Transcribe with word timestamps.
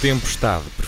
Tempestade 0.00 0.79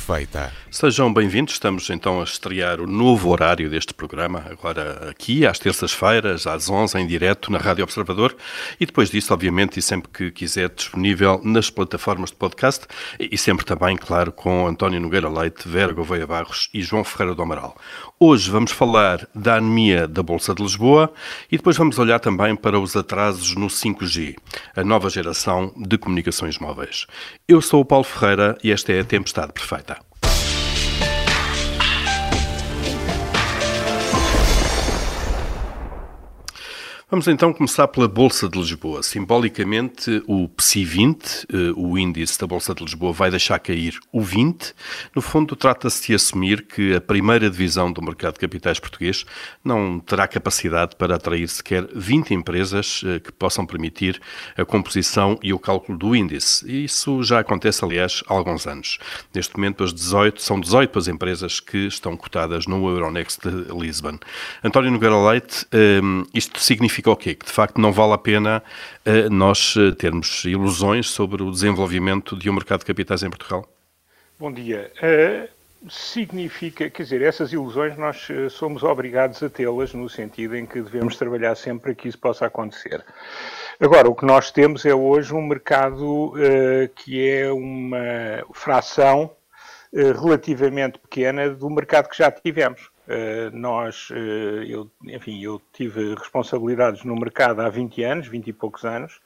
Sejam 0.69 1.15
bem-vindos. 1.15 1.55
Estamos 1.55 1.89
então 1.89 2.21
a 2.21 2.25
estrear 2.25 2.81
o 2.81 2.89
novo 2.89 3.31
horário 3.31 3.71
deste 3.71 3.95
programa, 3.95 4.45
agora 4.51 5.09
aqui, 5.09 5.47
às 5.47 5.61
terças-feiras, 5.61 6.45
às 6.45 6.69
11 6.69 6.99
em 6.99 7.07
direto 7.07 7.53
na 7.53 7.59
Rádio 7.59 7.85
Observador 7.85 8.37
e 8.81 8.87
depois 8.87 9.11
disso, 9.11 9.33
obviamente, 9.33 9.79
e 9.79 9.83
sempre 9.83 10.11
que 10.11 10.31
quiser, 10.33 10.71
disponível 10.71 11.41
nas 11.45 11.71
plataformas 11.71 12.31
de 12.31 12.37
podcast 12.37 12.85
e 13.21 13.39
sempre 13.39 13.65
também, 13.65 13.97
claro, 13.97 14.33
com 14.33 14.67
António 14.67 15.01
Nogueira 15.01 15.29
Leite, 15.29 15.69
Vera 15.69 15.93
Gouveia 15.93 16.27
Barros 16.27 16.69
e 16.75 16.83
João 16.83 17.05
Ferreira 17.05 17.37
do 17.37 17.43
Amaral. 17.43 17.77
Hoje 18.19 18.51
vamos 18.51 18.73
falar 18.73 19.29
da 19.33 19.57
anemia 19.57 20.09
da 20.09 20.23
Bolsa 20.23 20.53
de 20.53 20.63
Lisboa 20.63 21.13
e 21.51 21.57
depois 21.57 21.77
vamos 21.77 21.99
olhar 21.99 22.19
também 22.19 22.57
para 22.57 22.81
os 22.81 22.97
atrasos 22.97 23.55
no 23.55 23.69
5G, 23.69 24.37
a 24.75 24.83
nova 24.83 25.09
geração 25.09 25.73
de 25.77 25.97
comunicações 25.97 26.59
móveis. 26.59 27.07
Eu 27.47 27.61
sou 27.61 27.81
o 27.81 27.85
Paulo 27.85 28.05
Ferreira 28.05 28.59
e 28.65 28.73
esta 28.73 28.93
é 28.93 29.01
a 29.01 29.05
Tempestade 29.05 29.53
Perfeita. 29.53 30.02
Vamos 37.13 37.29
então 37.29 37.53
começar 37.53 37.89
pela 37.89 38.09
Bolsa 38.09 38.49
de 38.49 38.59
Lisboa. 38.59 39.03
Simbolicamente, 39.03 40.23
o 40.27 40.49
PSI 40.49 40.83
20, 40.83 41.47
eh, 41.53 41.57
o 41.77 41.99
índice 41.99 42.41
da 42.41 42.47
Bolsa 42.47 42.75
de 42.75 42.83
Lisboa, 42.83 43.13
vai 43.13 43.31
deixar 43.31 43.59
cair 43.59 44.01
o 44.11 44.23
20. 44.23 44.75
No 45.15 45.21
fundo, 45.21 45.55
trata-se 45.55 46.07
de 46.07 46.15
assumir 46.15 46.63
que 46.63 46.95
a 46.95 47.03
primeira 47.03 47.51
divisão 47.51 47.93
do 47.93 48.01
mercado 48.01 48.33
de 48.33 48.41
capitais 48.41 48.81
português 48.81 49.27
não 49.63 50.01
terá 50.01 50.27
capacidade 50.27 50.97
para 50.97 51.17
atrair 51.17 51.47
sequer 51.51 51.87
20 51.95 52.33
empresas 52.33 53.03
eh, 53.05 53.21
que 53.21 53.31
possam 53.31 53.67
permitir 53.67 54.19
a 54.57 54.65
composição 54.65 55.39
e 55.43 55.53
o 55.53 55.59
cálculo 55.59 55.99
do 55.99 56.17
índice. 56.17 56.65
Isso 56.83 57.23
já 57.23 57.41
acontece, 57.41 57.85
aliás, 57.85 58.25
há 58.27 58.33
alguns 58.33 58.67
anos. 58.67 58.97
Neste 59.35 59.55
momento, 59.55 59.85
as 59.85 59.93
18, 59.93 60.41
são 60.41 60.59
18 60.59 60.99
as 60.99 61.09
empresas 61.09 61.61
que 61.61 61.89
estão 61.89 62.17
cotadas 62.17 62.67
no 62.67 62.89
Euronext 62.89 63.43
de 63.43 63.71
Lisbon. 63.79 64.19
António 64.65 64.91
Nogueira 64.91 65.23
Leite, 65.29 65.67
eh, 65.71 66.01
isto 66.33 66.59
significa 66.59 67.02
significa 67.03 67.11
o 67.11 67.17
quê? 67.17 67.35
Que 67.35 67.45
de 67.45 67.53
facto 67.53 67.81
não 67.81 67.93
vale 67.93 68.13
a 68.13 68.19
pena 68.19 68.63
uh, 69.07 69.31
nós 69.31 69.75
uh, 69.77 69.95
termos 69.95 70.45
ilusões 70.45 71.11
sobre 71.11 71.43
o 71.43 71.51
desenvolvimento 71.51 72.37
de 72.37 72.49
um 72.49 72.55
mercado 72.55 72.81
de 72.81 72.87
capitais 72.87 73.23
em 73.23 73.29
Portugal? 73.31 73.67
Bom 74.39 74.53
dia. 74.53 74.93
Uh, 75.03 75.49
significa, 75.91 76.89
quer 76.89 77.03
dizer, 77.03 77.23
essas 77.23 77.53
ilusões 77.53 77.97
nós 77.97 78.29
somos 78.51 78.85
obrigados 78.85 79.43
a 79.43 79.51
tê-las 79.51 79.93
no 79.93 80.09
sentido 80.09 80.57
em 80.57 80.65
que 80.65 80.81
devemos 80.81 81.17
trabalhar 81.17 81.57
sempre 81.57 81.83
para 81.83 81.95
que 81.95 82.09
isso 82.09 82.19
possa 82.19 82.47
acontecer. 82.47 83.05
Agora, 83.81 84.09
o 84.09 84.15
que 84.15 84.25
nós 84.25 84.53
temos 84.53 84.87
é 84.87 84.95
hoje 84.95 85.35
um 85.35 85.43
mercado 85.43 86.35
que 86.95 87.29
é 87.29 87.51
uma 87.51 88.45
fração 88.55 89.33
relativamente 89.93 91.01
pequena 91.01 91.51
do 91.51 91.69
mercado 91.69 92.09
que 92.09 92.17
já 92.17 92.31
tivemos. 92.31 92.92
Eh, 93.09 93.51
nós, 93.53 94.11
uh, 94.11 94.63
eu, 94.65 94.89
enfim, 95.05 95.43
eu 95.43 95.61
tive 95.73 96.15
responsabilidades 96.15 97.03
no 97.03 97.17
mercado 97.17 97.61
há 97.61 97.69
20 97.69 98.03
anos, 98.05 98.29
20 98.29 98.47
e 98.49 98.53
poucos 98.53 98.85
anos, 98.85 99.21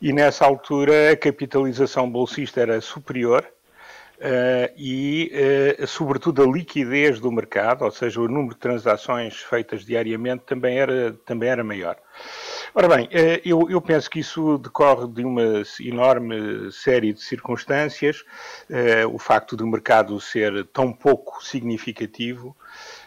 e 0.00 0.12
nessa 0.12 0.44
altura 0.44 1.12
a 1.12 1.16
capitalização 1.16 2.10
bolsista 2.10 2.60
era 2.60 2.80
superior 2.82 3.46
uh, 4.18 4.72
e, 4.76 5.32
sobretudo, 5.86 6.42
a 6.42 6.46
liquidez 6.46 7.18
do 7.18 7.32
mercado, 7.32 7.82
ou 7.86 7.90
seja, 7.90 8.20
o 8.20 8.28
número 8.28 8.54
de 8.54 8.60
transações 8.60 9.38
feitas 9.38 9.86
diariamente 9.86 10.44
também 10.44 10.78
era, 10.78 11.14
também 11.24 11.48
era 11.48 11.64
maior. 11.64 11.96
Ora 12.74 12.88
bem, 12.88 13.08
eu, 13.44 13.70
eu, 13.70 13.80
penso 13.80 14.10
que 14.10 14.20
isso 14.20 14.58
decorre 14.58 15.08
de 15.08 15.24
uma 15.24 15.62
enorme 15.80 16.70
série 16.70 17.14
de 17.14 17.22
circunstâncias, 17.22 18.22
o 19.10 19.18
facto 19.18 19.56
do 19.56 19.66
mercado 19.66 20.20
ser 20.20 20.66
tão 20.66 20.92
pouco 20.92 21.42
significativo, 21.42 22.54
Uh, 22.54 22.97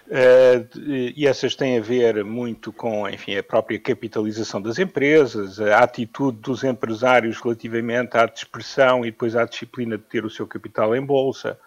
e 0.86 1.26
essas 1.26 1.56
têm 1.56 1.78
a 1.78 1.82
ver 1.82 2.24
muito 2.26 2.74
com, 2.74 3.08
enfim, 3.08 3.38
a 3.38 3.44
própria 3.44 3.80
capitalização 3.80 4.62
das 4.62 4.78
empresas, 4.78 5.60
a 5.62 5.80
atitude 5.80 6.38
dos 6.40 6.66
empresários 6.66 7.40
relativamente 7.40 8.18
à 8.18 8.26
dispersão 8.26 9.06
e 9.06 9.12
depois 9.12 9.38
à 9.38 9.46
disciplina 9.46 9.98
de 9.98 10.04
ter 10.04 10.26
o 10.26 10.30
seu 10.30 10.46
capital 10.46 10.94
em 10.94 11.02
bolsa. 11.02 11.58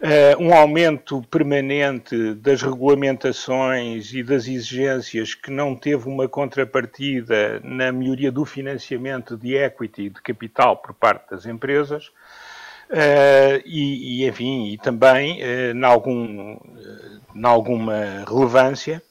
Uh, 0.00 0.40
um 0.40 0.54
aumento 0.54 1.20
permanente 1.22 2.32
das 2.34 2.62
regulamentações 2.62 4.14
e 4.14 4.22
das 4.22 4.46
exigências 4.46 5.34
que 5.34 5.50
não 5.50 5.74
teve 5.74 6.08
uma 6.08 6.28
contrapartida 6.28 7.60
na 7.64 7.90
melhoria 7.90 8.30
do 8.30 8.44
financiamento 8.44 9.36
de 9.36 9.56
equity, 9.56 10.08
de 10.08 10.22
capital 10.22 10.76
por 10.76 10.94
parte 10.94 11.30
das 11.30 11.46
empresas. 11.46 12.12
Uh, 12.90 13.60
e, 13.66 14.22
e, 14.22 14.28
enfim, 14.28 14.72
e 14.72 14.78
também, 14.78 15.42
uh, 15.42 15.76
em, 15.76 15.84
algum, 15.84 16.54
uh, 16.54 17.46
alguma 17.46 18.24
relevância, 18.26 19.02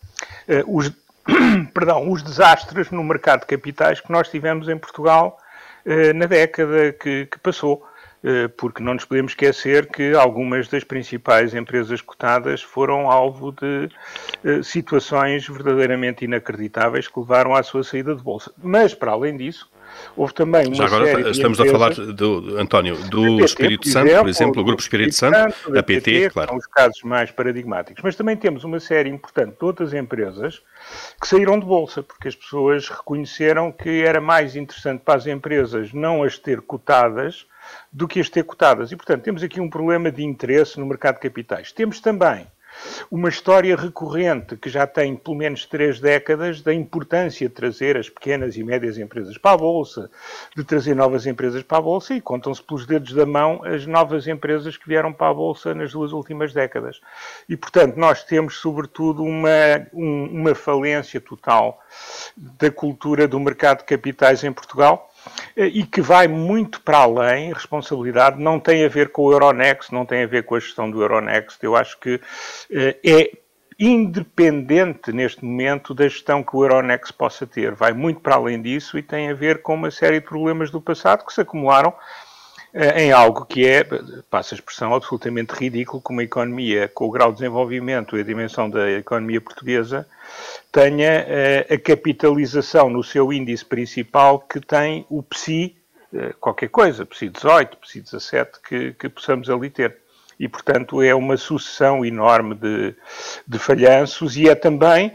os, 0.65 0.91
perdão, 1.73 2.09
os 2.09 2.23
desastres 2.23 2.89
no 2.89 3.03
mercado 3.03 3.41
de 3.41 3.47
capitais 3.47 4.01
que 4.01 4.11
nós 4.11 4.29
tivemos 4.29 4.67
em 4.67 4.77
Portugal 4.77 5.37
na 6.15 6.25
década 6.25 6.91
que, 6.91 7.27
que 7.27 7.39
passou. 7.39 7.87
Eh, 8.23 8.47
porque 8.47 8.81
não 8.81 8.95
nos 8.95 9.05
podemos 9.05 9.31
esquecer 9.31 9.87
que 9.87 10.13
algumas 10.13 10.67
das 10.67 10.83
principais 10.83 11.53
empresas 11.53 12.01
cotadas 12.01 12.61
foram 12.63 13.09
alvo 13.11 13.51
de 13.51 13.89
eh, 14.43 14.63
situações 14.63 15.47
verdadeiramente 15.47 16.25
inacreditáveis 16.25 17.07
que 17.07 17.19
levaram 17.19 17.55
à 17.55 17.61
sua 17.61 17.83
saída 17.83 18.15
de 18.15 18.23
bolsa. 18.23 18.51
Mas, 18.57 18.93
para 18.93 19.11
além 19.11 19.37
disso, 19.37 19.69
houve 20.15 20.33
também 20.33 20.67
uma 20.67 20.75
Já 20.75 20.85
agora 20.85 21.29
estamos 21.29 21.59
a 21.59 21.65
falar, 21.65 21.93
do, 21.93 22.57
António, 22.57 22.95
do 23.09 23.37
PT, 23.37 23.45
Espírito 23.45 23.87
Santo, 23.89 24.19
por 24.19 24.29
exemplo, 24.29 24.61
o 24.61 24.65
Grupo 24.65 24.81
Espírito, 24.81 25.11
Espírito 25.11 25.35
Santo, 25.35 25.53
Santo, 25.53 25.79
a 25.79 25.83
PT, 25.83 26.01
PT, 26.01 26.29
claro. 26.31 26.49
São 26.49 26.57
os 26.57 26.67
casos 26.67 27.03
mais 27.03 27.31
paradigmáticos. 27.31 28.03
Mas 28.03 28.15
também 28.15 28.35
temos 28.35 28.63
uma 28.63 28.79
série 28.79 29.09
importante 29.09 29.57
de 29.57 29.65
outras 29.65 29.93
empresas 29.93 30.61
que 31.21 31.27
saíram 31.27 31.59
de 31.59 31.65
bolsa, 31.65 32.03
porque 32.03 32.27
as 32.27 32.35
pessoas 32.35 32.89
reconheceram 32.89 33.71
que 33.71 34.03
era 34.03 34.21
mais 34.21 34.55
interessante 34.55 35.01
para 35.03 35.15
as 35.15 35.27
empresas 35.27 35.93
não 35.93 36.23
as 36.23 36.37
ter 36.37 36.61
cotadas 36.61 37.45
do 37.91 38.07
que 38.07 38.19
as 38.19 38.29
ter 38.29 38.43
cotadas. 38.43 38.91
E, 38.91 38.95
portanto, 38.95 39.23
temos 39.23 39.43
aqui 39.43 39.59
um 39.59 39.69
problema 39.69 40.11
de 40.11 40.23
interesse 40.23 40.79
no 40.79 40.85
mercado 40.85 41.15
de 41.15 41.21
capitais. 41.21 41.71
Temos 41.71 41.99
também 41.99 42.47
uma 43.09 43.29
história 43.29 43.75
recorrente 43.75 44.55
que 44.55 44.69
já 44.69 44.85
tem 44.85 45.15
pelo 45.15 45.37
menos 45.37 45.65
três 45.65 45.99
décadas 45.99 46.61
da 46.61 46.73
importância 46.73 47.47
de 47.47 47.53
trazer 47.53 47.97
as 47.97 48.09
pequenas 48.09 48.55
e 48.55 48.63
médias 48.63 48.97
empresas 48.97 49.37
para 49.37 49.51
a 49.51 49.57
Bolsa, 49.57 50.09
de 50.55 50.63
trazer 50.63 50.95
novas 50.95 51.25
empresas 51.25 51.63
para 51.63 51.77
a 51.77 51.81
Bolsa 51.81 52.13
e 52.13 52.21
contam-se 52.21 52.61
pelos 52.61 52.85
dedos 52.85 53.13
da 53.13 53.25
mão 53.25 53.61
as 53.63 53.85
novas 53.85 54.27
empresas 54.27 54.77
que 54.77 54.87
vieram 54.87 55.13
para 55.13 55.29
a 55.29 55.33
Bolsa 55.33 55.73
nas 55.73 55.91
duas 55.91 56.11
últimas 56.11 56.53
décadas. 56.53 57.01
E, 57.47 57.55
portanto, 57.55 57.97
nós 57.97 58.23
temos, 58.23 58.57
sobretudo, 58.57 59.23
uma, 59.23 59.49
um, 59.93 60.25
uma 60.41 60.55
falência 60.55 61.19
total 61.19 61.81
da 62.35 62.69
cultura 62.69 63.27
do 63.27 63.39
mercado 63.39 63.79
de 63.79 63.85
capitais 63.85 64.43
em 64.43 64.51
Portugal 64.51 65.11
e 65.55 65.85
que 65.85 66.01
vai 66.01 66.27
muito 66.27 66.81
para 66.81 66.99
além, 66.99 67.53
responsabilidade 67.53 68.41
não 68.41 68.59
tem 68.59 68.85
a 68.85 68.89
ver 68.89 69.09
com 69.09 69.23
o 69.23 69.31
Euronext, 69.31 69.91
não 69.91 70.05
tem 70.05 70.23
a 70.23 70.27
ver 70.27 70.43
com 70.43 70.55
a 70.55 70.59
gestão 70.59 70.89
do 70.89 71.01
Euronext, 71.01 71.63
eu 71.63 71.75
acho 71.75 71.99
que 71.99 72.19
eh, 72.71 72.97
é 73.03 73.31
independente 73.79 75.11
neste 75.11 75.45
momento 75.45 75.93
da 75.93 76.07
gestão 76.07 76.43
que 76.43 76.55
o 76.55 76.63
Euronext 76.63 77.13
possa 77.13 77.45
ter. 77.45 77.75
Vai 77.75 77.93
muito 77.93 78.19
para 78.21 78.35
além 78.35 78.61
disso 78.61 78.97
e 78.97 79.03
tem 79.03 79.29
a 79.29 79.35
ver 79.35 79.61
com 79.61 79.75
uma 79.75 79.91
série 79.91 80.19
de 80.19 80.25
problemas 80.25 80.71
do 80.71 80.81
passado 80.81 81.25
que 81.25 81.33
se 81.33 81.41
acumularam 81.41 81.89
eh, 81.89 81.93
em 82.95 83.11
algo 83.11 83.45
que 83.45 83.65
é, 83.65 83.83
passa 84.29 84.53
a 84.53 84.57
expressão, 84.57 84.93
absolutamente 84.93 85.53
ridículo, 85.53 86.01
como 86.01 86.21
a 86.21 86.23
economia, 86.23 86.87
com 86.87 87.05
o 87.05 87.11
grau 87.11 87.31
de 87.31 87.39
desenvolvimento 87.39 88.15
e 88.15 88.21
a 88.21 88.23
dimensão 88.23 88.69
da 88.69 88.91
economia 88.91 89.41
portuguesa, 89.41 90.07
tenha 90.71 91.25
uh, 91.25 91.73
a 91.73 91.77
capitalização 91.79 92.89
no 92.89 93.03
seu 93.03 93.33
índice 93.33 93.65
principal 93.65 94.39
que 94.39 94.59
tem 94.59 95.05
o 95.09 95.23
PSI, 95.23 95.75
uh, 96.13 96.37
qualquer 96.39 96.69
coisa, 96.69 97.03
PSI 97.03 97.29
18, 97.29 97.77
PSI 97.77 98.01
17, 98.01 98.51
que, 98.67 98.93
que 98.93 99.09
possamos 99.09 99.49
ali 99.49 99.71
ter 99.71 99.97
e, 100.39 100.47
portanto, 100.47 101.01
é 101.01 101.13
uma 101.15 101.35
sucessão 101.35 102.05
enorme 102.05 102.53
de, 102.55 102.95
de 103.47 103.59
falhanços 103.59 104.37
e 104.37 104.47
é 104.47 104.55
também, 104.55 105.13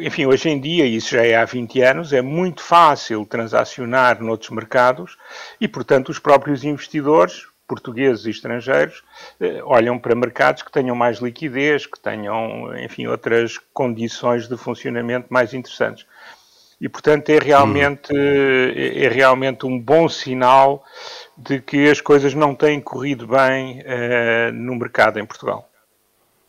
enfim, 0.00 0.26
hoje 0.26 0.48
em 0.48 0.58
dia, 0.58 0.86
isso 0.86 1.10
já 1.10 1.24
é 1.24 1.36
há 1.36 1.44
20 1.44 1.80
anos, 1.82 2.12
é 2.12 2.22
muito 2.22 2.62
fácil 2.62 3.26
transacionar 3.26 4.22
noutros 4.22 4.50
mercados 4.50 5.18
e, 5.60 5.68
portanto, 5.68 6.08
os 6.08 6.18
próprios 6.18 6.64
investidores, 6.64 7.46
portugueses 7.68 8.24
e 8.24 8.30
estrangeiros, 8.30 9.02
eh, 9.40 9.60
olham 9.64 9.98
para 9.98 10.14
mercados 10.14 10.62
que 10.62 10.70
tenham 10.70 10.94
mais 10.94 11.18
liquidez, 11.18 11.84
que 11.84 11.98
tenham, 11.98 12.72
enfim, 12.78 13.08
outras 13.08 13.58
condições 13.74 14.46
de 14.46 14.56
funcionamento 14.56 15.26
mais 15.30 15.52
interessantes. 15.52 16.06
E, 16.80 16.88
portanto, 16.88 17.30
é 17.30 17.38
realmente, 17.38 18.12
hum. 18.12 18.72
é 18.76 19.08
realmente 19.08 19.66
um 19.66 19.78
bom 19.80 20.08
sinal 20.08 20.84
de 21.36 21.60
que 21.60 21.88
as 21.88 22.00
coisas 22.00 22.34
não 22.34 22.54
têm 22.54 22.80
corrido 22.80 23.26
bem 23.26 23.80
uh, 23.80 24.52
no 24.52 24.74
mercado 24.74 25.18
em 25.18 25.26
Portugal. 25.26 25.68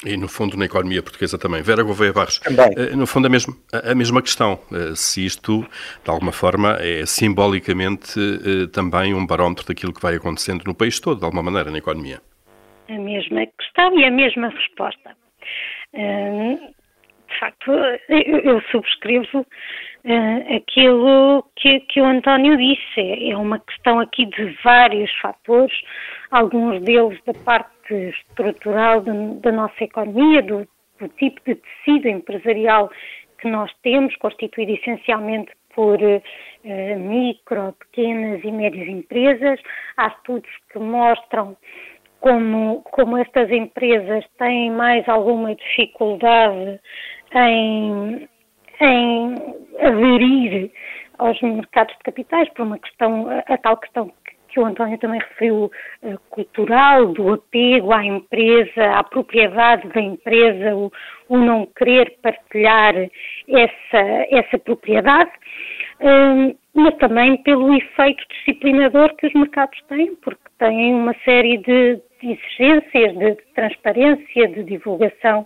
E, 0.06 0.16
no 0.16 0.28
fundo, 0.28 0.56
na 0.56 0.66
economia 0.66 1.02
portuguesa 1.02 1.40
também. 1.40 1.64
Vera 1.64 1.82
Gouveia 1.82 2.14
Barros, 2.14 2.38
também. 2.40 2.70
Eh, 2.78 2.96
no 2.96 3.08
fundo, 3.08 3.26
a 3.26 3.30
mesma, 3.32 3.56
a 3.74 3.96
mesma 3.96 4.22
questão. 4.22 4.60
Eh, 4.72 4.94
se 4.94 5.26
isto, 5.26 5.62
de 6.04 6.10
alguma 6.12 6.32
forma, 6.32 6.78
é 6.80 7.04
simbolicamente 7.04 8.14
também 8.72 9.16
um 9.16 9.26
barómetro 9.26 9.66
daquilo 9.66 9.92
que 9.92 10.02
vai 10.02 10.16
acontecendo 10.16 10.64
no 10.68 10.76
país 10.76 11.00
todo, 11.00 11.18
de 11.18 11.26
alguma 11.26 11.42
maneira, 11.42 11.72
na 11.72 11.80
economia. 11.80 12.22
A 12.88 12.94
mesma 12.94 13.48
questão 13.58 14.00
e 14.00 14.06
a 14.06 14.12
mesma 14.12 14.50
resposta. 14.50 15.18
De 15.92 17.40
facto, 17.40 17.72
eu 17.72 18.62
subscrevo 18.72 19.48
aquilo 20.56 21.44
que, 21.56 21.82
que 21.82 22.02
o 22.02 22.06
António 22.06 22.58
disse. 22.58 23.30
É 23.30 23.36
uma 23.36 23.60
questão 23.60 24.00
aqui 24.00 24.26
de 24.26 24.58
vários 24.64 25.12
fatores, 25.20 25.76
alguns 26.32 26.82
deles 26.84 27.20
da 27.26 27.34
parte 27.34 27.94
estrutural 27.94 29.02
da 29.02 29.52
nossa 29.52 29.84
economia, 29.84 30.42
do, 30.42 30.68
do 31.00 31.08
tipo 31.10 31.42
de 31.46 31.56
tecido 31.56 32.08
empresarial 32.08 32.90
que 33.40 33.50
nós 33.50 33.72
temos, 33.84 34.16
constituído 34.18 34.72
essencialmente 34.74 35.52
por 35.76 36.00
uh, 36.02 37.00
micro, 37.00 37.74
pequenas 37.74 38.44
e 38.44 38.52
médias 38.52 38.88
empresas. 38.88 39.60
Há 39.96 40.08
estudos 40.08 40.50
que 40.72 40.80
mostram 40.80 41.56
como, 42.20 42.82
como 42.84 43.18
estas 43.18 43.52
empresas 43.52 44.26
têm 44.40 44.72
mais 44.72 45.08
alguma 45.08 45.54
dificuldade 45.54 46.80
em, 47.36 48.28
em 48.82 49.36
aderir 49.80 50.72
aos 51.18 51.42
mercados 51.42 51.96
de 51.98 52.04
capitais 52.04 52.50
por 52.50 52.64
uma 52.64 52.80
questão, 52.80 53.28
a, 53.48 53.58
tal 53.58 53.78
questão 53.78 54.12
que 54.48 54.60
o 54.60 54.66
António 54.66 54.98
também 54.98 55.20
referiu, 55.20 55.72
uh, 56.04 56.20
cultural, 56.30 57.08
do 57.08 57.34
apego 57.34 57.94
à 57.94 58.04
empresa, 58.04 58.92
à 58.94 59.04
propriedade 59.04 59.88
da 59.90 60.02
empresa, 60.02 60.76
o, 60.76 60.92
o 61.30 61.38
não 61.38 61.66
querer 61.78 62.18
partilhar 62.22 62.96
essa, 63.48 64.28
essa 64.32 64.58
propriedade, 64.58 65.30
uh, 66.00 66.58
mas 66.74 66.96
também 66.96 67.38
pelo 67.44 67.76
efeito 67.76 68.24
disciplinador 68.30 69.16
que 69.16 69.28
os 69.28 69.34
mercados 69.34 69.80
têm, 69.90 70.16
porque 70.16 70.42
têm 70.58 70.94
uma 70.94 71.14
série 71.26 71.58
de, 71.58 72.02
exigências 72.24 73.18
de, 73.18 73.36
transparência, 73.54 74.48
de 74.48 74.64
divulgação 74.64 75.46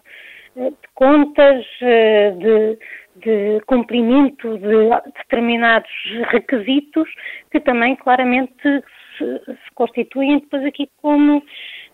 uh, 0.55 0.69
de 0.69 0.87
contas, 0.93 1.65
eh, 1.81 2.31
de 2.31 2.77
de 3.23 3.61
cumprimento 3.65 4.57
de 4.57 4.89
determinados 5.17 5.91
requisitos 6.29 7.09
que 7.51 7.59
também 7.59 7.95
claramente 7.95 8.53
se, 9.17 9.39
se 9.45 9.71
constituem 9.75 10.39
depois 10.39 10.65
aqui 10.65 10.89
como, 11.01 11.43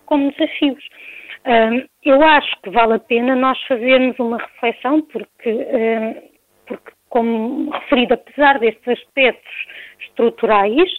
como 0.06 0.32
desafios. 0.32 0.84
Eu 2.04 2.22
acho 2.22 2.62
que 2.62 2.70
vale 2.70 2.96
a 2.96 3.00
pena 3.00 3.36
nós 3.36 3.62
fazermos 3.68 4.20
uma 4.20 4.38
reflexão, 4.38 5.02
porque, 5.04 5.68
porque 6.66 6.92
como 7.10 7.72
referido, 7.72 8.16
apesar 8.16 8.60
destes 8.60 8.88
aspectos 8.88 9.54
estruturais, 10.02 10.90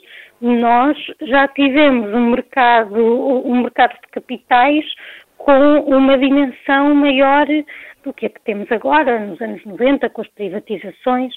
nós 0.40 0.96
já 1.22 1.48
tivemos 1.48 2.14
um 2.14 2.30
mercado, 2.30 2.96
um 3.44 3.62
mercado 3.62 3.94
de 3.94 4.08
capitais 4.12 4.84
com 5.36 5.80
uma 5.80 6.16
dimensão 6.18 6.94
maior 6.94 7.46
do 8.08 8.14
que 8.14 8.26
a 8.26 8.30
que 8.30 8.40
temos 8.40 8.70
agora, 8.72 9.20
nos 9.20 9.40
anos 9.40 9.64
90, 9.64 10.10
com 10.10 10.22
as 10.22 10.28
privatizações, 10.28 11.34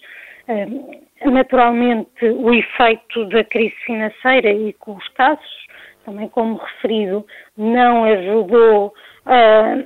Naturalmente, 1.23 2.25
o 2.25 2.53
efeito 2.53 3.25
da 3.25 3.44
crise 3.44 3.75
financeira 3.85 4.51
e 4.51 4.73
com 4.73 4.95
os 4.95 5.07
casos, 5.09 5.68
também 6.03 6.27
como 6.29 6.57
referido, 6.57 7.25
não 7.56 8.03
ajudou 8.06 8.94
a 9.25 9.77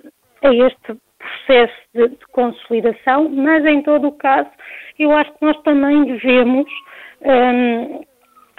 este 0.43 0.95
processo 1.17 1.75
de, 1.93 2.07
de, 2.09 2.25
consolidação, 2.31 3.29
mas 3.29 3.65
em 3.65 3.81
todo 3.81 4.07
o 4.07 4.11
caso, 4.13 4.49
eu 4.97 5.11
acho 5.11 5.31
que 5.33 5.45
nós 5.45 5.61
também 5.63 6.05
devemos, 6.05 6.71
um, 7.21 8.01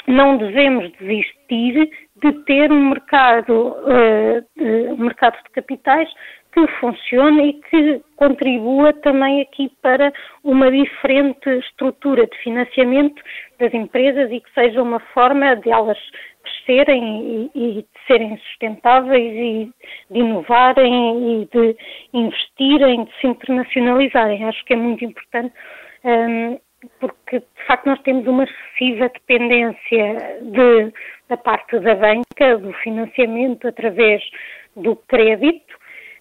não 0.06 0.36
devemos 0.36 0.92
desistir 0.98 1.90
de 2.16 2.32
ter 2.44 2.70
um 2.70 2.90
mercado, 2.90 3.52
uh, 3.52 4.44
de, 4.56 4.92
um 4.92 4.98
mercado 4.98 5.36
de 5.44 5.50
capitais 5.50 6.08
que 6.56 6.66
funcione 6.80 7.50
e 7.50 7.52
que 7.52 8.02
contribua 8.16 8.90
também 8.94 9.42
aqui 9.42 9.70
para 9.82 10.10
uma 10.42 10.70
diferente 10.70 11.50
estrutura 11.58 12.26
de 12.26 12.38
financiamento 12.38 13.22
das 13.58 13.74
empresas 13.74 14.32
e 14.32 14.40
que 14.40 14.50
seja 14.54 14.82
uma 14.82 14.98
forma 15.12 15.54
de 15.56 15.70
elas 15.70 15.98
crescerem 16.42 17.50
e, 17.54 17.58
e 17.58 17.72
de 17.82 17.88
serem 18.06 18.38
sustentáveis 18.38 19.32
e 19.34 19.70
de 20.10 20.18
inovarem 20.18 21.42
e 21.42 21.48
de 21.52 21.76
investirem, 22.14 23.04
de 23.04 23.20
se 23.20 23.26
internacionalizarem. 23.26 24.44
Acho 24.44 24.64
que 24.64 24.72
é 24.72 24.76
muito 24.76 25.04
importante 25.04 25.52
um, 26.04 26.58
porque 27.00 27.40
de 27.40 27.66
facto 27.66 27.84
nós 27.84 28.00
temos 28.00 28.26
uma 28.26 28.44
excessiva 28.44 29.10
dependência 29.10 30.38
de, 30.40 30.92
da 31.28 31.36
parte 31.36 31.78
da 31.80 31.94
banca, 31.94 32.56
do 32.56 32.72
financiamento 32.72 33.68
através 33.68 34.22
do 34.74 34.96
crédito 34.96 35.76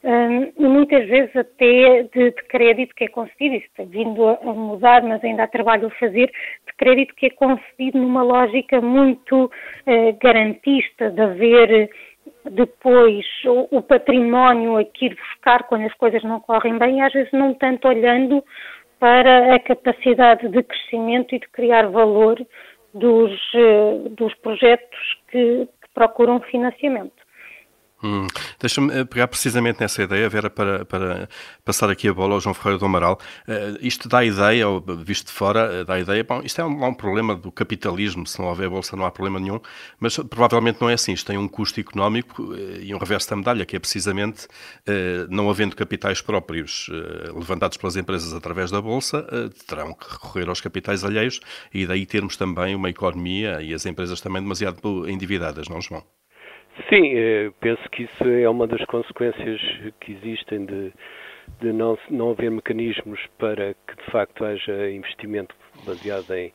e 0.07 0.67
muitas 0.67 1.07
vezes 1.07 1.35
até 1.35 2.03
de, 2.03 2.29
de, 2.29 2.43
crédito 2.47 2.93
que 2.93 3.05
é 3.05 3.07
concedido, 3.07 3.55
isso 3.55 3.67
tem 3.75 3.87
vindo 3.87 4.27
a, 4.27 4.53
mudar, 4.53 5.01
mas 5.01 5.23
ainda 5.23 5.43
há 5.43 5.47
trabalho 5.47 5.87
a 5.87 5.99
fazer, 5.99 6.27
de 6.27 6.73
crédito 6.77 7.15
que 7.15 7.25
é 7.25 7.29
concedido 7.31 7.97
numa 7.97 8.21
lógica 8.21 8.79
muito 8.79 9.45
uh, 9.45 10.17
garantista, 10.21 11.09
de 11.09 11.21
haver 11.21 11.89
depois 12.51 13.25
o, 13.45 13.77
o 13.77 13.81
património 13.81 14.77
a 14.77 14.83
que 14.83 15.07
ir 15.07 15.15
buscar 15.15 15.63
quando 15.63 15.87
as 15.87 15.93
coisas 15.95 16.23
não 16.23 16.39
correm 16.39 16.77
bem, 16.77 16.99
e 16.99 17.01
às 17.01 17.11
vezes 17.11 17.31
não 17.31 17.55
tanto 17.55 17.87
olhando 17.87 18.43
para 18.99 19.55
a 19.55 19.59
capacidade 19.59 20.47
de 20.47 20.61
crescimento 20.61 21.33
e 21.33 21.39
de 21.39 21.47
criar 21.49 21.87
valor 21.87 22.39
dos, 22.93 23.31
uh, 23.55 24.09
dos 24.09 24.35
projetos 24.35 24.99
que, 25.31 25.65
que 25.65 25.89
procuram 25.95 26.39
financiamento. 26.41 27.24
Hum. 28.03 28.27
Deixa-me 28.59 28.93
eh, 28.93 29.05
pegar 29.05 29.27
precisamente 29.27 29.79
nessa 29.79 30.03
ideia, 30.03 30.29
Vera, 30.29 30.49
para, 30.49 30.85
para 30.85 31.29
passar 31.63 31.89
aqui 31.89 32.07
a 32.09 32.13
bola 32.13 32.33
ao 32.33 32.41
João 32.41 32.53
Ferreira 32.53 32.77
do 32.77 32.85
Amaral. 32.85 33.17
Uh, 33.47 33.77
isto 33.79 34.09
dá 34.09 34.23
ideia, 34.23 34.67
ou 34.67 34.83
visto 34.97 35.27
de 35.27 35.31
fora, 35.31 35.81
uh, 35.81 35.85
dá 35.85 35.99
ideia, 35.99 36.23
bom, 36.23 36.41
isto 36.43 36.59
é 36.59 36.65
um, 36.65 36.85
um, 36.85 36.93
problema 36.93 37.35
do 37.35 37.51
capitalismo, 37.51 38.27
se 38.27 38.39
não 38.39 38.47
houver 38.47 38.69
bolsa 38.69 38.95
não 38.95 39.05
há 39.05 39.11
problema 39.11 39.39
nenhum, 39.39 39.59
mas 39.99 40.17
provavelmente 40.17 40.81
não 40.81 40.89
é 40.89 40.93
assim. 40.93 41.13
Isto 41.13 41.27
tem 41.27 41.37
um 41.37 41.47
custo 41.47 41.79
económico 41.79 42.43
uh, 42.43 42.81
e 42.81 42.93
um 42.93 42.97
reverso 42.97 43.29
da 43.29 43.37
medalha, 43.37 43.65
que 43.65 43.75
é 43.75 43.79
precisamente 43.79 44.47
não 45.29 45.49
havendo 45.49 45.75
capitais 45.75 46.21
próprios 46.21 46.89
levantados 47.33 47.77
pelas 47.77 47.95
empresas 47.95 48.33
através 48.33 48.71
da 48.71 48.81
bolsa, 48.81 49.25
terão 49.67 49.93
que 49.93 50.11
recorrer 50.11 50.47
aos 50.49 50.61
capitais 50.61 51.03
alheios 51.03 51.39
e 51.73 51.85
daí 51.85 52.05
termos 52.05 52.37
também 52.37 52.75
uma 52.75 52.89
economia 52.89 53.61
e 53.61 53.73
as 53.73 53.85
empresas 53.85 54.21
também 54.21 54.41
demasiado 54.41 55.09
endividadas, 55.09 55.67
não, 55.67 55.81
João? 55.81 56.03
Sim, 56.89 57.13
eh, 57.15 57.51
penso 57.61 57.89
que 57.89 58.03
isso 58.03 58.23
é 58.23 58.49
uma 58.49 58.67
das 58.67 58.83
consequências 58.85 59.61
que 60.01 60.11
existem 60.11 60.65
de, 60.65 60.93
de 61.61 61.71
não, 61.71 61.97
não 62.09 62.31
haver 62.31 62.51
mecanismos 62.51 63.19
para 63.37 63.73
que 63.87 63.95
de 63.95 64.11
facto 64.11 64.43
haja 64.43 64.91
investimento 64.91 65.55
baseado 65.85 66.31
em, 66.33 66.51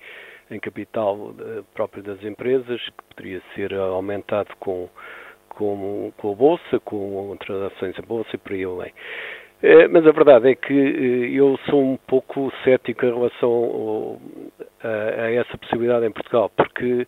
em 0.51 0.61
capital 0.61 1.35
eh, 1.41 1.63
próprio 1.75 2.03
das 2.03 2.23
empresas, 2.23 2.81
que 2.83 3.15
poderia 3.15 3.43
ser 3.55 3.73
aumentado 3.75 4.55
com, 4.61 4.91
com, 5.49 6.13
com 6.19 6.33
a 6.33 6.35
Bolsa, 6.35 6.81
com 6.85 7.35
transações 7.41 7.99
a 7.99 8.03
Bolsa 8.03 8.31
e 8.35 8.39
por 8.39 8.53
aí 8.53 8.65
além. 8.65 8.93
Eh, 9.63 9.89
mas 9.89 10.07
a 10.07 10.13
verdade 10.13 10.51
é 10.51 10.55
que 10.55 10.73
eu 11.35 11.59
sou 11.69 11.83
um 11.83 11.97
pouco 11.97 12.53
cético 12.63 13.07
em 13.07 13.15
relação 13.15 14.21
a, 14.85 15.23
a 15.25 15.33
essa 15.33 15.57
possibilidade 15.57 16.05
em 16.05 16.13
Portugal, 16.13 16.51
porque 16.55 17.07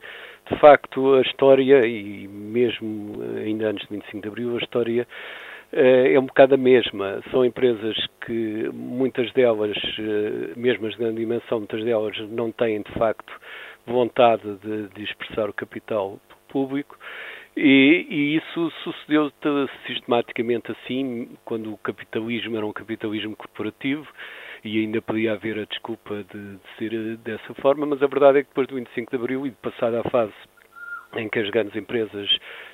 de 0.50 0.58
facto, 0.58 1.14
a 1.14 1.20
história, 1.22 1.86
e 1.86 2.26
mesmo 2.28 3.22
ainda 3.38 3.68
antes 3.70 3.86
de 3.88 3.94
25 3.94 4.22
de 4.22 4.28
Abril, 4.28 4.56
a 4.56 4.58
história 4.58 5.06
eh, 5.72 6.14
é 6.14 6.20
um 6.20 6.26
bocado 6.26 6.54
a 6.54 6.58
mesma. 6.58 7.22
São 7.30 7.44
empresas 7.44 7.96
que 8.26 8.68
muitas 8.72 9.32
delas, 9.32 9.76
eh, 9.98 10.52
mesmo 10.56 10.86
as 10.86 10.92
de 10.92 10.98
grande 10.98 11.16
dimensão, 11.16 11.58
muitas 11.58 11.84
delas 11.84 12.18
não 12.30 12.52
têm 12.52 12.82
de 12.82 12.92
facto 12.92 13.32
vontade 13.86 14.42
de, 14.58 14.88
de 14.88 15.02
expressar 15.02 15.48
o 15.48 15.52
capital 15.52 16.20
público. 16.48 16.98
E, 17.56 18.06
e, 18.08 18.36
isso 18.36 18.72
sucedeu 18.82 19.30
sistematicamente 19.86 20.72
assim, 20.72 21.36
quando 21.44 21.72
o 21.72 21.76
capitalismo 21.78 22.56
era 22.56 22.64
um 22.64 22.72
capitalismo 22.72 23.36
corporativo 23.36 24.06
e 24.64 24.80
ainda 24.80 25.02
podia 25.02 25.32
haver 25.32 25.58
a 25.58 25.64
desculpa 25.64 26.24
de, 26.32 26.56
de 26.56 26.76
ser 26.78 26.92
eh, 26.94 27.16
dessa 27.24 27.54
forma, 27.54 27.86
mas 27.86 28.02
a 28.02 28.06
verdade 28.06 28.38
é 28.38 28.42
que 28.42 28.48
depois 28.48 28.68
do 28.68 28.76
25 28.76 29.10
de 29.10 29.16
Abril 29.16 29.46
e 29.46 29.50
de 29.50 29.56
passar 29.56 29.94
à 29.94 30.02
fase 30.04 30.34
em 31.14 31.28
que 31.28 31.38
as 31.38 31.50
grandes 31.50 31.76
empresas 31.76 32.28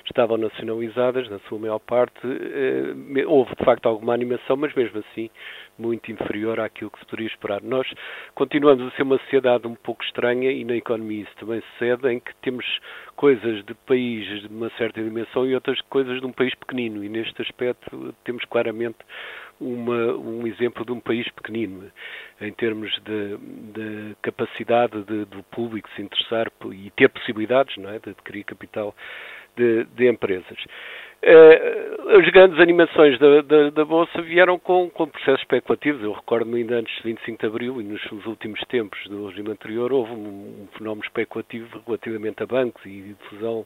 estavam 0.05 0.37
nacionalizadas, 0.37 1.29
na 1.29 1.39
sua 1.39 1.59
maior 1.59 1.79
parte. 1.79 2.19
Eh, 2.23 3.25
houve, 3.25 3.53
de 3.55 3.65
facto, 3.65 3.87
alguma 3.87 4.13
animação, 4.13 4.55
mas 4.55 4.73
mesmo 4.73 4.99
assim 4.99 5.29
muito 5.77 6.11
inferior 6.11 6.59
àquilo 6.59 6.91
que 6.91 6.99
se 6.99 7.05
poderia 7.05 7.27
esperar. 7.27 7.61
Nós 7.61 7.87
continuamos 8.35 8.85
a 8.85 8.95
ser 8.95 9.03
uma 9.03 9.17
sociedade 9.19 9.67
um 9.67 9.75
pouco 9.75 10.03
estranha 10.03 10.51
e 10.51 10.63
na 10.63 10.75
economia 10.75 11.23
isso 11.23 11.35
também 11.37 11.61
sucede, 11.73 12.07
em 12.09 12.19
que 12.19 12.33
temos 12.41 12.65
coisas 13.15 13.63
de 13.65 13.73
países 13.73 14.41
de 14.41 14.47
uma 14.47 14.69
certa 14.77 15.01
dimensão 15.01 15.45
e 15.45 15.55
outras 15.55 15.79
coisas 15.89 16.19
de 16.19 16.25
um 16.25 16.31
país 16.31 16.53
pequenino, 16.55 17.03
e 17.03 17.09
neste 17.09 17.41
aspecto 17.41 18.13
temos 18.23 18.43
claramente 18.45 18.97
uma, 19.59 20.13
um 20.15 20.47
exemplo 20.47 20.85
de 20.85 20.91
um 20.91 20.99
país 20.99 21.27
pequenino, 21.29 21.91
em 22.39 22.51
termos 22.53 22.91
de, 23.03 23.37
de 23.73 24.15
capacidade 24.21 25.03
de, 25.03 25.25
do 25.25 25.43
público 25.43 25.89
se 25.95 26.01
interessar 26.01 26.51
e 26.71 26.89
ter 26.91 27.09
possibilidades 27.09 27.75
não 27.77 27.89
é, 27.89 27.99
de 27.99 28.09
adquirir 28.09 28.43
capital 28.43 28.95
de, 29.55 29.83
de 29.95 30.09
empresas. 30.09 30.57
Uh, 31.21 32.17
as 32.17 32.29
grandes 32.29 32.57
animações 32.61 33.19
da, 33.19 33.41
da, 33.41 33.69
da 33.71 33.83
Bolsa 33.83 34.21
vieram 34.21 34.57
com, 34.57 34.89
com, 34.89 35.05
processos 35.05 35.41
especulativos. 35.41 36.01
Eu 36.01 36.13
recordo-me 36.13 36.61
ainda 36.61 36.75
antes 36.75 36.95
de 36.95 37.03
25 37.03 37.41
de 37.41 37.45
Abril 37.45 37.81
e 37.81 37.83
nos 37.83 38.25
últimos 38.25 38.61
tempos 38.69 38.97
do 39.09 39.27
regime 39.27 39.51
anterior 39.51 39.91
houve 39.91 40.13
um, 40.13 40.63
um 40.63 40.67
fenómeno 40.77 41.03
especulativo 41.05 41.83
relativamente 41.85 42.41
a 42.41 42.45
bancos 42.45 42.85
e 42.85 43.01
difusão 43.01 43.65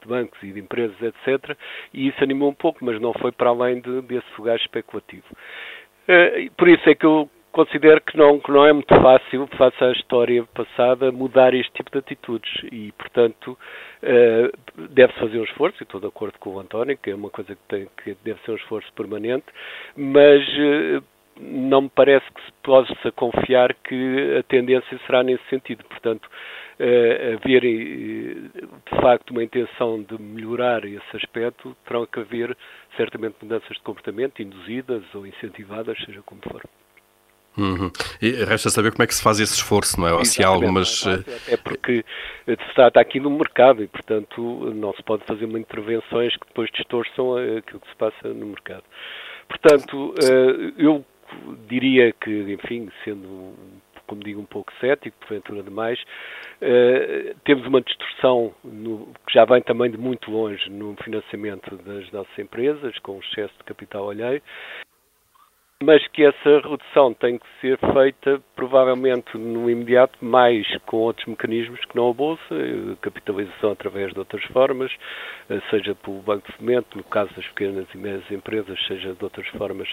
de 0.00 0.08
bancos 0.08 0.42
e 0.42 0.52
de 0.52 0.60
empresas, 0.60 0.96
etc. 1.00 1.56
E 1.92 2.08
isso 2.08 2.22
animou 2.22 2.50
um 2.50 2.54
pouco, 2.54 2.84
mas 2.84 3.00
não 3.00 3.12
foi 3.14 3.32
para 3.32 3.50
além 3.50 3.80
de, 3.80 4.02
desse 4.02 4.28
fogaz 4.36 4.60
especulativo. 4.60 5.26
Uh, 6.08 6.50
por 6.56 6.68
isso 6.68 6.88
é 6.88 6.94
que 6.94 7.06
eu 7.06 7.28
considero 7.52 8.00
que 8.00 8.16
não, 8.16 8.38
que 8.38 8.50
não 8.50 8.64
é 8.64 8.72
muito 8.72 8.94
fácil, 8.94 9.46
face 9.58 9.82
à 9.82 9.90
história 9.92 10.44
passada, 10.54 11.10
mudar 11.10 11.52
este 11.54 11.72
tipo 11.72 11.90
de 11.90 11.98
atitudes 11.98 12.50
e, 12.70 12.92
portanto, 12.92 13.58
uh, 14.02 14.88
deve-se 14.90 15.18
fazer 15.18 15.38
um 15.38 15.44
esforço, 15.44 15.82
e 15.82 15.84
estou 15.84 16.00
de 16.00 16.06
acordo 16.06 16.38
com 16.38 16.50
o 16.50 16.60
António, 16.60 16.96
que 16.96 17.10
é 17.10 17.14
uma 17.14 17.30
coisa 17.30 17.54
que, 17.54 17.62
tem, 17.68 17.88
que 18.02 18.16
deve 18.24 18.40
ser 18.42 18.52
um 18.52 18.56
esforço 18.56 18.92
permanente, 18.94 19.46
mas 19.96 20.42
uh, 20.48 21.04
não 21.40 21.82
me 21.82 21.88
parece 21.88 22.26
que 22.32 22.44
se 22.44 22.52
possa 22.62 23.12
confiar 23.12 23.74
que 23.74 24.36
a 24.38 24.42
tendência 24.42 24.98
será 25.06 25.22
nesse 25.22 25.42
sentido. 25.48 25.84
Portanto, 25.84 26.26
uh, 26.26 27.34
haver 27.34 27.62
de 27.62 29.00
facto 29.00 29.30
uma 29.30 29.42
intenção 29.42 30.02
de 30.02 30.20
melhorar 30.20 30.84
esse 30.84 31.16
aspecto, 31.16 31.76
terão 31.86 32.06
que 32.06 32.20
haver 32.20 32.56
certamente 32.96 33.36
mudanças 33.42 33.76
de 33.76 33.82
comportamento 33.82 34.42
induzidas 34.42 35.02
ou 35.14 35.26
incentivadas, 35.26 35.98
seja 36.04 36.22
como 36.22 36.40
for. 36.42 36.62
Uhum. 37.58 37.90
E 38.22 38.30
resta 38.44 38.70
saber 38.70 38.92
como 38.92 39.02
é 39.02 39.06
que 39.06 39.14
se 39.14 39.22
faz 39.22 39.40
esse 39.40 39.54
esforço, 39.54 40.00
não 40.00 40.06
é? 40.06 40.12
Ou 40.12 40.24
se 40.24 40.42
há 40.42 40.48
algumas. 40.48 41.04
É 41.48 41.56
porque 41.56 42.04
se 42.46 42.74
trata 42.74 43.00
aqui 43.00 43.18
no 43.18 43.28
mercado 43.28 43.82
e, 43.82 43.88
portanto, 43.88 44.72
não 44.74 44.92
se 44.94 45.02
pode 45.02 45.24
fazer 45.24 45.46
muitas 45.46 45.70
intervenções 45.70 46.32
que 46.36 46.46
depois 46.46 46.70
distorçam 46.72 47.36
aquilo 47.58 47.80
que 47.80 47.88
se 47.88 47.96
passa 47.96 48.28
no 48.28 48.46
mercado. 48.46 48.84
Portanto, 49.48 50.14
eh, 50.22 50.72
eu 50.78 51.04
diria 51.68 52.12
que, 52.12 52.30
enfim, 52.52 52.90
sendo, 53.04 53.54
como 54.06 54.22
digo, 54.22 54.40
um 54.40 54.46
pouco 54.46 54.72
cético, 54.80 55.16
porventura 55.20 55.62
demais, 55.62 56.02
eh, 56.60 57.34
temos 57.44 57.66
uma 57.66 57.80
distorção 57.80 58.54
no, 58.64 59.12
que 59.26 59.34
já 59.34 59.44
vem 59.44 59.62
também 59.62 59.90
de 59.90 59.98
muito 59.98 60.30
longe 60.30 60.68
no 60.70 60.96
financiamento 61.02 61.76
das 61.76 62.10
nossas 62.12 62.38
empresas, 62.38 62.98
com 63.00 63.18
excesso 63.18 63.54
de 63.58 63.64
capital 63.64 64.10
alheio, 64.10 64.42
mas 65.82 66.06
que 66.08 66.22
essa 66.22 66.60
redução 66.60 67.14
tem 67.14 67.38
que 67.38 67.46
ser 67.58 67.78
feita 67.94 68.38
provavelmente 68.54 69.38
no 69.38 69.70
imediato 69.70 70.22
mais 70.22 70.66
com 70.84 70.98
outros 70.98 71.26
mecanismos 71.26 71.80
que 71.86 71.96
não 71.96 72.10
a 72.10 72.12
Bolsa, 72.12 72.54
capitalização 73.00 73.72
através 73.72 74.12
de 74.12 74.18
outras 74.18 74.44
formas, 74.44 74.92
eh, 75.48 75.58
seja 75.70 75.94
pelo 75.94 76.20
Banco 76.20 76.46
de 76.50 76.58
Fomento, 76.58 76.98
no 76.98 77.04
caso 77.04 77.32
das 77.34 77.46
pequenas 77.48 77.86
e 77.94 77.96
médias 77.96 78.30
empresas, 78.30 78.78
seja 78.86 79.14
de 79.14 79.24
outras 79.24 79.46
formas 79.48 79.88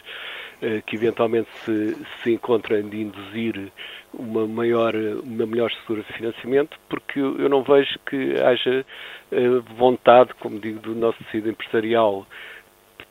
eh, 0.62 0.82
que 0.86 0.98
eventualmente 0.98 1.50
se, 1.64 1.96
se 2.22 2.34
encontrem 2.34 2.90
de 2.90 3.04
induzir 3.04 3.72
uma 4.14 4.46
maior, 4.46 4.94
uma 5.24 5.46
melhor 5.46 5.70
estrutura 5.70 6.02
de 6.02 6.12
financiamento, 6.12 6.78
porque 6.90 7.20
eu 7.20 7.48
não 7.48 7.64
vejo 7.64 7.98
que 8.00 8.38
haja 8.42 8.86
eh, 9.32 9.50
vontade, 9.78 10.34
como 10.34 10.60
digo, 10.60 10.82
do 10.82 10.94
nosso 10.94 11.18
tecido 11.24 11.50
empresarial 11.50 12.28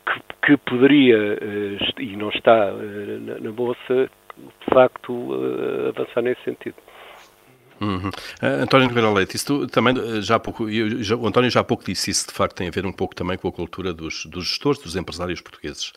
que, 0.06 0.46
que 0.46 0.56
poderia, 0.58 1.38
eh, 1.40 1.78
e 2.00 2.16
não 2.16 2.30
está 2.30 2.68
eh, 2.68 3.40
na 3.40 3.52
Bolsa, 3.52 4.08
de 4.36 4.74
facto 4.74 5.30
eh, 5.34 5.88
avançar 5.88 6.22
nesse 6.22 6.42
sentido. 6.44 6.76
Uhum. 7.78 8.08
Uh, 8.42 8.62
António 8.62 8.88
Nogueira 8.88 9.10
Leite, 9.12 9.36
isso 9.36 9.66
também 9.66 9.94
já 10.22 10.36
há 10.36 10.38
pouco, 10.38 10.68
eu, 10.70 11.02
já, 11.02 11.14
o 11.14 11.26
António 11.26 11.50
já 11.50 11.60
há 11.60 11.64
pouco 11.64 11.84
disse 11.84 12.10
isso, 12.10 12.26
de 12.26 12.32
facto 12.32 12.56
tem 12.56 12.68
a 12.68 12.70
ver 12.70 12.86
um 12.86 12.92
pouco 12.92 13.14
também 13.14 13.36
com 13.36 13.48
a 13.48 13.52
cultura 13.52 13.92
dos, 13.92 14.24
dos 14.24 14.46
gestores, 14.46 14.80
dos 14.80 14.96
empresários 14.96 15.42
portugueses. 15.42 15.92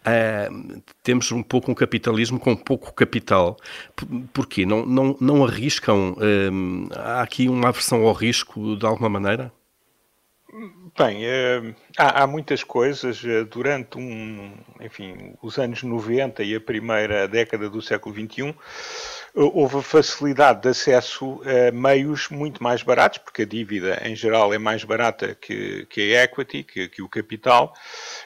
Uh, 0.00 0.82
temos 1.04 1.30
um 1.30 1.40
pouco 1.40 1.70
um 1.70 1.74
capitalismo 1.74 2.40
com 2.40 2.56
pouco 2.56 2.92
capital. 2.92 3.56
Porquê? 4.32 4.66
Não, 4.66 4.84
não, 4.84 5.16
não 5.20 5.44
arriscam? 5.44 6.14
Uh, 6.14 6.88
há 6.96 7.22
aqui 7.22 7.48
uma 7.48 7.68
aversão 7.68 8.04
ao 8.04 8.12
risco 8.12 8.76
de 8.76 8.84
alguma 8.84 9.08
maneira? 9.08 9.52
Bem, 10.98 11.24
é, 11.24 11.74
há, 11.96 12.22
há, 12.22 12.26
muitas 12.26 12.64
coisas. 12.64 13.22
Eh, 13.24 13.44
durante 13.44 13.98
um, 13.98 14.52
enfim, 14.80 15.34
os 15.40 15.58
anos 15.58 15.82
90 15.84 16.42
e 16.42 16.56
a 16.56 16.60
primeira 16.60 17.28
década 17.28 17.70
do 17.70 17.80
século 17.80 18.14
XXI, 18.14 18.54
houve 19.34 19.82
facilidade 19.82 20.62
de 20.62 20.68
acesso 20.68 21.40
a 21.44 21.70
meios 21.70 22.28
muito 22.28 22.62
mais 22.62 22.82
baratos, 22.82 23.18
porque 23.18 23.42
a 23.42 23.46
dívida 23.46 24.00
em 24.04 24.14
geral 24.14 24.52
é 24.52 24.58
mais 24.58 24.84
barata 24.84 25.34
que, 25.34 25.86
que 25.86 26.14
a 26.14 26.24
equity, 26.24 26.62
que, 26.62 26.88
que 26.88 27.02
o 27.02 27.08
capital, 27.08 27.74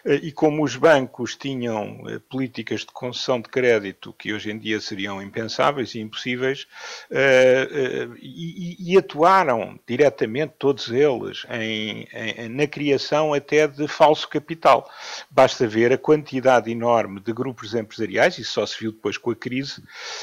eh, 0.04 0.20
e 0.22 0.32
como 0.32 0.62
os 0.62 0.76
bancos 0.76 1.36
tinham 1.36 2.02
eh, 2.08 2.20
políticas 2.28 2.80
de 2.80 2.86
concessão 2.86 3.40
de 3.40 3.48
crédito 3.48 4.14
que 4.18 4.32
hoje 4.32 4.50
em 4.50 4.58
dia 4.58 4.80
seriam 4.80 5.20
impensáveis 5.20 5.94
e 5.94 6.00
impossíveis, 6.00 6.66
eh, 7.10 8.08
e, 8.20 8.92
e 8.92 8.98
atuaram 8.98 9.78
diretamente 9.86 10.54
todos 10.58 10.90
eles 10.90 11.46
em, 11.50 12.06
em, 12.12 12.48
na 12.48 12.66
criação 12.66 13.34
até 13.34 13.66
de 13.66 13.86
falso 13.88 14.28
capital. 14.28 14.88
Basta 15.30 15.66
ver 15.66 15.92
a 15.92 15.98
quantidade 15.98 16.70
enorme 16.70 17.20
de 17.20 17.32
grupos 17.32 17.74
empresariais, 17.74 18.38
isso 18.38 18.52
só 18.52 18.66
se 18.66 18.78
viu 18.78 18.92
depois 18.92 19.18
com 19.18 19.30
a 19.30 19.36
crise, 19.36 19.82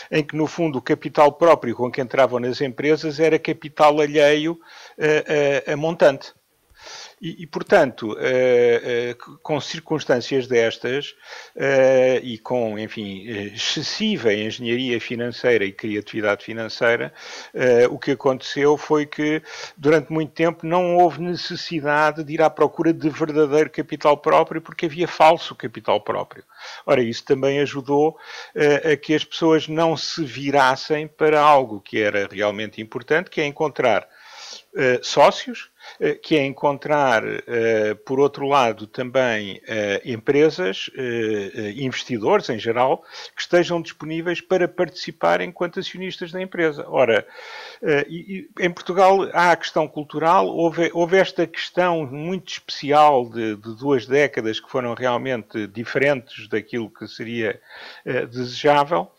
em 0.10 0.24
que 0.24 0.36
no 0.36 0.48
fundo 0.48 0.71
fundo, 0.72 0.78
o 0.78 0.82
capital 0.82 1.34
próprio 1.34 1.76
com 1.76 1.92
que 1.92 2.02
entravam 2.02 2.40
nas 2.40 2.62
empresas 2.62 3.20
era 3.20 3.38
capital 3.38 4.00
alheio 4.00 4.58
a, 4.98 5.70
a, 5.70 5.74
a 5.74 5.78
montante. 5.78 6.34
E, 7.22 7.44
e 7.44 7.48
portanto, 7.48 8.14
uh, 8.14 8.16
uh, 8.16 9.40
com 9.44 9.62
circunstâncias 9.62 10.48
destas 10.48 11.12
uh, 11.56 12.20
e 12.24 12.40
com, 12.40 12.80
enfim, 12.80 13.28
excessiva 13.54 14.34
engenharia 14.34 15.00
financeira 15.00 15.64
e 15.64 15.72
criatividade 15.72 16.44
financeira, 16.44 17.14
o 17.90 18.00
que 18.00 18.12
aconteceu 18.12 18.78
foi 18.78 19.06
que, 19.06 19.42
durante 19.78 20.12
muito 20.12 20.32
tempo, 20.32 20.66
não 20.66 20.98
houve 20.98 21.22
necessidade 21.22 22.24
de 22.24 22.34
ir 22.34 22.42
à 22.42 22.50
procura 22.50 22.92
de 22.94 23.10
verdadeiro 23.10 23.70
capital 23.70 24.18
próprio, 24.18 24.62
porque 24.62 24.86
havia 24.86 25.08
falso 25.08 25.54
capital 25.56 26.02
próprio. 26.02 26.44
Ora, 26.86 27.02
isso 27.02 27.24
também 27.24 27.60
ajudou 27.60 28.18
a 28.92 28.96
que 28.96 29.14
as 29.14 29.24
pessoas 29.24 29.68
não 29.68 29.96
se 29.96 30.24
virassem 30.24 31.08
para 31.08 31.40
algo 31.40 31.82
que 31.82 32.02
era 32.02 32.28
realmente 32.32 32.82
importante, 32.82 33.30
que 33.30 33.42
é 33.42 33.46
encontrar 33.46 34.08
sócios 35.02 35.66
eh, 35.66 35.71
que 36.22 36.36
é 36.36 36.46
encontrar, 36.46 37.24
eh, 37.26 37.94
por 38.06 38.20
outro 38.20 38.48
lado, 38.48 38.88
também 38.88 39.62
eh, 39.68 40.02
empresas, 40.06 40.90
investidores 41.76 42.50
em 42.50 42.60
geral, 42.60 43.04
que 43.36 43.42
estejam 43.42 43.82
disponíveis 43.82 44.42
para 44.42 44.68
participar 44.68 45.42
enquanto 45.42 45.80
acionistas 45.80 46.32
da 46.32 46.42
empresa. 46.42 46.86
Ora, 46.88 47.26
em 48.60 48.72
Portugal 48.72 49.30
há 49.34 49.52
a 49.52 49.56
questão 49.56 49.88
cultural, 49.88 50.48
houve, 50.48 50.90
houve 50.94 51.18
esta 51.18 51.46
questão 51.48 52.06
muito 52.06 52.54
especial 52.54 53.30
de, 53.30 53.56
de, 53.56 53.76
duas 53.76 54.06
décadas 54.06 54.60
que 54.60 54.70
foram 54.70 54.94
realmente 54.94 55.68
diferentes 55.68 56.48
daquilo 56.48 56.90
que 56.90 57.08
seria 57.08 57.60
desejável. 58.30 59.12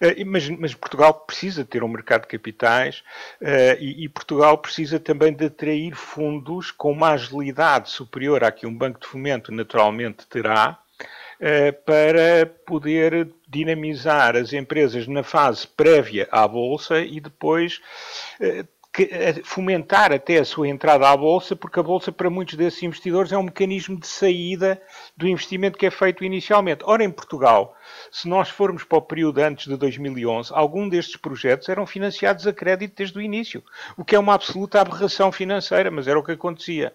Uh, 0.00 0.24
mas, 0.26 0.48
mas, 0.48 0.74
Portugal 0.74 1.12
precisa 1.12 1.64
ter 1.64 1.82
um 1.82 1.88
mercado 1.88 2.22
de 2.22 2.28
capitais 2.28 3.02
uh, 3.40 3.76
e, 3.78 4.04
e, 4.04 4.08
Portugal 4.08 4.56
precisa 4.58 4.98
também 4.98 5.32
de 5.32 5.46
atrair 5.46 5.94
fundos 5.94 6.70
com 6.70 6.92
uma 6.92 7.10
agilidade 7.10 7.90
superior 7.90 8.44
à 8.44 8.50
que 8.50 8.66
um 8.66 8.76
banco 8.76 9.00
de 9.00 9.06
fomento 9.06 9.52
naturalmente 9.52 10.26
terá. 10.26 10.78
Uh, 11.40 11.72
para 11.84 12.46
poder 12.66 13.28
dinamizar 13.48 14.34
as 14.34 14.52
empresas 14.52 15.06
na 15.06 15.22
fase 15.22 15.68
prévia 15.68 16.26
à 16.32 16.48
Bolsa 16.48 16.98
e 16.98 17.20
depois 17.20 17.80
fomentar 19.44 20.12
até 20.12 20.38
a 20.38 20.44
sua 20.44 20.68
entrada 20.68 21.08
à 21.08 21.16
Bolsa, 21.16 21.54
porque 21.54 21.78
a 21.78 21.82
Bolsa, 21.82 22.10
para 22.10 22.30
muitos 22.30 22.54
desses 22.54 22.82
investidores, 22.82 23.32
é 23.32 23.38
um 23.38 23.44
mecanismo 23.44 23.98
de 23.98 24.06
saída 24.06 24.80
do 25.16 25.26
investimento 25.26 25.78
que 25.78 25.86
é 25.86 25.90
feito 25.90 26.24
inicialmente. 26.24 26.82
Ora, 26.84 27.04
em 27.04 27.10
Portugal, 27.10 27.76
se 28.10 28.28
nós 28.28 28.48
formos 28.48 28.84
para 28.84 28.98
o 28.98 29.02
período 29.02 29.38
antes 29.38 29.66
de 29.66 29.76
2011, 29.76 30.50
algum 30.54 30.88
destes 30.88 31.16
projetos 31.16 31.68
eram 31.68 31.86
financiados 31.86 32.46
a 32.46 32.52
crédito 32.52 32.96
desde 32.96 33.18
o 33.18 33.22
início, 33.22 33.62
o 33.96 34.04
que 34.04 34.16
é 34.16 34.18
uma 34.18 34.34
absoluta 34.34 34.80
aberração 34.80 35.30
financeira, 35.30 35.90
mas 35.90 36.08
era 36.08 36.18
o 36.18 36.24
que 36.24 36.32
acontecia. 36.32 36.92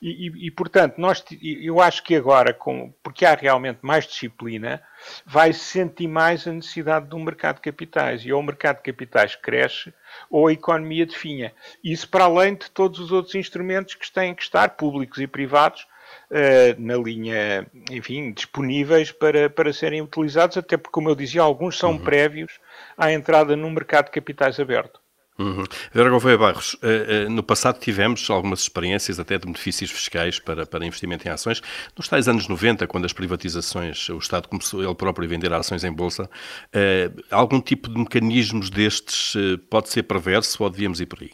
E, 0.00 0.28
e, 0.28 0.46
e, 0.46 0.50
portanto, 0.50 0.98
nós, 0.98 1.24
eu 1.42 1.80
acho 1.80 2.02
que 2.02 2.14
agora, 2.14 2.52
com, 2.52 2.92
porque 3.02 3.24
há 3.24 3.34
realmente 3.34 3.78
mais 3.82 4.06
disciplina, 4.06 4.82
vai 5.24 5.52
se 5.52 5.60
sentir 5.60 6.08
mais 6.08 6.46
a 6.46 6.52
necessidade 6.52 7.08
de 7.08 7.14
um 7.14 7.22
mercado 7.22 7.56
de 7.56 7.62
capitais. 7.62 8.22
E 8.24 8.32
ou 8.32 8.40
o 8.40 8.44
mercado 8.44 8.76
de 8.76 8.82
capitais 8.82 9.34
cresce, 9.34 9.92
ou 10.30 10.48
a 10.48 10.52
economia 10.52 11.06
definha. 11.06 11.52
Isso 11.82 12.08
para 12.08 12.24
além 12.24 12.54
de 12.54 12.70
todos 12.70 13.00
os 13.00 13.12
outros 13.12 13.34
instrumentos 13.34 13.94
que 13.94 14.10
têm 14.10 14.34
que 14.34 14.42
estar, 14.42 14.70
públicos 14.70 15.18
e 15.20 15.26
privados, 15.26 15.86
Uh, 16.30 16.74
na 16.78 16.96
linha, 16.96 17.66
enfim, 17.90 18.32
disponíveis 18.32 19.10
para, 19.10 19.50
para 19.50 19.72
serem 19.72 20.02
utilizados, 20.02 20.56
até 20.56 20.76
porque, 20.76 20.92
como 20.92 21.08
eu 21.08 21.14
dizia, 21.16 21.42
alguns 21.42 21.78
são 21.78 21.92
uhum. 21.92 21.98
prévios 21.98 22.60
à 22.96 23.12
entrada 23.12 23.56
no 23.56 23.68
mercado 23.70 24.06
de 24.06 24.12
capitais 24.12 24.58
aberto. 24.58 25.00
Uhum. 25.38 25.64
Vera 25.92 26.08
Gouveia 26.08 26.38
Barros, 26.38 26.74
uh, 26.74 27.26
uh, 27.26 27.30
no 27.30 27.42
passado 27.42 27.78
tivemos 27.78 28.28
algumas 28.30 28.60
experiências 28.60 29.20
até 29.20 29.36
de 29.36 29.44
benefícios 29.44 29.90
fiscais 29.90 30.40
para, 30.40 30.64
para 30.64 30.86
investimento 30.86 31.28
em 31.28 31.30
ações. 31.30 31.60
Nos 31.96 32.08
tais 32.08 32.26
anos 32.26 32.48
90, 32.48 32.86
quando 32.86 33.04
as 33.04 33.12
privatizações, 33.12 34.08
o 34.08 34.16
Estado 34.16 34.48
começou 34.48 34.82
ele 34.82 34.94
próprio 34.94 35.26
a 35.26 35.28
vender 35.28 35.52
ações 35.52 35.84
em 35.84 35.92
bolsa, 35.92 36.24
uh, 36.24 37.22
algum 37.30 37.60
tipo 37.60 37.90
de 37.90 37.98
mecanismos 37.98 38.70
destes 38.70 39.34
pode 39.70 39.90
ser 39.90 40.04
perverso 40.04 40.62
ou 40.62 40.70
devíamos 40.70 41.00
ir 41.00 41.06
por 41.06 41.20
aí? 41.20 41.30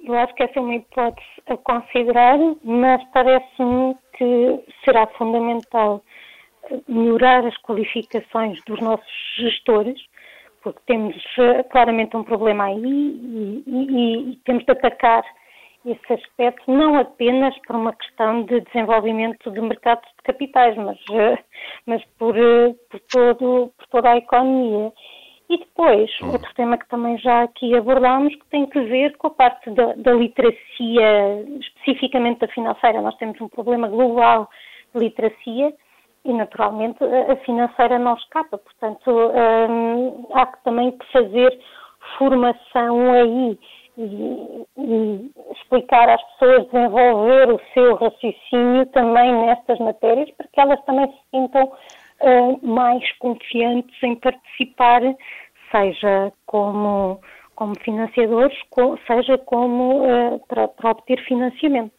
Eu 0.00 0.14
acho 0.14 0.34
que 0.34 0.42
essa 0.42 0.58
é 0.58 0.62
uma 0.62 0.74
hipótese 0.76 1.26
a 1.48 1.56
considerar, 1.56 2.38
mas 2.62 3.02
parece-me 3.12 3.96
que 4.16 4.60
será 4.84 5.06
fundamental 5.18 6.04
melhorar 6.88 7.44
as 7.46 7.56
qualificações 7.58 8.60
dos 8.66 8.80
nossos 8.80 9.06
gestores 9.36 9.98
porque 10.66 10.80
temos 10.84 11.14
eh, 11.38 11.62
claramente 11.70 12.16
um 12.16 12.24
problema 12.24 12.64
aí 12.64 12.82
e, 12.82 13.62
e, 13.68 14.32
e, 14.32 14.36
temos 14.44 14.64
de 14.64 14.72
atacar 14.72 15.22
esse 15.84 16.12
aspecto 16.12 16.68
não 16.68 16.98
apenas 16.98 17.56
por 17.64 17.76
uma 17.76 17.92
questão 17.92 18.42
de 18.42 18.60
desenvolvimento 18.62 19.48
de 19.48 19.60
mercados 19.60 20.08
de 20.16 20.24
capitais, 20.24 20.76
mas, 20.76 20.98
eh, 21.12 21.38
mas 21.86 22.04
por, 22.18 22.36
eh, 22.36 22.74
por, 22.90 23.00
todo, 23.02 23.72
por 23.78 23.86
toda 23.92 24.10
a 24.10 24.16
economia. 24.16 24.92
E 25.48 25.58
depois, 25.58 26.10
hum. 26.20 26.32
outro 26.32 26.52
tema 26.56 26.76
que 26.76 26.88
também 26.88 27.16
já 27.18 27.44
aqui 27.44 27.72
abordámos, 27.76 28.34
que 28.34 28.46
tem 28.46 28.66
que 28.66 28.80
ver 28.80 29.16
com 29.18 29.28
a 29.28 29.30
parte 29.30 29.70
da, 29.70 29.92
da 29.92 30.14
literacia, 30.14 31.44
especificamente 31.60 32.40
da 32.40 32.48
financeira. 32.48 33.00
Nós 33.00 33.16
temos 33.18 33.40
um 33.40 33.48
problema 33.48 33.86
global 33.86 34.50
de 34.92 34.98
literacia 34.98 35.72
e 36.26 36.32
naturalmente 36.32 36.98
a 37.04 37.36
financeira 37.36 37.98
não 37.98 38.14
escapa, 38.14 38.58
portanto 38.58 39.10
hum, 39.10 40.26
há 40.34 40.46
também 40.64 40.90
que 40.90 41.12
fazer 41.12 41.58
formação 42.18 43.12
aí 43.12 43.58
e, 43.98 44.66
e, 44.76 45.30
explicar 45.52 46.08
às 46.08 46.22
pessoas, 46.32 46.66
desenvolver 46.66 47.50
o 47.50 47.60
seu 47.72 47.94
raciocínio 47.94 48.86
também 48.86 49.32
nestas 49.46 49.78
matérias 49.78 50.30
para 50.32 50.48
que 50.48 50.60
elas 50.60 50.84
também 50.84 51.06
se 51.06 51.18
sintam 51.30 51.64
uh, 51.64 52.66
mais 52.66 53.10
confiantes 53.18 54.02
em 54.02 54.16
participar, 54.16 55.00
seja 55.70 56.32
como, 56.44 57.20
como 57.54 57.78
financiadores, 57.80 58.56
seja 59.06 59.38
como 59.38 60.04
uh, 60.04 60.40
para, 60.46 60.68
para 60.68 60.90
obter 60.90 61.22
financiamento. 61.24 61.95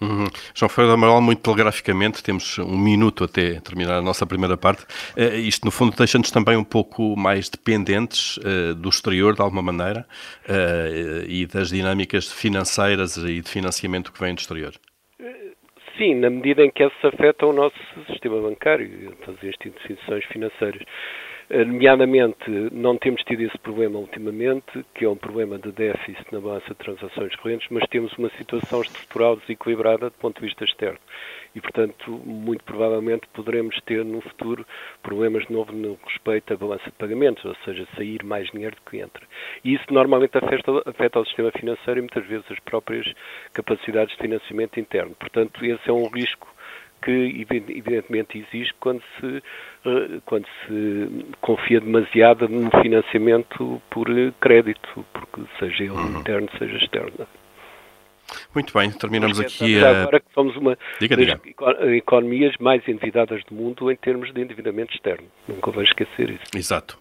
Uhum. 0.00 0.26
João 0.54 0.68
Ferreira 0.68 0.94
Amaral, 0.94 1.22
muito 1.22 1.40
telegraficamente, 1.40 2.22
temos 2.22 2.58
um 2.58 2.76
minuto 2.76 3.24
até 3.24 3.60
terminar 3.60 3.98
a 3.98 4.02
nossa 4.02 4.26
primeira 4.26 4.56
parte. 4.56 4.84
Uh, 5.16 5.36
isto, 5.36 5.64
no 5.64 5.70
fundo, 5.70 5.96
deixa-nos 5.96 6.30
também 6.30 6.56
um 6.56 6.64
pouco 6.64 7.16
mais 7.16 7.48
dependentes 7.48 8.36
uh, 8.38 8.74
do 8.74 8.88
exterior, 8.88 9.34
de 9.34 9.40
alguma 9.40 9.62
maneira, 9.62 10.06
uh, 10.48 11.24
e 11.28 11.46
das 11.46 11.68
dinâmicas 11.68 12.30
financeiras 12.30 13.16
e 13.16 13.40
de 13.40 13.48
financiamento 13.48 14.12
que 14.12 14.20
vêm 14.20 14.34
do 14.34 14.38
exterior. 14.38 14.74
Sim, 15.96 16.16
na 16.16 16.28
medida 16.28 16.64
em 16.64 16.70
que 16.72 16.84
isso 16.84 17.06
afeta 17.06 17.46
o 17.46 17.52
nosso 17.52 17.76
sistema 18.08 18.40
bancário 18.40 18.86
e 18.86 19.30
as 19.30 19.44
instituições 19.44 20.24
financeiras. 20.24 20.82
Eh, 21.50 21.64
nomeadamente, 21.64 22.50
não 22.72 22.96
temos 22.96 23.22
tido 23.22 23.42
esse 23.42 23.58
problema 23.58 23.98
ultimamente, 23.98 24.84
que 24.94 25.04
é 25.04 25.08
um 25.08 25.16
problema 25.16 25.58
de 25.58 25.70
déficit 25.72 26.24
na 26.32 26.40
balança 26.40 26.68
de 26.68 26.76
transações 26.76 27.36
correntes, 27.36 27.68
mas 27.70 27.86
temos 27.88 28.12
uma 28.16 28.30
situação 28.30 28.80
estrutural 28.80 29.36
desequilibrada 29.36 30.08
do 30.08 30.16
ponto 30.16 30.40
de 30.40 30.46
vista 30.46 30.64
externo. 30.64 30.98
E, 31.54 31.60
portanto, 31.60 32.10
muito 32.24 32.64
provavelmente 32.64 33.26
poderemos 33.32 33.78
ter 33.82 34.04
no 34.04 34.22
futuro 34.22 34.66
problemas 35.02 35.46
de 35.46 35.52
novo 35.52 35.72
no 35.72 35.98
respeito 36.06 36.54
à 36.54 36.56
balança 36.56 36.86
de 36.86 36.92
pagamentos, 36.92 37.44
ou 37.44 37.54
seja, 37.64 37.86
sair 37.94 38.24
mais 38.24 38.48
dinheiro 38.50 38.76
do 38.76 38.90
que 38.90 38.98
entra. 38.98 39.24
E 39.62 39.74
isso 39.74 39.84
normalmente 39.90 40.36
afeta, 40.38 40.82
afeta 40.86 41.20
o 41.20 41.26
sistema 41.26 41.52
financeiro 41.52 42.00
e 42.00 42.02
muitas 42.02 42.26
vezes 42.26 42.50
as 42.50 42.58
próprias 42.60 43.06
capacidades 43.52 44.16
de 44.16 44.22
financiamento 44.22 44.80
interno. 44.80 45.14
Portanto, 45.14 45.64
esse 45.64 45.88
é 45.88 45.92
um 45.92 46.08
risco 46.08 46.54
que 47.04 47.46
evidentemente 47.70 48.38
existe 48.38 48.74
quando 48.80 49.02
se, 49.20 49.42
quando 50.24 50.46
se 50.66 51.26
confia 51.40 51.80
demasiado 51.80 52.48
no 52.48 52.70
financiamento 52.82 53.80
por 53.90 54.08
crédito, 54.40 55.04
porque 55.12 55.42
seja 55.58 55.84
ele 55.84 55.92
uhum. 55.92 56.20
interno, 56.20 56.48
seja 56.58 56.76
externo. 56.76 57.26
Muito 58.54 58.72
bem, 58.72 58.90
terminamos 58.90 59.38
aqui 59.38 59.82
a... 59.84 60.02
Agora 60.02 60.20
que 60.20 60.32
somos 60.32 60.56
uma 60.56 60.78
diga, 60.98 61.16
das 61.16 61.26
diga. 61.26 61.94
economias 61.94 62.54
mais 62.58 62.86
endividadas 62.88 63.42
do 63.44 63.54
mundo 63.54 63.90
em 63.90 63.96
termos 63.96 64.32
de 64.32 64.40
endividamento 64.40 64.94
externo. 64.94 65.26
Nunca 65.46 65.70
vou 65.70 65.82
esquecer 65.82 66.30
isso. 66.30 66.56
Exato. 66.56 66.98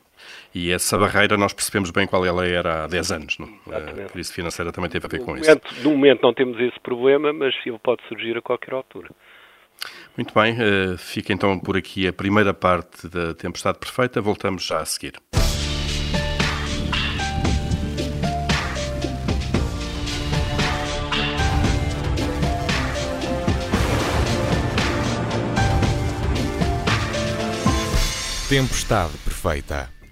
E 0.54 0.72
essa 0.72 0.98
barreira 0.98 1.38
nós 1.38 1.54
percebemos 1.54 1.91
bem 1.91 2.06
qual 2.06 2.26
ela 2.26 2.46
era 2.46 2.84
há 2.84 2.88
10 2.88 3.12
anos. 3.12 3.38
Não? 3.39 3.48
A 3.72 4.10
crise 4.10 4.32
financeira 4.32 4.72
também 4.72 4.89
teve 4.89 5.06
a 5.06 5.10
ver 5.10 5.19
no 5.19 5.26
com 5.26 5.32
momento, 5.32 5.72
isso. 5.72 5.84
No 5.84 5.91
momento 5.91 6.22
não 6.22 6.34
temos 6.34 6.60
esse 6.60 6.80
problema, 6.80 7.34
mas 7.34 7.54
ele 7.65 7.80
pode 7.80 8.02
surgir 8.08 8.38
a 8.38 8.41
qualquer 8.41 8.74
altura. 8.74 9.10
Muito 10.15 10.32
bem, 10.32 10.54
uh, 10.54 10.95
fica 10.95 11.34
então 11.34 11.58
por 11.60 11.76
aqui 11.76 12.08
a 12.08 12.13
primeira 12.13 12.54
parte 12.54 13.08
da 13.08 13.34
Tempestade 13.34 13.80
Perfeita. 13.80 14.21
Voltamos 14.21 14.63
já 14.63 14.80
a 14.80 14.86
seguir. 14.86 15.13
Tempestade 28.47 29.17
Perfeita. 29.23 30.03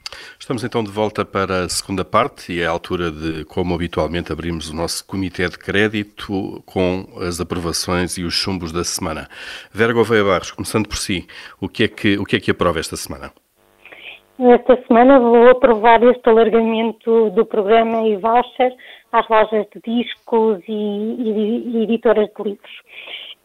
Estamos 0.51 0.65
então 0.65 0.83
de 0.83 0.91
volta 0.91 1.23
para 1.23 1.63
a 1.63 1.69
segunda 1.69 2.03
parte 2.03 2.51
e 2.51 2.61
é 2.61 2.65
a 2.65 2.69
altura 2.69 3.09
de, 3.09 3.45
como 3.45 3.73
habitualmente, 3.73 4.33
abrimos 4.33 4.69
o 4.69 4.75
nosso 4.75 5.07
comitê 5.07 5.47
de 5.47 5.57
crédito 5.57 6.61
com 6.65 7.07
as 7.25 7.39
aprovações 7.39 8.17
e 8.17 8.25
os 8.25 8.33
chumbos 8.33 8.73
da 8.73 8.83
semana. 8.83 9.29
Vera 9.73 9.93
Gouveia 9.93 10.25
Barros, 10.25 10.51
começando 10.51 10.89
por 10.89 10.97
si, 10.97 11.25
o 11.61 11.69
que 11.69 11.85
é 11.85 11.87
que, 11.87 12.17
o 12.17 12.25
que, 12.25 12.35
é 12.35 12.39
que 12.41 12.51
aprova 12.51 12.81
esta 12.81 12.97
semana? 12.97 13.31
Esta 14.37 14.75
semana 14.87 15.21
vou 15.21 15.51
aprovar 15.51 16.03
este 16.03 16.27
alargamento 16.27 17.29
do 17.29 17.45
programa 17.45 18.05
e-voucher 18.05 18.75
às 19.13 19.25
lojas 19.29 19.65
de 19.73 19.79
discos 19.85 20.59
e, 20.67 20.73
e, 20.73 21.77
e 21.77 21.83
editoras 21.83 22.27
de 22.27 22.43
livros. 22.43 22.71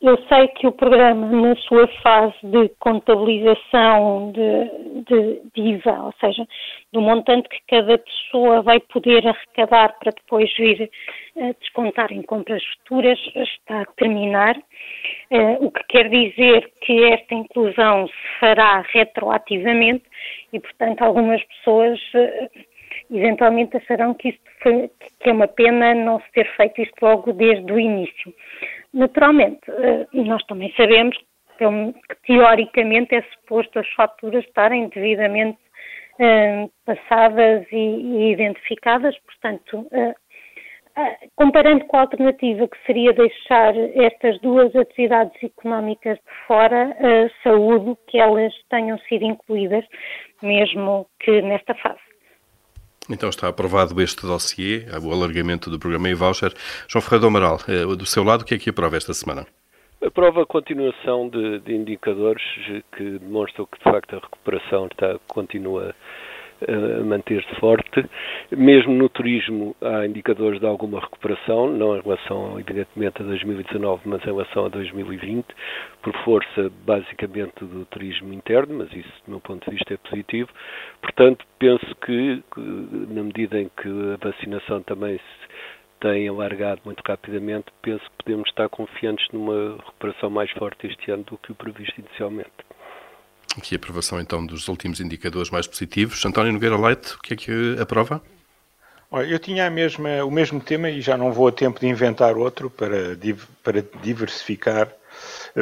Eu 0.02 0.18
sei 0.28 0.48
que 0.48 0.66
o 0.66 0.72
programa, 0.72 1.26
na 1.26 1.56
sua 1.56 1.88
fase 2.02 2.34
de 2.42 2.68
contabilização 2.78 4.30
de, 4.30 5.04
de, 5.04 5.40
de, 5.54 5.70
IVA, 5.70 6.04
ou 6.04 6.14
seja, 6.20 6.46
do 6.92 7.00
montante 7.00 7.48
que 7.48 7.60
cada 7.66 7.96
pessoa 7.96 8.60
vai 8.60 8.78
poder 8.78 9.26
arrecadar 9.26 9.98
para 9.98 10.12
depois 10.12 10.54
vir 10.58 10.90
uh, 11.36 11.56
descontar 11.60 12.12
em 12.12 12.20
compras 12.22 12.62
futuras, 12.64 13.18
está 13.34 13.80
a 13.80 13.86
terminar. 13.96 14.56
Uh, 15.30 15.64
o 15.64 15.70
que 15.70 15.82
quer 15.88 16.10
dizer 16.10 16.70
que 16.82 17.04
esta 17.04 17.34
inclusão 17.34 18.06
se 18.06 18.38
fará 18.38 18.84
retroativamente 18.92 20.04
e, 20.52 20.60
portanto, 20.60 21.02
algumas 21.02 21.42
pessoas. 21.42 21.98
Uh, 22.14 22.76
eventualmente 23.10 23.76
acharão 23.76 24.14
que 24.14 24.30
isto 24.30 24.40
foi, 24.62 24.90
que 25.20 25.28
é 25.28 25.32
uma 25.32 25.46
pena 25.46 25.94
não 25.94 26.20
se 26.20 26.32
ter 26.32 26.48
feito 26.56 26.80
isto 26.80 26.94
logo 27.02 27.32
desde 27.32 27.70
o 27.72 27.78
início. 27.78 28.34
Naturalmente, 28.96 29.60
eh, 29.70 30.06
nós 30.14 30.42
também 30.46 30.72
sabemos 30.74 31.14
que, 31.58 31.64
teoricamente 32.26 33.14
é 33.14 33.22
suposto 33.22 33.78
as 33.78 33.88
faturas 33.90 34.42
estarem 34.42 34.88
devidamente 34.88 35.58
eh, 36.18 36.66
passadas 36.86 37.66
e, 37.70 38.32
identificadas, 38.32 39.14
portanto, 39.18 39.86
eh, 39.92 40.14
comparando 41.36 41.84
com 41.84 41.98
a 41.98 42.00
alternativa 42.00 42.66
que 42.66 42.86
seria 42.86 43.12
deixar 43.12 43.74
estas 43.96 44.40
duas 44.40 44.74
atividades 44.74 45.44
económicas 45.44 46.16
de 46.16 46.46
fora, 46.46 46.96
saúde 47.42 47.94
que 48.06 48.18
elas 48.18 48.54
tenham 48.70 48.98
sido 49.00 49.26
incluídas, 49.26 49.84
mesmo 50.40 51.06
que 51.20 51.42
nesta 51.42 51.74
fase. 51.74 52.00
Então 53.08 53.28
está 53.28 53.48
aprovado 53.48 54.00
este 54.00 54.22
dossiê, 54.22 54.86
o 55.02 55.12
alargamento 55.12 55.70
do 55.70 55.78
programa 55.78 56.08
e-voucher. 56.08 56.52
João 56.88 57.02
Ferreira 57.02 57.26
Amaral, 57.26 57.58
eh, 57.68 57.84
do 57.96 58.04
seu 58.06 58.24
lado, 58.24 58.42
o 58.42 58.44
que 58.44 58.54
é 58.54 58.58
que 58.58 58.70
aprova 58.70 58.96
esta 58.96 59.14
semana? 59.14 59.46
Aprova 60.04 60.42
a 60.42 60.46
continuação 60.46 61.28
de, 61.28 61.60
de 61.60 61.74
indicadores 61.74 62.42
que 62.96 63.18
demonstram 63.18 63.66
que, 63.66 63.78
de 63.78 63.84
facto, 63.84 64.16
a 64.16 64.18
recuperação 64.18 64.86
está, 64.86 65.18
continua 65.26 65.94
a 66.66 67.04
manter-se 67.04 67.54
forte. 67.56 68.04
Mesmo 68.50 68.94
no 68.94 69.08
turismo 69.08 69.76
há 69.80 70.06
indicadores 70.06 70.60
de 70.60 70.66
alguma 70.66 71.00
recuperação, 71.00 71.70
não 71.70 71.96
em 71.96 72.00
relação, 72.00 72.58
evidentemente, 72.58 73.22
a 73.22 73.24
2019, 73.24 74.02
mas 74.04 74.22
em 74.22 74.26
relação 74.26 74.66
a 74.66 74.68
2020, 74.68 75.46
por 76.02 76.14
força 76.24 76.70
basicamente 76.84 77.64
do 77.64 77.84
turismo 77.86 78.32
interno, 78.32 78.78
mas 78.78 78.92
isso, 78.92 79.12
do 79.24 79.32
meu 79.32 79.40
ponto 79.40 79.68
de 79.68 79.76
vista, 79.76 79.94
é 79.94 79.96
positivo. 79.96 80.48
Portanto, 81.00 81.44
penso 81.58 81.94
que, 81.96 82.42
que 82.54 82.60
na 82.60 83.22
medida 83.22 83.60
em 83.60 83.70
que 83.76 83.88
a 83.88 84.16
vacinação 84.24 84.82
também 84.82 85.18
se 85.18 85.46
tem 86.00 86.28
alargado 86.28 86.82
muito 86.84 87.02
rapidamente, 87.06 87.66
penso 87.82 88.04
que 88.04 88.24
podemos 88.24 88.48
estar 88.48 88.68
confiantes 88.68 89.26
numa 89.32 89.76
recuperação 89.76 90.30
mais 90.30 90.50
forte 90.52 90.86
este 90.86 91.10
ano 91.10 91.24
do 91.24 91.38
que 91.38 91.52
o 91.52 91.54
previsto 91.54 91.98
inicialmente. 92.00 92.52
Aqui 93.56 93.74
a 93.74 93.78
aprovação 93.78 94.20
então 94.20 94.44
dos 94.44 94.68
últimos 94.68 95.00
indicadores 95.00 95.50
mais 95.50 95.66
positivos. 95.66 96.24
António 96.24 96.52
Nogueira 96.52 96.76
Leite, 96.76 97.14
o 97.14 97.18
que 97.18 97.34
é 97.34 97.36
que 97.36 97.76
aprova? 97.80 98.22
Olha, 99.10 99.26
eu 99.26 99.38
tinha 99.38 99.70
mesma, 99.70 100.24
o 100.24 100.30
mesmo 100.30 100.60
tema 100.60 100.90
e 100.90 101.00
já 101.00 101.16
não 101.16 101.32
vou 101.32 101.48
a 101.48 101.52
tempo 101.52 101.80
de 101.80 101.86
inventar 101.86 102.36
outro 102.36 102.68
para, 102.68 103.16
para 103.62 103.82
diversificar, 104.02 104.92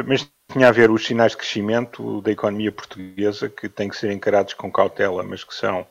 mas 0.07 0.29
tinha 0.51 0.69
a 0.69 0.73
ver 0.73 0.91
os 0.91 1.05
sinais 1.05 1.33
de 1.33 1.39
crescimento 1.39 2.21
da 2.23 2.33
economia 2.33 2.73
portuguesa 2.73 3.49
que 3.49 3.69
têm 3.69 3.89
que 3.89 3.97
ser 3.97 4.11
encarados 4.11 4.55
com 4.55 4.73
cautela, 4.73 5.23
mas 5.23 5.45
que 5.45 5.55
são 5.55 5.87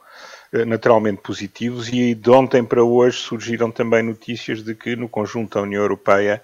naturalmente 0.65 1.21
positivos 1.21 1.89
e 1.89 2.13
de 2.13 2.29
ontem 2.29 2.63
para 2.63 2.83
hoje 2.83 3.17
surgiram 3.17 3.71
também 3.71 4.03
notícias 4.03 4.61
de 4.61 4.75
que 4.75 4.95
no 4.95 5.09
conjunto 5.09 5.55
da 5.55 5.63
União 5.63 5.81
Europeia 5.81 6.43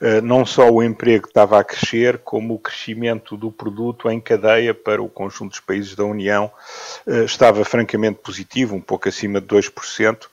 eh, 0.00 0.20
não 0.20 0.44
só 0.44 0.70
o 0.70 0.82
emprego 0.82 1.26
estava 1.26 1.58
a 1.58 1.64
crescer, 1.64 2.18
como 2.18 2.54
o 2.54 2.58
crescimento 2.58 3.38
do 3.38 3.50
produto 3.50 4.10
em 4.10 4.20
cadeia 4.20 4.74
para 4.74 5.02
o 5.02 5.08
conjunto 5.08 5.52
dos 5.52 5.60
países 5.60 5.96
da 5.96 6.04
União 6.04 6.50
eh, 7.06 7.24
estava 7.24 7.64
francamente 7.64 8.20
positivo, 8.22 8.76
um 8.76 8.82
pouco 8.82 9.08
acima 9.08 9.40
de 9.40 9.46
2%, 9.46 10.28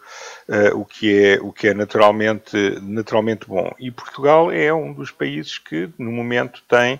o 0.75 0.85
que 0.85 1.23
é, 1.23 1.39
o 1.41 1.51
que 1.51 1.69
é 1.69 1.73
naturalmente, 1.73 2.55
naturalmente 2.81 3.47
bom. 3.47 3.73
E 3.79 3.89
Portugal 3.89 4.51
é 4.51 4.73
um 4.73 4.93
dos 4.93 5.11
países 5.11 5.57
que, 5.57 5.89
no 5.97 6.11
momento, 6.11 6.61
tem 6.67 6.99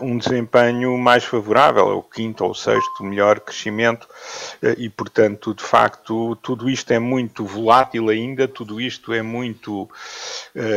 um 0.00 0.16
desempenho 0.16 0.96
mais 0.96 1.24
favorável, 1.24 1.90
é 1.90 1.94
o 1.94 2.02
quinto 2.02 2.44
ou 2.44 2.54
sexto 2.54 3.04
melhor 3.04 3.40
crescimento, 3.40 4.08
e, 4.78 4.88
portanto, 4.88 5.54
de 5.54 5.62
facto, 5.62 6.34
tudo 6.36 6.70
isto 6.70 6.90
é 6.92 6.98
muito 6.98 7.44
volátil 7.44 8.08
ainda, 8.08 8.48
tudo 8.48 8.80
isto 8.80 9.12
é 9.12 9.20
muito, 9.20 9.90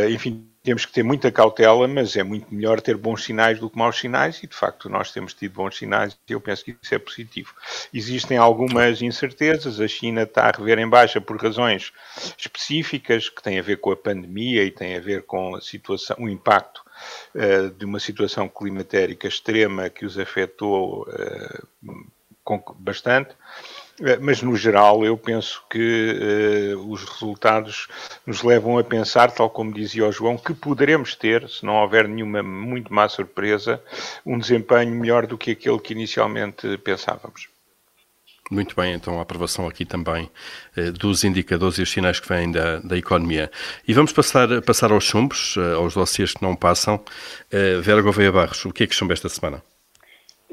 enfim, 0.10 0.46
temos 0.66 0.84
que 0.84 0.92
ter 0.92 1.04
muita 1.04 1.32
cautela, 1.32 1.88
mas 1.88 2.16
é 2.16 2.24
muito 2.24 2.54
melhor 2.54 2.82
ter 2.82 2.98
bons 2.98 3.24
sinais 3.24 3.60
do 3.60 3.70
que 3.70 3.78
maus 3.78 4.00
sinais 4.00 4.42
e, 4.42 4.48
de 4.48 4.56
facto, 4.56 4.90
nós 4.90 5.12
temos 5.12 5.34
tido 5.34 5.54
bons 5.54 5.78
sinais 5.78 6.18
e 6.28 6.34
eu 6.34 6.42
penso 6.42 6.66
que 6.66 6.76
isso 6.82 6.96
é 6.96 6.98
positivo. 6.98 7.54
Existem 7.94 8.38
algumas 8.38 9.02
incertezas, 9.02 9.80
a 9.80 9.88
China 9.88 10.24
está 10.24 10.48
a 10.48 10.52
rever 10.52 10.80
em 10.80 10.90
baixa 10.90 11.22
por 11.22 11.38
razões 11.38 11.94
específicas 12.36 13.30
que 13.30 13.44
têm 13.44 13.60
a 13.60 13.62
ver 13.62 13.78
com 13.78 13.92
a 13.92 13.96
pandemia 13.96 14.64
e 14.64 14.72
têm 14.72 14.98
a 14.98 15.00
ver 15.00 15.24
com 15.24 15.56
a 15.56 15.62
situação, 15.62 16.18
o 16.20 16.28
impacto 16.28 16.84
uh, 17.36 17.70
de 17.70 17.86
uma 17.86 18.00
situação 18.00 18.50
climatérica 18.50 19.28
extrema 19.28 19.90
que 19.90 20.04
os 20.04 20.18
afetou 20.18 21.04
uh, 21.04 21.96
bastante. 22.80 23.36
Eh, 24.02 24.18
mas 24.22 24.42
no 24.42 24.56
geral 24.56 25.06
eu 25.06 25.18
penso 25.18 25.64
que 25.70 26.74
uh, 26.76 26.92
os 26.92 27.04
resultados 27.04 27.88
nos 28.26 28.44
levam 28.44 28.78
a 28.78 28.84
pensar, 28.84 29.32
tal 29.32 29.50
como 29.50 29.74
dizia 29.74 30.06
o 30.06 30.12
João, 30.12 30.38
que 30.38 30.54
poderemos 30.54 31.16
ter, 31.16 31.48
se 31.50 31.66
não 31.66 31.76
houver 31.76 32.08
nenhuma 32.08 32.44
muito 32.44 32.94
má 32.94 33.08
surpresa, 33.08 33.82
um 34.26 34.38
desempenho 34.38 34.92
melhor 34.92 35.26
do 35.26 35.38
que 35.38 35.52
aquele 35.52 35.80
que 35.80 35.94
inicialmente 35.94 36.78
pensávamos. 36.80 37.48
Muito 38.52 38.76
bem, 38.76 38.94
então 38.94 39.18
a 39.18 39.24
aprovação 39.24 39.68
aqui 39.68 39.86
também 39.86 40.30
eh, 40.78 40.92
dos 40.92 41.24
indicadores 41.24 41.80
e 41.80 41.82
os 41.82 41.90
sinais 41.90 42.20
que 42.20 42.28
vêm 42.30 42.52
da, 42.52 42.80
da 42.80 42.96
economia. 42.96 43.52
E 43.88 43.94
vamos 43.94 44.14
passar, 44.14 44.62
passar 44.62 44.92
aos 44.92 45.04
chumbos, 45.04 45.56
eh, 45.58 45.74
aos 45.74 45.96
dossiês 45.96 46.34
que 46.34 46.44
não 46.44 46.56
passam. 46.56 47.04
Eh, 47.52 47.80
Vera 47.82 48.04
Gouveia 48.04 48.32
Barros, 48.32 48.64
o 48.66 48.72
que 48.72 48.84
é 48.84 48.88
que 48.88 48.94
chumba 48.94 49.14
esta 49.14 49.30
semana? 49.30 49.64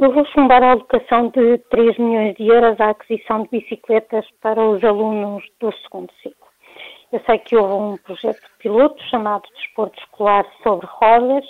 Eu 0.03 0.11
vou 0.11 0.27
chumbar 0.27 0.65
a 0.65 0.73
alocação 0.73 1.29
de 1.29 1.59
3 1.71 1.97
milhões 1.97 2.35
de 2.35 2.49
euros 2.49 2.81
à 2.81 2.91
aquisição 2.91 3.45
de 3.45 3.51
bicicletas 3.51 4.27
para 4.41 4.61
os 4.61 4.83
alunos 4.83 5.45
do 5.61 5.73
segundo 5.75 6.12
ciclo. 6.21 6.49
Eu 7.12 7.21
sei 7.21 7.38
que 7.38 7.55
houve 7.55 7.75
um 7.75 7.97
projeto 7.99 8.43
piloto 8.59 9.01
chamado 9.05 9.45
Desporto 9.55 9.97
Escolar 10.01 10.45
sobre 10.65 10.88
Rodas. 10.91 11.45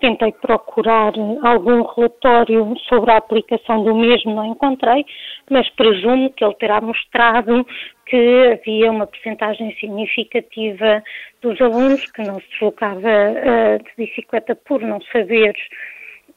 Tentei 0.00 0.32
procurar 0.32 1.12
algum 1.44 1.84
relatório 1.84 2.74
sobre 2.88 3.12
a 3.12 3.18
aplicação 3.18 3.84
do 3.84 3.94
mesmo, 3.94 4.34
não 4.34 4.46
encontrei, 4.46 5.06
mas 5.48 5.70
presumo 5.70 6.32
que 6.32 6.44
ele 6.44 6.54
terá 6.54 6.80
mostrado 6.80 7.64
que 8.06 8.50
havia 8.52 8.90
uma 8.90 9.06
percentagem 9.06 9.76
significativa 9.78 11.04
dos 11.40 11.60
alunos 11.60 12.10
que 12.10 12.22
não 12.22 12.40
se 12.40 12.48
deslocava 12.48 12.98
uh, 12.98 13.78
de 13.78 13.90
bicicleta 13.96 14.56
por 14.56 14.80
não 14.80 15.00
saber 15.02 15.54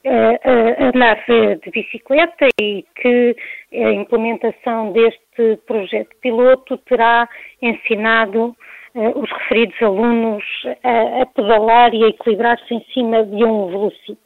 a 0.05 0.85
andar 0.87 1.23
de 1.25 1.71
bicicleta 1.71 2.47
e 2.61 2.85
que 2.95 3.35
a 3.73 3.91
implementação 3.91 4.91
deste 4.91 5.57
projeto 5.65 6.15
piloto 6.21 6.77
terá 6.79 7.27
ensinado 7.61 8.55
uh, 8.93 9.19
os 9.19 9.31
referidos 9.31 9.81
alunos 9.81 10.43
a, 10.83 11.21
a 11.23 11.25
pedalar 11.25 11.93
e 11.93 12.03
a 12.03 12.07
equilibrar-se 12.07 12.73
em 12.73 12.85
cima 12.93 13.23
de 13.23 13.43
um 13.43 13.67
velocípede. 13.67 14.19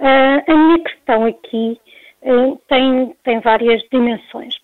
Uh, 0.00 0.50
a 0.50 0.54
minha 0.54 0.78
questão 0.80 1.24
aqui 1.24 1.80
uh, 2.22 2.60
tem, 2.68 3.16
tem 3.24 3.40
várias 3.40 3.82
dimensões. 3.90 4.54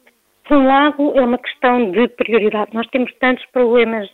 Por 0.44 0.59
um 0.59 0.66
lado, 0.66 1.16
é 1.16 1.22
uma 1.22 1.38
questão 1.38 1.90
de 1.92 2.09
prioridade. 2.09 2.74
Nós 2.74 2.87
temos 2.88 3.12
tantos 3.20 3.46
problemas 3.46 4.11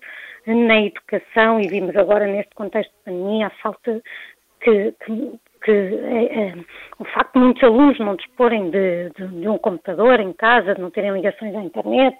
na 0.46 0.82
educação 0.82 1.60
e 1.60 1.66
vimos 1.66 1.96
agora 1.96 2.26
neste 2.26 2.54
contexto 2.54 2.90
de 2.90 3.04
pandemia 3.04 3.46
a 3.48 3.50
falta 3.50 4.00
que, 4.60 4.92
que, 5.04 5.32
que 5.66 5.72
é, 5.72 6.48
é, 6.48 6.54
o 7.00 7.04
facto 7.06 7.32
de 7.32 7.40
muitos 7.40 7.62
alunos 7.64 7.98
não 7.98 8.14
disporem 8.14 8.70
de, 8.70 9.10
de, 9.10 9.26
de, 9.40 9.48
um 9.48 9.58
computador 9.58 10.20
em 10.20 10.32
casa, 10.32 10.76
de 10.76 10.80
não 10.80 10.92
terem 10.92 11.12
ligações 11.12 11.56
à 11.56 11.60
internet, 11.60 12.16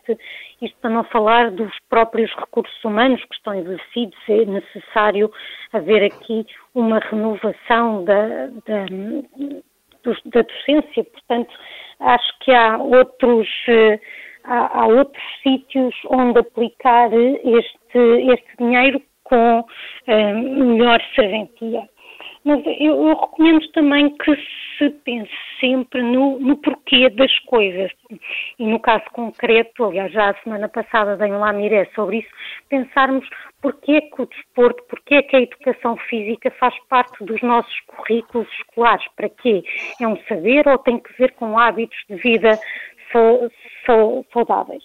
isto 0.61 0.77
para 0.81 0.91
não 0.91 1.05
falar 1.05 1.53
dos 1.53 1.71
próprios 1.89 2.29
recursos 2.35 2.85
humanos 2.85 3.25
que 3.25 3.37
estão 3.37 3.55
envelhecidos, 3.55 4.19
é 4.29 4.45
necessário 4.47 5.31
haver 5.73 6.03
aqui 6.03 6.45
uma 6.75 6.99
renovação 6.99 8.05
da, 8.05 8.49
da, 8.67 8.87
da 10.25 10.43
docência, 10.43 11.05
portanto, 11.05 11.55
acho 12.01 12.39
que 12.41 12.51
há 12.51 12.79
outros, 12.79 13.49
eh, 13.69 14.01
há, 14.43 14.81
há 14.81 14.87
outros 14.89 15.25
sítios 15.45 15.95
onde 16.11 16.41
aplicar 16.41 17.13
este, 17.13 17.99
este 18.33 18.57
dinheiro 18.59 19.01
com 19.29 19.61
uh, 19.61 20.65
melhor 20.65 21.01
serventia. 21.15 21.89
Mas 22.47 22.65
eu, 22.65 23.09
eu, 23.09 23.21
recomendo 23.21 23.67
também 23.73 24.09
que 24.19 24.37
se 24.79 24.89
pense 25.05 25.29
sempre 25.59 26.01
no, 26.01 26.39
no, 26.39 26.57
porquê 26.59 27.11
das 27.11 27.37
coisas. 27.41 27.91
E 28.57 28.65
no 28.65 28.79
caso 28.79 29.03
concreto, 29.13 29.85
aliás, 29.85 30.13
já 30.13 30.31
a 30.31 30.43
semana 30.45 30.69
passada 30.69 31.17
dei 31.17 31.33
um 31.33 31.41
lamiré 31.41 31.91
sobre 31.97 32.19
isso, 32.19 32.29
pensarmos 32.69 33.29
porquê 33.61 34.01
que 34.01 34.23
o 34.23 34.27
desporto, 34.27 34.81
porquê 34.85 35.25
que 35.25 35.35
a 35.35 35.41
educação 35.41 35.97
física 36.09 36.49
faz 36.53 36.73
parte 36.89 37.25
dos 37.25 37.43
nossos 37.43 37.81
currículos 37.81 38.47
escolares. 38.61 39.05
Para 39.17 39.29
quê? 39.29 39.65
É 40.01 40.07
um 40.07 40.17
saber 40.29 40.69
ou 40.69 40.79
tem 40.79 41.01
que 41.01 41.13
ver 41.19 41.33
com 41.33 41.59
hábitos 41.59 41.99
de 42.09 42.15
vida 42.15 42.57
saudáveis? 44.33 44.85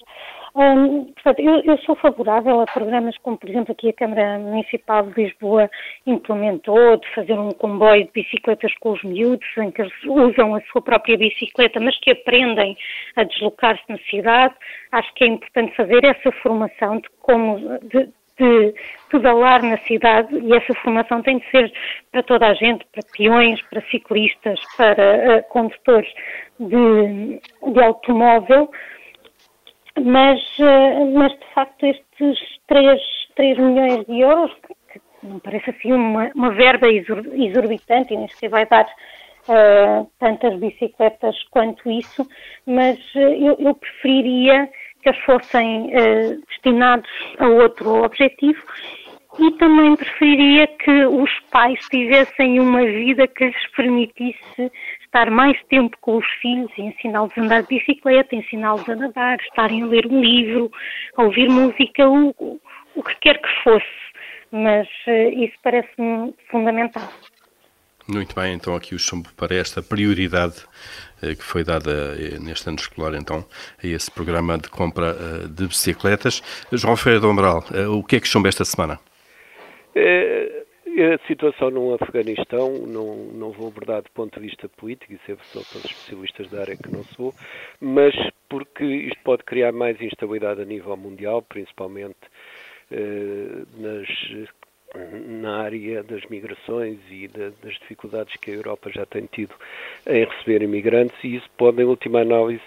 Hum, 0.53 1.05
portanto, 1.13 1.39
eu, 1.39 1.61
eu, 1.63 1.77
sou 1.79 1.95
favorável 1.95 2.59
a 2.59 2.65
programas 2.65 3.17
como, 3.19 3.37
por 3.37 3.49
exemplo, 3.49 3.71
aqui 3.71 3.87
a 3.87 3.93
Câmara 3.93 4.37
Municipal 4.37 5.03
de 5.03 5.23
Lisboa 5.23 5.69
implementou, 6.05 6.97
de 6.97 7.07
fazer 7.15 7.33
um 7.33 7.51
comboio 7.51 8.03
de 8.03 8.11
bicicletas 8.11 8.73
com 8.79 8.91
os 8.91 9.01
miúdos, 9.01 9.47
em 9.57 9.71
que 9.71 9.81
eles 9.81 9.93
usam 10.05 10.53
a 10.53 10.61
sua 10.63 10.81
própria 10.81 11.17
bicicleta, 11.17 11.79
mas 11.79 11.97
que 12.01 12.11
aprendem 12.11 12.77
a 13.15 13.23
deslocar-se 13.23 13.83
na 13.87 13.97
cidade. 14.09 14.53
Acho 14.91 15.13
que 15.13 15.23
é 15.23 15.27
importante 15.27 15.73
fazer 15.73 16.03
essa 16.03 16.31
formação 16.43 16.97
de 16.97 17.09
como, 17.21 17.57
de, 17.83 18.09
de 18.37 18.73
pedalar 19.09 19.63
na 19.63 19.77
cidade 19.79 20.35
e 20.37 20.53
essa 20.53 20.73
formação 20.81 21.21
tem 21.21 21.37
de 21.37 21.49
ser 21.49 21.71
para 22.11 22.23
toda 22.23 22.47
a 22.47 22.53
gente, 22.55 22.85
para 22.91 23.03
peões, 23.15 23.61
para 23.69 23.81
ciclistas, 23.83 24.59
para 24.75 25.37
uh, 25.37 25.43
condutores 25.49 26.11
de, 26.59 27.39
de 27.71 27.83
automóvel, 27.83 28.69
mas, 29.99 30.39
eh, 30.59 31.05
mas 31.13 31.31
de 31.33 31.45
facto 31.53 31.85
estes 31.85 32.39
3, 32.67 33.01
3 33.35 33.57
milhões 33.57 34.05
de 34.05 34.19
euros, 34.19 34.51
que 34.91 35.01
não 35.23 35.39
parece 35.39 35.69
assim 35.71 35.91
uma, 35.91 36.31
uma 36.35 36.51
verba 36.51 36.87
exorbitante 36.89 38.13
e 38.13 38.17
nem 38.17 38.27
sequer 38.27 38.49
vai 38.49 38.65
dar 38.65 38.85
uh, 38.85 40.09
tantas 40.19 40.57
bicicletas 40.59 41.35
quanto 41.51 41.89
isso, 41.89 42.27
mas 42.65 42.97
uh, 43.15 43.19
eu, 43.19 43.55
eu, 43.59 43.75
preferiria 43.75 44.69
que 45.01 45.09
eles 45.09 45.21
fossem 45.23 45.87
uh, 45.87 46.41
destinados 46.47 47.09
a 47.39 47.47
outro 47.47 48.03
objetivo 48.03 48.61
e 49.39 49.51
também 49.53 49.95
preferiria 49.95 50.67
que 50.67 51.05
os 51.05 51.31
pais 51.51 51.79
tivessem 51.89 52.59
uma 52.59 52.83
vida 52.83 53.27
que 53.27 53.45
lhes 53.45 53.71
permitisse 53.75 54.71
estar 55.11 55.29
mais 55.29 55.61
tempo 55.65 55.97
com 55.99 56.17
os 56.17 56.25
filhos, 56.41 56.71
ensiná-los 56.77 57.37
a 57.37 57.41
andar 57.41 57.63
de 57.63 57.67
bicicleta, 57.67 58.33
ensiná-los 58.33 58.87
a 58.87 58.95
nadar, 58.95 59.37
estarem 59.41 59.83
a 59.83 59.85
ler 59.85 60.07
um 60.07 60.21
livro, 60.21 60.71
a 61.17 61.23
ouvir 61.23 61.49
música, 61.49 62.07
o, 62.07 62.33
o 62.95 63.03
que 63.03 63.15
quer 63.19 63.37
que 63.41 63.63
fosse. 63.63 63.85
Mas 64.51 64.87
uh, 65.07 65.43
isso 65.43 65.53
parece-me 65.61 66.33
fundamental. 66.49 67.07
Muito 68.07 68.33
bem, 68.33 68.53
então 68.53 68.73
aqui 68.73 68.95
o 68.95 68.99
chumbo 68.99 69.29
para 69.35 69.53
esta 69.53 69.81
prioridade 69.81 70.63
uh, 71.21 71.35
que 71.35 71.43
foi 71.43 71.63
dada 71.63 71.91
uh, 71.91 72.43
neste 72.43 72.69
ano 72.69 72.77
escolar, 72.79 73.13
então, 73.15 73.45
a 73.83 73.87
esse 73.87 74.09
programa 74.09 74.57
de 74.57 74.69
compra 74.69 75.13
de 75.49 75.67
bicicletas. 75.67 76.41
João 76.71 76.95
Ferreira 76.95 77.19
do 77.19 77.29
Umbral, 77.29 77.63
o 77.89 78.03
que 78.03 78.15
é 78.15 78.19
que 78.21 78.27
chumbo 78.27 78.47
esta 78.47 78.63
semana? 78.63 78.97
É, 79.93 80.60
a 80.99 81.17
situação 81.27 81.69
no 81.69 81.93
Afeganistão, 81.93 82.85
não, 82.85 83.15
não 83.33 83.51
vou 83.51 83.67
abordar 83.67 84.01
do 84.01 84.11
ponto 84.11 84.39
de 84.39 84.47
vista 84.47 84.67
político, 84.67 85.13
isso 85.13 85.31
é 85.31 85.35
só 85.43 85.61
para 85.61 85.79
os 85.79 85.85
especialistas 85.85 86.49
da 86.49 86.61
área 86.61 86.75
que 86.75 86.91
não 86.91 87.03
sou, 87.03 87.33
mas 87.79 88.13
porque 88.49 88.83
isto 88.83 89.19
pode 89.23 89.43
criar 89.43 89.71
mais 89.71 89.99
instabilidade 90.01 90.61
a 90.61 90.65
nível 90.65 90.97
mundial, 90.97 91.41
principalmente 91.41 92.17
eh, 92.91 93.63
nas, 93.77 94.07
na 95.39 95.61
área 95.61 96.03
das 96.03 96.25
migrações 96.25 96.99
e 97.09 97.27
de, 97.27 97.51
das 97.63 97.73
dificuldades 97.79 98.35
que 98.37 98.51
a 98.51 98.55
Europa 98.55 98.91
já 98.91 99.05
tem 99.05 99.25
tido 99.25 99.55
em 100.05 100.25
receber 100.25 100.61
imigrantes, 100.61 101.15
e 101.23 101.37
isso 101.37 101.49
pode, 101.57 101.81
em 101.81 101.85
última 101.85 102.21
análise, 102.21 102.63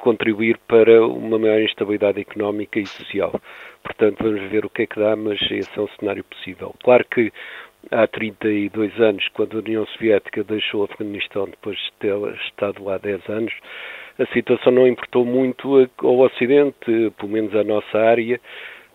contribuir 0.00 0.58
para 0.66 1.04
uma 1.04 1.38
maior 1.38 1.60
instabilidade 1.60 2.20
económica 2.20 2.78
e 2.78 2.86
social. 2.86 3.40
Portanto, 3.82 4.22
vamos 4.22 4.42
ver 4.50 4.64
o 4.64 4.70
que 4.70 4.82
é 4.82 4.86
que 4.86 4.98
dá, 4.98 5.14
mas 5.16 5.40
esse 5.50 5.70
é 5.78 5.80
um 5.80 5.88
cenário 5.98 6.24
possível. 6.24 6.74
Claro 6.82 7.04
que 7.04 7.32
há 7.90 8.06
32 8.06 9.00
anos, 9.00 9.26
quando 9.28 9.56
a 9.56 9.60
União 9.60 9.86
Soviética 9.86 10.44
deixou 10.44 10.82
o 10.82 10.84
Afeganistão 10.84 11.46
depois 11.46 11.76
de 11.76 11.92
ter 12.00 12.16
estado 12.46 12.84
lá 12.84 12.98
10 12.98 13.28
anos, 13.28 13.52
a 14.18 14.26
situação 14.34 14.72
não 14.72 14.86
importou 14.86 15.24
muito 15.24 15.88
ao 15.98 16.18
Ocidente, 16.18 17.10
pelo 17.16 17.32
menos 17.32 17.54
à 17.54 17.64
nossa 17.64 17.98
área, 17.98 18.40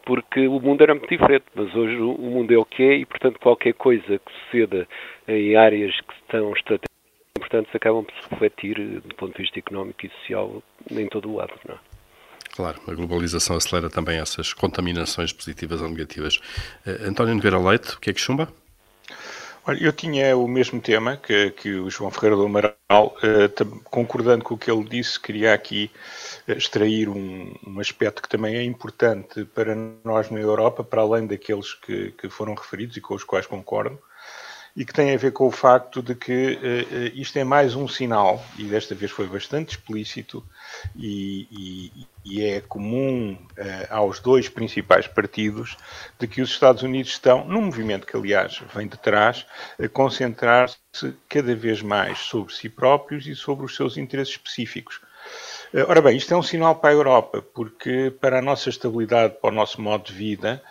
porque 0.06 0.48
o 0.48 0.60
mundo 0.60 0.84
era 0.84 0.94
muito 0.94 1.10
diferente, 1.10 1.46
mas 1.56 1.74
hoje 1.76 1.98
o 1.98 2.30
mundo 2.30 2.54
é 2.54 2.58
o 2.58 2.66
que 2.66 2.84
é 2.84 2.96
e, 2.98 3.06
portanto, 3.06 3.40
qualquer 3.40 3.74
coisa 3.74 4.20
que 4.20 4.32
suceda 4.44 4.88
em 5.28 5.56
áreas 5.56 6.00
que 6.02 6.14
estão 6.14 6.54
estratégicas 6.54 6.95
importantes 7.46 7.74
acabam 7.76 8.04
por 8.04 8.14
se 8.14 8.30
refletir, 8.30 9.02
do 9.02 9.16
ponto 9.16 9.36
de 9.36 9.44
vista 9.44 9.60
económico 9.60 10.06
e 10.06 10.10
social, 10.10 10.64
em 10.90 11.08
todo 11.08 11.30
o 11.30 11.36
lado. 11.36 11.54
Não 11.68 11.76
é? 11.76 11.78
Claro, 12.56 12.82
a 12.88 12.94
globalização 12.94 13.58
acelera 13.58 13.90
também 13.90 14.20
essas 14.20 14.54
contaminações 14.54 15.34
positivas 15.34 15.82
ou 15.82 15.90
negativas. 15.90 16.38
Uh, 16.86 17.10
António 17.10 17.36
Nogueira 17.36 17.60
Leite, 17.60 17.96
o 17.96 18.00
que 18.00 18.10
é 18.10 18.14
que 18.14 18.22
chumba? 18.22 18.48
Olha, 19.68 19.84
eu 19.84 19.92
tinha 19.92 20.38
o 20.38 20.48
mesmo 20.48 20.80
tema 20.80 21.18
que, 21.18 21.50
que 21.52 21.74
o 21.74 21.90
João 21.90 22.12
Ferreira 22.12 22.36
do 22.36 22.46
Amaral, 22.46 22.78
uh, 22.92 23.82
concordando 23.84 24.44
com 24.44 24.54
o 24.54 24.58
que 24.58 24.72
ele 24.72 24.88
disse, 24.88 25.20
queria 25.20 25.54
aqui 25.54 25.92
extrair 26.48 27.10
um, 27.10 27.54
um, 27.66 27.80
aspecto 27.80 28.22
que 28.22 28.30
também 28.30 28.56
é 28.56 28.64
importante 28.64 29.44
para 29.44 29.76
nós 30.04 30.30
na 30.30 30.40
Europa, 30.40 30.84
para 30.84 31.02
além 31.02 31.28
daqueles 31.28 31.74
que, 31.74 32.12
que 32.12 32.30
foram 32.30 32.54
referidos 32.54 32.96
e 32.96 33.02
com 33.02 33.16
os 33.16 33.24
quais 33.24 33.48
concordo, 33.48 34.00
e 34.76 34.84
que 34.84 34.94
tem 34.94 35.14
a 35.14 35.18
ver 35.18 35.32
com 35.32 35.48
o 35.48 35.52
facto 35.52 36.02
de 36.02 36.14
que 36.14 36.60
uh, 36.62 37.18
isto 37.18 37.38
é 37.40 37.44
mais 37.44 37.76
um 37.76 37.88
sinal, 37.88 38.44
e 38.58 38.64
desta 38.66 38.94
vez 38.94 39.10
foi 39.10 39.26
bastante 39.26 39.78
explícito, 39.78 40.44
e, 40.96 41.48
e, 41.50 42.08
e 42.26 42.44
é 42.44 42.60
comum 42.60 43.34
uh, 43.34 43.38
aos 43.90 44.20
dois 44.20 44.50
principais 44.50 45.08
partidos, 45.08 45.78
de 46.20 46.28
que 46.28 46.42
os 46.42 46.50
Estados 46.50 46.84
Unidos 46.84 47.12
estão, 47.12 47.46
num 47.46 47.62
movimento 47.62 48.06
que, 48.06 48.18
aliás, 48.18 48.62
vem 48.74 48.88
de 48.88 48.98
trás, 48.98 49.46
a 49.82 49.88
concentrar-se 49.88 50.78
cada 51.30 51.56
vez 51.56 51.82
mais 51.82 52.20
sobre 52.20 52.54
si 52.54 52.68
próprios 52.68 53.26
e 53.28 53.36
sobre 53.36 53.66
os 53.66 53.76
seus 53.76 53.96
interesses 53.96 54.34
específicos. 54.34 55.00
Ora 55.78 56.02
bem, 56.02 56.16
isto 56.16 56.34
é 56.34 56.38
um 56.38 56.42
sinal 56.42 56.76
para 56.76 56.92
a 56.92 56.94
Europa, 56.94 57.42
porque 57.54 58.10
para 58.22 58.40
a 58.40 58.42
nossa 58.42 58.70
estabilidade, 58.70 59.36
para 59.42 59.50
o 59.50 59.54
nosso 59.54 59.82
modo 59.82 60.06
de 60.06 60.14
vida, 60.14 60.64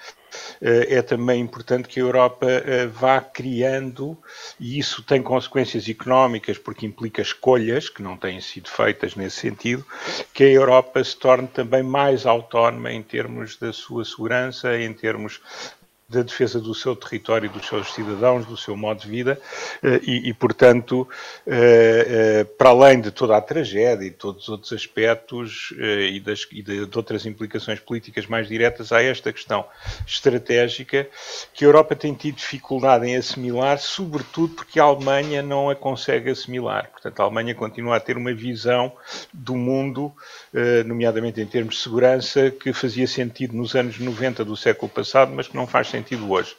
eh, 0.62 0.94
é 0.94 1.02
também 1.02 1.42
importante 1.42 1.86
que 1.88 2.00
a 2.00 2.02
Europa 2.02 2.46
eh, 2.46 2.86
vá 2.86 3.20
criando, 3.20 4.16
e 4.58 4.78
isso 4.78 5.02
tem 5.02 5.22
consequências 5.22 5.86
económicas, 5.90 6.56
porque 6.56 6.86
implica 6.86 7.20
escolhas 7.20 7.90
que 7.90 8.02
não 8.02 8.16
têm 8.16 8.40
sido 8.40 8.70
feitas 8.70 9.14
nesse 9.14 9.36
sentido, 9.40 9.84
que 10.32 10.42
a 10.42 10.50
Europa 10.50 11.04
se 11.04 11.18
torne 11.18 11.48
também 11.48 11.82
mais 11.82 12.24
autónoma 12.24 12.90
em 12.90 13.02
termos 13.02 13.58
da 13.58 13.74
sua 13.74 14.06
segurança, 14.06 14.74
em 14.74 14.94
termos 14.94 15.38
da 16.08 16.22
defesa 16.22 16.60
do 16.60 16.74
seu 16.74 16.94
território, 16.94 17.48
dos 17.48 17.66
seus 17.66 17.92
cidadãos, 17.94 18.44
do 18.44 18.56
seu 18.56 18.76
modo 18.76 19.00
de 19.00 19.08
vida 19.08 19.40
eh, 19.82 20.00
e, 20.02 20.28
e 20.28 20.34
portanto, 20.34 21.08
eh, 21.46 22.06
eh, 22.06 22.44
para 22.44 22.70
além 22.70 23.00
de 23.00 23.10
toda 23.10 23.36
a 23.36 23.40
tragédia 23.40 24.06
e 24.06 24.10
todos 24.10 24.42
os 24.42 24.48
outros 24.50 24.72
aspectos 24.72 25.72
e, 25.78 26.20
das, 26.20 26.46
e 26.52 26.62
de, 26.62 26.86
de 26.86 26.96
outras 26.96 27.24
implicações 27.24 27.80
políticas 27.80 28.26
mais 28.26 28.48
diretas, 28.48 28.92
há 28.92 29.02
esta 29.02 29.32
questão 29.32 29.64
estratégica 30.06 31.08
que 31.54 31.64
a 31.64 31.68
Europa 31.68 31.96
tem 31.96 32.12
tido 32.12 32.36
dificuldade 32.36 33.06
em 33.06 33.16
assimilar, 33.16 33.78
sobretudo 33.78 34.54
porque 34.54 34.78
a 34.78 34.84
Alemanha 34.84 35.42
não 35.42 35.70
a 35.70 35.74
consegue 35.74 36.30
assimilar. 36.30 36.90
Portanto, 36.90 37.20
a 37.20 37.22
Alemanha 37.24 37.54
continua 37.54 37.96
a 37.96 38.00
ter 38.00 38.16
uma 38.16 38.32
visão 38.34 38.92
do 39.32 39.54
mundo, 39.56 40.12
nomeadamente 40.84 41.40
em 41.40 41.46
termos 41.46 41.76
de 41.76 41.80
segurança, 41.82 42.50
que 42.50 42.72
fazia 42.72 43.06
sentido 43.06 43.56
nos 43.56 43.74
anos 43.74 43.98
90 43.98 44.44
do 44.44 44.56
século 44.56 44.90
passado, 44.90 45.32
mas 45.34 45.48
que 45.48 45.56
não 45.56 45.66
faz 45.66 45.93
sentido 45.94 46.30
hoje. 46.30 46.56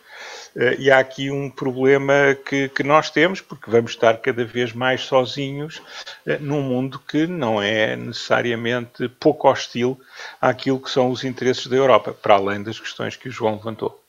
Uh, 0.55 0.79
e 0.79 0.89
há 0.89 0.99
aqui 0.99 1.29
um 1.29 1.49
problema 1.49 2.13
que, 2.47 2.69
que, 2.69 2.81
nós 2.81 3.09
temos, 3.09 3.41
porque 3.41 3.69
vamos 3.69 3.91
estar 3.91 4.17
cada 4.17 4.45
vez 4.45 4.71
mais 4.71 5.01
sozinhos 5.01 5.79
uh, 6.25 6.37
num 6.39 6.61
mundo 6.61 6.97
que 6.97 7.27
não 7.27 7.61
é 7.61 7.95
necessariamente 7.97 9.09
pouco 9.19 9.49
hostil 9.49 9.99
àquilo 10.39 10.79
que 10.79 10.89
são 10.89 11.11
os 11.11 11.25
interesses 11.25 11.67
da 11.67 11.75
Europa, 11.75 12.13
para 12.13 12.35
além 12.35 12.63
das 12.63 12.79
questões 12.79 13.17
que 13.17 13.27
o 13.27 13.31
João 13.31 13.55
levantou. 13.55 14.01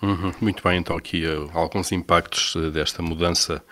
Uhum, 0.00 0.32
muito 0.40 0.62
bem, 0.66 0.78
então 0.78 0.96
aqui 0.96 1.26
uh, 1.26 1.50
alguns 1.52 1.92
impactos 1.92 2.56
desta 2.72 3.02
mudança 3.02 3.62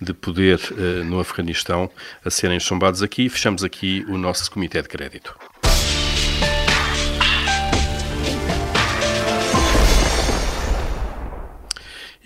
de 0.00 0.12
poder 0.12 0.58
no 1.04 1.20
Afeganistão 1.20 1.90
a 2.24 2.30
serem 2.30 2.58
chumbados 2.58 3.02
aqui. 3.02 3.28
Fechamos 3.28 3.62
aqui 3.62 4.04
o 4.08 4.18
nosso 4.18 4.50
Comitê 4.50 4.82
de 4.82 4.88
Crédito. 4.88 5.49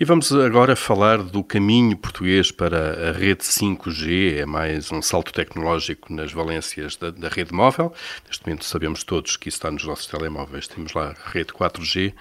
E 0.04 0.06
vamos 0.06 0.30
agora 0.32 0.76
falar 0.76 1.22
do 1.22 1.42
caminho 1.42 1.96
português 1.96 2.50
para 2.50 3.08
a 3.08 3.12
rede 3.12 3.42
5G. 3.42 4.36
É 4.36 4.44
mais 4.44 4.92
um 4.92 5.00
salto 5.00 5.32
tecnológico 5.32 6.12
nas 6.12 6.30
valências 6.30 6.94
da, 6.94 7.08
da, 7.10 7.30
rede 7.30 7.54
móvel. 7.54 7.90
Neste 8.26 8.46
momento 8.46 8.66
sabemos 8.66 9.02
todos 9.02 9.38
que 9.38 9.48
isso 9.48 9.56
está 9.56 9.70
nos 9.70 9.82
nossos 9.86 10.06
telemóveis. 10.06 10.68
Temos 10.68 10.92
lá 10.92 11.14
a 11.24 11.30
rede 11.30 11.54
4G 11.54 12.12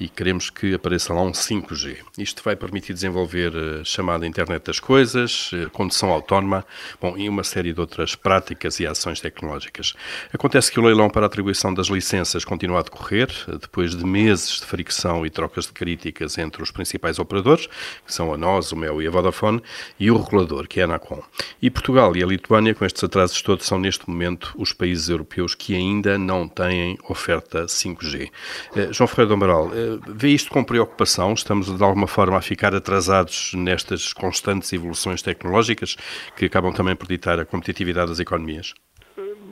e 0.00 0.08
queremos 0.08 0.50
que 0.50 0.74
apareça 0.74 1.14
lá 1.14 1.22
um 1.22 1.30
5G. 1.30 1.98
Isto 2.18 2.42
vai 2.42 2.56
permitir 2.56 2.92
desenvolver 2.92 3.52
a 3.56 3.84
chamada 3.84 4.26
internet 4.26 4.64
das 4.64 4.80
coisas, 4.80 5.52
condução 5.72 6.10
autónoma, 6.10 6.66
bom, 7.00 7.16
e 7.16 7.28
uma 7.28 7.44
série 7.44 7.72
de 7.72 7.80
outras 7.80 8.16
práticas 8.16 8.80
e 8.80 8.86
ações 8.86 9.20
tecnológicas. 9.20 9.94
Acontece 10.32 10.72
que 10.72 10.80
o 10.80 10.82
leilão 10.82 11.08
para 11.08 11.24
a 11.24 11.26
atribuição 11.26 11.72
das 11.72 11.86
licenças 11.86 12.44
continua 12.44 12.80
a 12.80 12.82
decorrer, 12.82 13.28
depois 13.60 13.94
de 13.94 14.04
meses 14.04 14.58
de 14.58 14.66
fricção 14.66 15.24
e 15.24 15.30
trocas 15.30 15.66
de 15.66 15.72
críticas 15.72 16.36
entre 16.36 16.64
os 16.64 16.72
principais 16.72 17.16
operadores, 17.16 17.27
que 17.28 18.12
são 18.12 18.32
a 18.32 18.36
nós, 18.36 18.72
o 18.72 18.76
MEL 18.76 19.02
e 19.02 19.06
a 19.06 19.10
Vodafone, 19.10 19.62
e 19.98 20.10
o 20.10 20.16
regulador, 20.16 20.66
que 20.66 20.80
é 20.80 20.82
a 20.82 20.86
Anacom. 20.86 21.22
E 21.60 21.70
Portugal 21.70 22.16
e 22.16 22.22
a 22.22 22.26
Lituânia, 22.26 22.74
com 22.74 22.84
estes 22.84 23.02
atrasos 23.04 23.40
todos, 23.42 23.66
são 23.66 23.78
neste 23.78 24.08
momento 24.08 24.54
os 24.56 24.72
países 24.72 25.08
europeus 25.08 25.54
que 25.54 25.74
ainda 25.74 26.18
não 26.18 26.48
têm 26.48 26.96
oferta 27.08 27.66
5G. 27.66 28.30
Eh, 28.76 28.92
João 28.92 29.06
Ferreira 29.06 29.28
do 29.28 29.34
Amaral, 29.34 29.70
eh, 29.72 29.98
vê 30.08 30.28
isto 30.28 30.50
com 30.50 30.64
preocupação? 30.64 31.32
Estamos 31.32 31.76
de 31.76 31.84
alguma 31.84 32.06
forma 32.06 32.36
a 32.36 32.42
ficar 32.42 32.74
atrasados 32.74 33.52
nestas 33.54 34.12
constantes 34.12 34.72
evoluções 34.72 35.22
tecnológicas 35.22 35.96
que 36.36 36.46
acabam 36.46 36.72
também 36.72 36.96
por 36.96 37.06
ditar 37.06 37.38
a 37.38 37.44
competitividade 37.44 38.08
das 38.08 38.20
economias? 38.20 38.74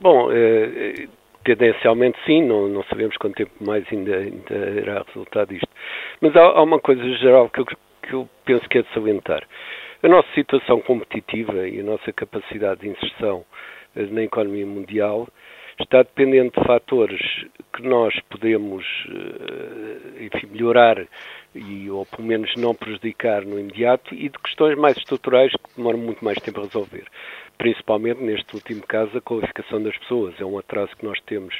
Bom, 0.01 0.29
eh, 0.31 1.07
tendencialmente 1.47 2.17
sim, 2.25 2.45
não, 2.45 2.67
não 2.67 2.83
sabemos 2.83 3.15
quanto 3.17 3.35
tempo 3.35 3.51
mais 3.61 3.85
ainda, 3.91 4.17
ainda 4.17 4.69
irá 4.81 5.03
resultar 5.07 5.45
disto. 5.45 5.69
Mas 6.21 6.35
há, 6.35 6.41
há 6.41 6.63
uma 6.63 6.79
coisa 6.79 7.03
geral 7.17 7.49
que 7.49 7.61
eu, 7.61 7.65
que 7.65 8.13
eu 8.13 8.29
penso 8.45 8.67
que 8.69 8.79
é 8.79 8.81
de 8.81 8.93
salientar. 8.93 9.43
A 10.03 10.07
nossa 10.07 10.27
situação 10.33 10.79
competitiva 10.81 11.67
e 11.67 11.79
a 11.79 11.83
nossa 11.83 12.11
capacidade 12.13 12.81
de 12.81 12.89
inserção 12.89 13.43
eh, 13.95 14.05
na 14.07 14.23
economia 14.23 14.65
mundial 14.65 15.27
está 15.79 15.99
dependente 16.01 16.59
de 16.59 16.65
fatores 16.65 17.19
que 17.73 17.83
nós 17.83 18.13
podemos 18.29 18.85
eh, 19.09 20.25
enfim, 20.25 20.47
melhorar 20.47 21.05
e, 21.53 21.89
ou 21.89 22.05
pelo 22.05 22.27
menos 22.27 22.55
não 22.55 22.75
prejudicar 22.75 23.43
no 23.43 23.59
imediato 23.59 24.13
e 24.13 24.29
de 24.29 24.39
questões 24.39 24.77
mais 24.77 24.97
estruturais 24.97 25.51
que 25.51 25.75
demoram 25.75 25.99
muito 25.99 26.23
mais 26.23 26.37
tempo 26.39 26.59
a 26.59 26.63
resolver 26.63 27.05
principalmente 27.57 28.21
neste 28.21 28.55
último 28.55 28.85
caso, 28.85 29.17
a 29.17 29.21
qualificação 29.21 29.81
das 29.81 29.97
pessoas. 29.97 30.39
É 30.39 30.45
um 30.45 30.57
atraso 30.57 30.95
que 30.95 31.05
nós 31.05 31.19
temos, 31.21 31.55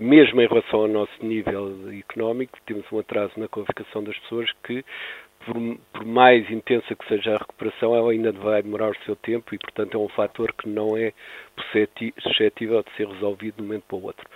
mesmo 0.00 0.40
em 0.40 0.46
relação 0.46 0.80
ao 0.80 0.88
nosso 0.88 1.12
nível 1.24 1.90
económico, 1.92 2.58
temos 2.66 2.84
um 2.92 2.98
atraso 2.98 3.32
na 3.36 3.48
qualificação 3.48 4.02
das 4.02 4.18
pessoas 4.18 4.50
que 4.64 4.84
por, 5.44 5.54
por, 5.92 6.04
mais 6.04 6.50
intensa 6.50 6.94
que 6.94 7.08
seja 7.08 7.34
a 7.34 7.38
recuperação, 7.38 7.94
ela 7.94 8.10
ainda 8.10 8.32
vai 8.32 8.62
demorar 8.62 8.90
o 8.90 9.04
seu 9.04 9.16
tempo 9.16 9.54
e, 9.54 9.58
portanto, 9.58 9.96
é 9.96 10.00
um 10.00 10.08
fator 10.08 10.52
que 10.52 10.68
não 10.68 10.96
é 10.96 11.12
suscetível 12.20 12.82
de 12.82 12.96
ser 12.96 13.06
resolvido 13.08 13.56
de 13.56 13.62
um 13.62 13.66
momento 13.66 13.84
para 13.86 13.96
o 13.96 14.04
outro. 14.04 14.28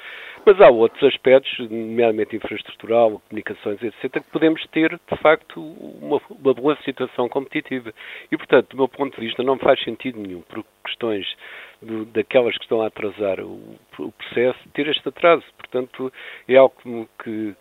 Mas 0.45 0.61
há 0.61 0.69
outros 0.69 1.03
aspectos, 1.03 1.59
nomeadamente 1.71 2.37
infraestrutural, 2.37 3.21
comunicações, 3.29 3.83
etc., 3.83 4.23
que 4.23 4.31
podemos 4.31 4.64
ter, 4.69 4.90
de 4.90 5.19
facto, 5.21 5.61
uma, 5.61 6.21
uma 6.31 6.55
boa 6.55 6.77
situação 6.85 7.29
competitiva. 7.29 7.92
E, 8.31 8.37
portanto, 8.37 8.71
do 8.71 8.77
meu 8.77 8.88
ponto 8.88 9.19
de 9.19 9.27
vista, 9.27 9.42
não 9.42 9.59
faz 9.59 9.83
sentido 9.83 10.21
nenhum, 10.21 10.42
por 10.42 10.64
questões 10.85 11.27
daquelas 12.12 12.57
que 12.57 12.62
estão 12.62 12.81
a 12.81 12.87
atrasar 12.87 13.40
o, 13.40 13.77
o, 13.99 14.12
processo, 14.12 14.59
ter 14.73 14.88
este 14.88 15.09
atraso. 15.09 15.45
Portanto, 15.59 16.12
é 16.49 16.57
algo 16.57 16.75
que, 17.23 17.55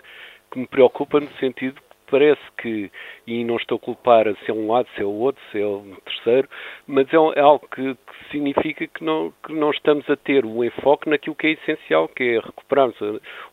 que 0.52 0.60
me 0.60 0.68
preocupa 0.68 1.20
no 1.20 1.32
sentido 1.34 1.82
parece 2.10 2.41
que, 2.58 2.91
e 3.26 3.44
não 3.44 3.58
estou 3.58 3.78
a 3.78 3.80
culpar 3.80 4.26
se 4.44 4.52
é 4.52 4.54
um 4.54 4.72
lado, 4.72 4.88
se 4.96 5.02
é 5.02 5.06
o 5.06 5.12
outro, 5.12 5.41
se 5.52 5.62
é 5.62 5.65
o 5.65 5.84
terceiro, 6.06 6.48
mas 6.88 7.08
é, 7.13 7.18
é 7.39 7.41
algo 7.41 7.68
que, 7.74 7.96
que, 7.96 8.32
significa 8.32 8.88
que 8.88 9.04
não, 9.04 9.34
que 9.46 9.54
não 9.54 9.72
estamos 9.72 10.10
a 10.10 10.15
ter 10.15 10.46
o 10.46 10.63
enfoque 10.63 11.10
naquilo 11.10 11.36
que 11.36 11.48
é 11.48 11.52
essencial, 11.52 12.08
que 12.08 12.24
é 12.24 12.39
recuperarmos 12.39 12.96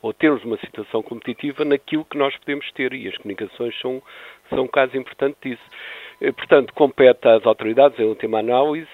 ou 0.00 0.12
termos 0.12 0.44
uma 0.44 0.58
situação 0.58 1.02
competitiva 1.02 1.64
naquilo 1.64 2.04
que 2.04 2.18
nós 2.18 2.36
podemos 2.38 2.70
ter, 2.72 2.92
e 2.92 3.08
as 3.08 3.16
comunicações 3.18 3.78
são, 3.80 4.02
são 4.48 4.64
um 4.64 4.68
caso 4.68 4.96
importante 4.96 5.36
disso. 5.42 5.62
Eh, 6.22 6.30
portanto, 6.30 6.72
compete 6.74 7.26
às 7.26 7.44
autoridades, 7.44 7.98
em 7.98 8.04
última 8.04 8.38
análise, 8.38 8.88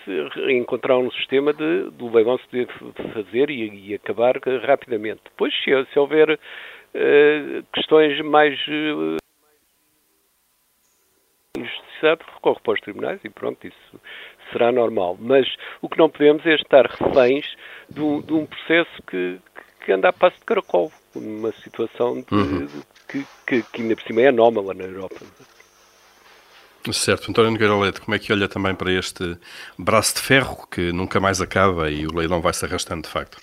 encontrar 0.49 0.97
um 0.97 1.11
sistema 1.11 1.53
de, 1.53 1.91
do 1.91 2.11
leilão 2.11 2.39
se 2.39 2.49
poder 2.49 2.69
fazer 3.13 3.51
e, 3.51 3.91
e, 3.91 3.95
acabar 3.95 4.35
rapidamente. 4.67 5.21
Depois, 5.25 5.53
se, 5.63 5.71
se 5.93 5.99
houver 5.99 6.31
uh, 6.31 7.63
questões 7.75 8.19
mais 8.23 8.59
uh, 8.69 9.17
injustiçado, 11.99 12.25
recorre 12.35 12.61
para 12.63 12.73
os 12.73 12.81
tribunais 12.81 13.21
e 13.25 13.29
pronto, 13.29 13.67
isso 13.67 14.01
será 14.53 14.73
normal. 14.73 15.17
Mas 15.21 15.47
o 15.83 15.89
que 15.89 15.99
não 15.99 16.09
podemos 16.09 16.45
é 16.47 16.55
estar 16.55 16.87
reféns 16.87 17.57
de 17.91 18.01
um, 18.01 18.21
de 18.21 18.33
um 18.33 18.47
processo 18.47 19.03
que, 19.07 19.39
que 19.85 19.93
anda 19.93 20.09
a 20.09 20.13
passo 20.13 20.39
de 20.39 20.45
caracol, 20.45 20.93
numa 21.15 21.53
situação 21.53 22.21
de, 22.21 22.35
uhum. 22.35 22.67
de, 22.67 22.73
que, 23.09 23.27
que, 23.47 23.63
que 23.63 23.83
ainda 23.83 23.97
por 23.97 24.05
cima 24.05 24.23
é 24.23 24.29
anómala 24.29 24.75
na 24.75 24.85
Europa. 24.85 25.17
Certo, 26.91 27.31
António 27.31 27.51
Nogueira 27.51 27.77
Leite, 27.77 28.01
como 28.01 28.15
é 28.15 28.19
que 28.19 28.33
olha 28.33 28.49
também 28.49 28.75
para 28.75 28.91
este 28.91 29.37
braço 29.77 30.15
de 30.15 30.21
ferro 30.23 30.67
que 30.71 30.91
nunca 30.91 31.21
mais 31.21 31.39
acaba 31.39 31.91
e 31.91 32.07
o 32.07 32.15
leilão 32.17 32.41
vai 32.41 32.55
se 32.55 32.65
arrastando 32.65 33.03
de 33.03 33.09
facto? 33.09 33.39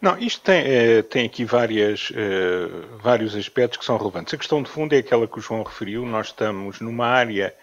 Não, 0.00 0.18
isto 0.18 0.42
tem, 0.42 0.62
é, 0.62 1.02
tem 1.02 1.26
aqui 1.26 1.44
várias, 1.44 2.12
é, 2.14 2.98
vários 3.02 3.34
aspectos 3.34 3.78
que 3.78 3.84
são 3.84 3.96
relevantes. 3.96 4.34
A 4.34 4.36
questão 4.36 4.62
de 4.62 4.68
fundo 4.68 4.94
é 4.94 4.98
aquela 4.98 5.26
que 5.26 5.38
o 5.38 5.40
João 5.40 5.62
referiu. 5.62 6.04
Nós 6.04 6.28
estamos 6.28 6.80
numa 6.80 7.06
área 7.06 7.54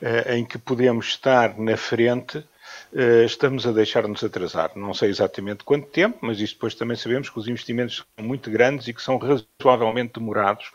é, 0.00 0.36
em 0.36 0.44
que 0.44 0.58
podemos 0.58 1.06
estar 1.08 1.58
na 1.58 1.76
frente, 1.76 2.44
estamos 3.24 3.66
a 3.66 3.72
deixar-nos 3.72 4.22
atrasar. 4.22 4.72
Não 4.76 4.92
sei 4.92 5.08
exatamente 5.08 5.64
quanto 5.64 5.86
tempo, 5.88 6.18
mas 6.20 6.38
isso 6.40 6.54
depois 6.54 6.74
também 6.74 6.96
sabemos 6.96 7.30
que 7.30 7.38
os 7.38 7.48
investimentos 7.48 8.04
são 8.16 8.24
muito 8.24 8.50
grandes 8.50 8.86
e 8.86 8.92
que 8.92 9.02
são 9.02 9.18
razoavelmente 9.18 10.12
demorados 10.14 10.70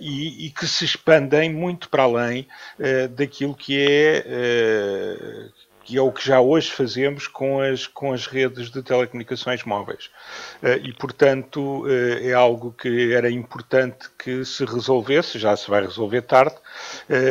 e, 0.00 0.46
e, 0.46 0.50
que 0.50 0.66
se 0.66 0.82
expandem 0.84 1.52
muito 1.52 1.90
para 1.90 2.04
além 2.04 2.48
daquilo 3.14 3.54
que 3.54 3.78
é 3.78 5.50
que 5.90 5.98
é 5.98 6.00
o 6.00 6.12
que 6.12 6.24
já 6.24 6.40
hoje 6.40 6.70
fazemos 6.70 7.26
com 7.26 7.60
as, 7.60 7.84
com 7.84 8.12
as 8.12 8.28
redes 8.28 8.70
de 8.70 8.80
telecomunicações 8.80 9.64
móveis. 9.64 10.08
Eh, 10.62 10.82
e, 10.84 10.92
portanto, 10.92 11.84
eh, 11.88 12.28
é 12.28 12.32
algo 12.32 12.70
que 12.70 13.12
era 13.12 13.28
importante 13.28 14.08
que 14.16 14.44
se 14.44 14.64
resolvesse, 14.64 15.36
já 15.36 15.56
se 15.56 15.68
vai 15.68 15.80
resolver 15.80 16.22
tarde, 16.22 16.54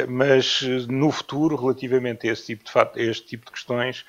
mas 0.07 0.61
no 0.87 1.11
futuro, 1.11 1.55
relativamente 1.55 2.27
a, 2.27 2.31
esse 2.31 2.47
tipo 2.47 2.63
de, 2.63 2.71
a 2.79 3.09
este 3.09 3.27
tipo 3.27 3.45
de 3.45 3.51
questões, 3.51 4.05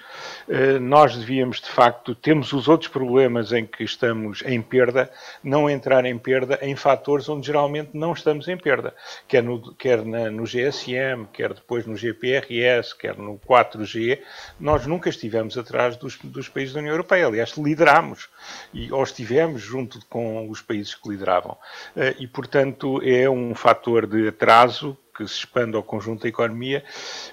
nós 0.81 1.17
devíamos, 1.17 1.61
de 1.61 1.69
facto, 1.69 2.15
temos 2.15 2.53
os 2.53 2.69
outros 2.69 2.91
problemas 2.91 3.53
em 3.53 3.67
que 3.67 3.85
estamos 3.85 4.43
em 4.45 4.61
perda, 4.61 5.11
não 5.43 5.69
entrar 5.69 6.05
em 6.05 6.19
perda 6.19 6.59
em 6.63 6.75
fatores 6.77 7.29
onde 7.29 7.47
geralmente 7.47 7.91
não 7.95 8.13
estamos 8.13 8.49
em 8.49 8.57
perda, 8.57 8.95
quer 9.29 9.43
no, 9.43 9.75
quer 9.75 10.05
na, 10.05 10.31
no 10.31 10.45
GSM, 10.45 11.27
quer 11.33 11.55
depois 11.55 11.87
no 11.87 11.97
GPRS, 11.97 12.97
quer 12.97 13.17
no 13.17 13.39
4G, 13.39 14.21
nós 14.59 14.87
nunca 14.87 15.09
estivemos 15.09 15.57
atrás 15.57 15.97
dos, 15.97 16.17
dos 16.23 16.49
países 16.49 16.75
da 16.75 16.81
União 16.81 16.93
Europeia. 16.93 17.27
Aliás, 17.27 17.57
liderámos 17.57 18.29
e, 18.73 18.93
ou 18.93 19.03
estivemos 19.03 19.63
junto 19.63 20.05
com 20.07 20.49
os 20.49 20.61
países 20.61 20.95
que 20.95 21.09
lideravam. 21.09 21.57
Eh, 21.97 22.17
e, 22.21 22.27
portanto, 22.27 23.01
é 23.03 23.29
um 23.29 23.55
fator 23.55 24.07
de 24.07 24.29
atraso 24.29 24.97
que 25.25 25.29
se 25.29 25.39
expande 25.39 25.77
ao 25.77 25.83
conjunto 25.83 26.23
da 26.23 26.29
economia 26.29 26.83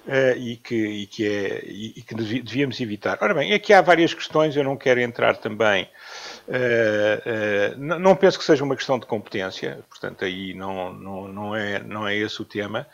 uh, 0.06 0.38
e, 0.38 0.58
que, 0.58 0.76
e, 0.76 1.08
que 1.08 1.26
é, 1.26 1.64
e, 1.66 1.94
e, 1.98 2.02
que 2.02 2.16
devíamos 2.16 2.80
evitar. 2.82 3.18
Ora 3.22 3.34
bem, 3.34 3.54
aqui 3.54 3.74
há 3.74 3.82
várias 3.82 4.14
questões, 4.14 4.56
eu 4.56 4.64
não 4.64 4.76
quero 4.76 5.00
entrar 5.00 5.38
também 5.38 5.90
não 7.78 8.16
penso 8.16 8.38
que 8.38 8.46
seja 8.46 8.64
uma 8.64 8.76
questão 8.76 8.98
de 8.98 9.06
competência, 9.06 9.80
portanto, 9.90 10.24
aí 10.24 10.54
não, 10.54 10.94
não, 10.94 11.28
não, 11.28 11.56
é, 11.56 11.80
não 11.84 12.08
é 12.08 12.16
esse 12.16 12.42
o 12.42 12.46
tema. 12.46 12.88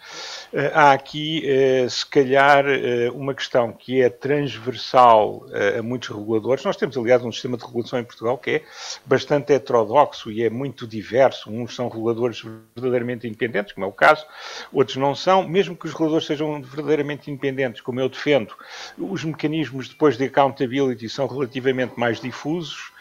Uh, 0.51 0.71
há 0.73 0.91
aqui, 0.93 1.43
se 1.89 2.05
calhar, 2.05 2.65
uma 3.13 3.33
questão 3.33 3.71
que 3.71 4.01
é 4.01 4.09
transversal 4.09 5.45
a 5.77 5.81
muitos 5.81 6.09
reguladores. 6.09 6.63
Nós 6.63 6.75
temos, 6.77 6.97
aliás, 6.97 7.23
um 7.23 7.31
sistema 7.31 7.57
de 7.57 7.65
regulação 7.65 7.99
em 7.99 8.03
Portugal 8.03 8.37
que 8.37 8.51
é 8.51 8.63
bastante 9.05 9.53
heterodoxo 9.53 10.31
e 10.31 10.43
é 10.43 10.49
muito 10.49 10.87
diverso. 10.87 11.51
Uns 11.51 11.75
são 11.75 11.89
reguladores 11.89 12.43
verdadeiramente 12.75 13.27
independentes, 13.27 13.73
como 13.73 13.85
é 13.85 13.89
o 13.89 13.91
caso, 13.91 14.25
outros 14.71 14.97
não 14.97 15.15
são. 15.15 15.47
Mesmo 15.47 15.75
que 15.75 15.85
os 15.85 15.91
reguladores 15.91 16.25
sejam 16.25 16.61
verdadeiramente 16.61 17.29
independentes, 17.29 17.81
como 17.81 17.99
eu 17.99 18.09
defendo, 18.09 18.55
os 18.97 19.23
mecanismos 19.23 19.89
depois 19.89 20.17
de 20.17 20.25
accountability 20.25 21.09
são 21.09 21.27
relativamente 21.27 21.99
mais 21.99 22.19
difusos. 22.19 22.92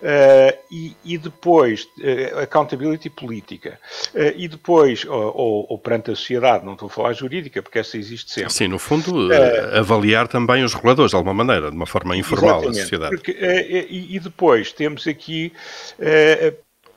Uh, 0.00 0.56
e, 0.70 0.96
e, 1.04 1.18
depois 1.18 1.88
uh, 1.98 2.38
accountability 2.38 3.10
política 3.10 3.80
uh, 4.14 4.32
e 4.36 4.46
depois 4.46 5.04
ou, 5.04 5.36
ou, 5.36 5.66
ou, 5.70 5.78
perante 5.78 6.12
a 6.12 6.14
sociedade, 6.14 6.64
não 6.64 6.74
estou 6.74 6.86
a 6.86 6.90
falar 6.90 7.12
jurídica 7.14 7.60
porque 7.60 7.80
essa 7.80 7.98
existe 7.98 8.30
sempre. 8.30 8.52
Sim, 8.52 8.68
no 8.68 8.78
fundo 8.78 9.28
avaliar 9.76 10.28
também 10.28 10.62
os 10.62 10.72
reguladores 10.72 11.10
de 11.10 11.16
alguma 11.16 11.34
maneira, 11.34 11.68
de 11.68 11.76
uma 11.76 11.86
forma 11.86 12.16
informal 12.16 12.68
a 12.68 12.72
sociedade. 12.72 13.16
Porque, 13.16 13.32
e, 13.32 14.14
e, 14.14 14.20
depois 14.20 14.72
temos 14.72 15.04
aqui 15.08 15.52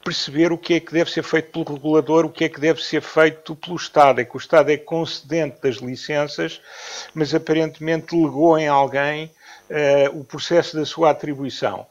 perceber 0.03 0.51
o 0.51 0.57
que 0.57 0.75
é 0.75 0.79
que 0.79 0.91
deve 0.93 1.09
ser 1.09 1.23
feito 1.23 1.51
pelo 1.51 1.75
regulador, 1.75 2.25
o 2.25 2.29
que 2.29 2.45
é 2.45 2.49
que 2.49 2.59
deve 2.59 2.83
ser 2.83 3.01
feito 3.01 3.55
pelo 3.55 3.75
Estado. 3.75 4.21
É 4.21 4.25
que 4.25 4.35
o 4.35 4.37
Estado 4.37 4.71
é 4.71 4.77
concedente 4.77 5.61
das 5.61 5.77
licenças, 5.77 6.61
mas 7.13 7.33
aparentemente 7.33 8.15
legou 8.15 8.57
em 8.57 8.67
alguém 8.67 9.31
o 10.13 10.23
processo 10.23 10.75
da 10.75 10.85
sua 10.85 11.11
atribuição. 11.11 11.85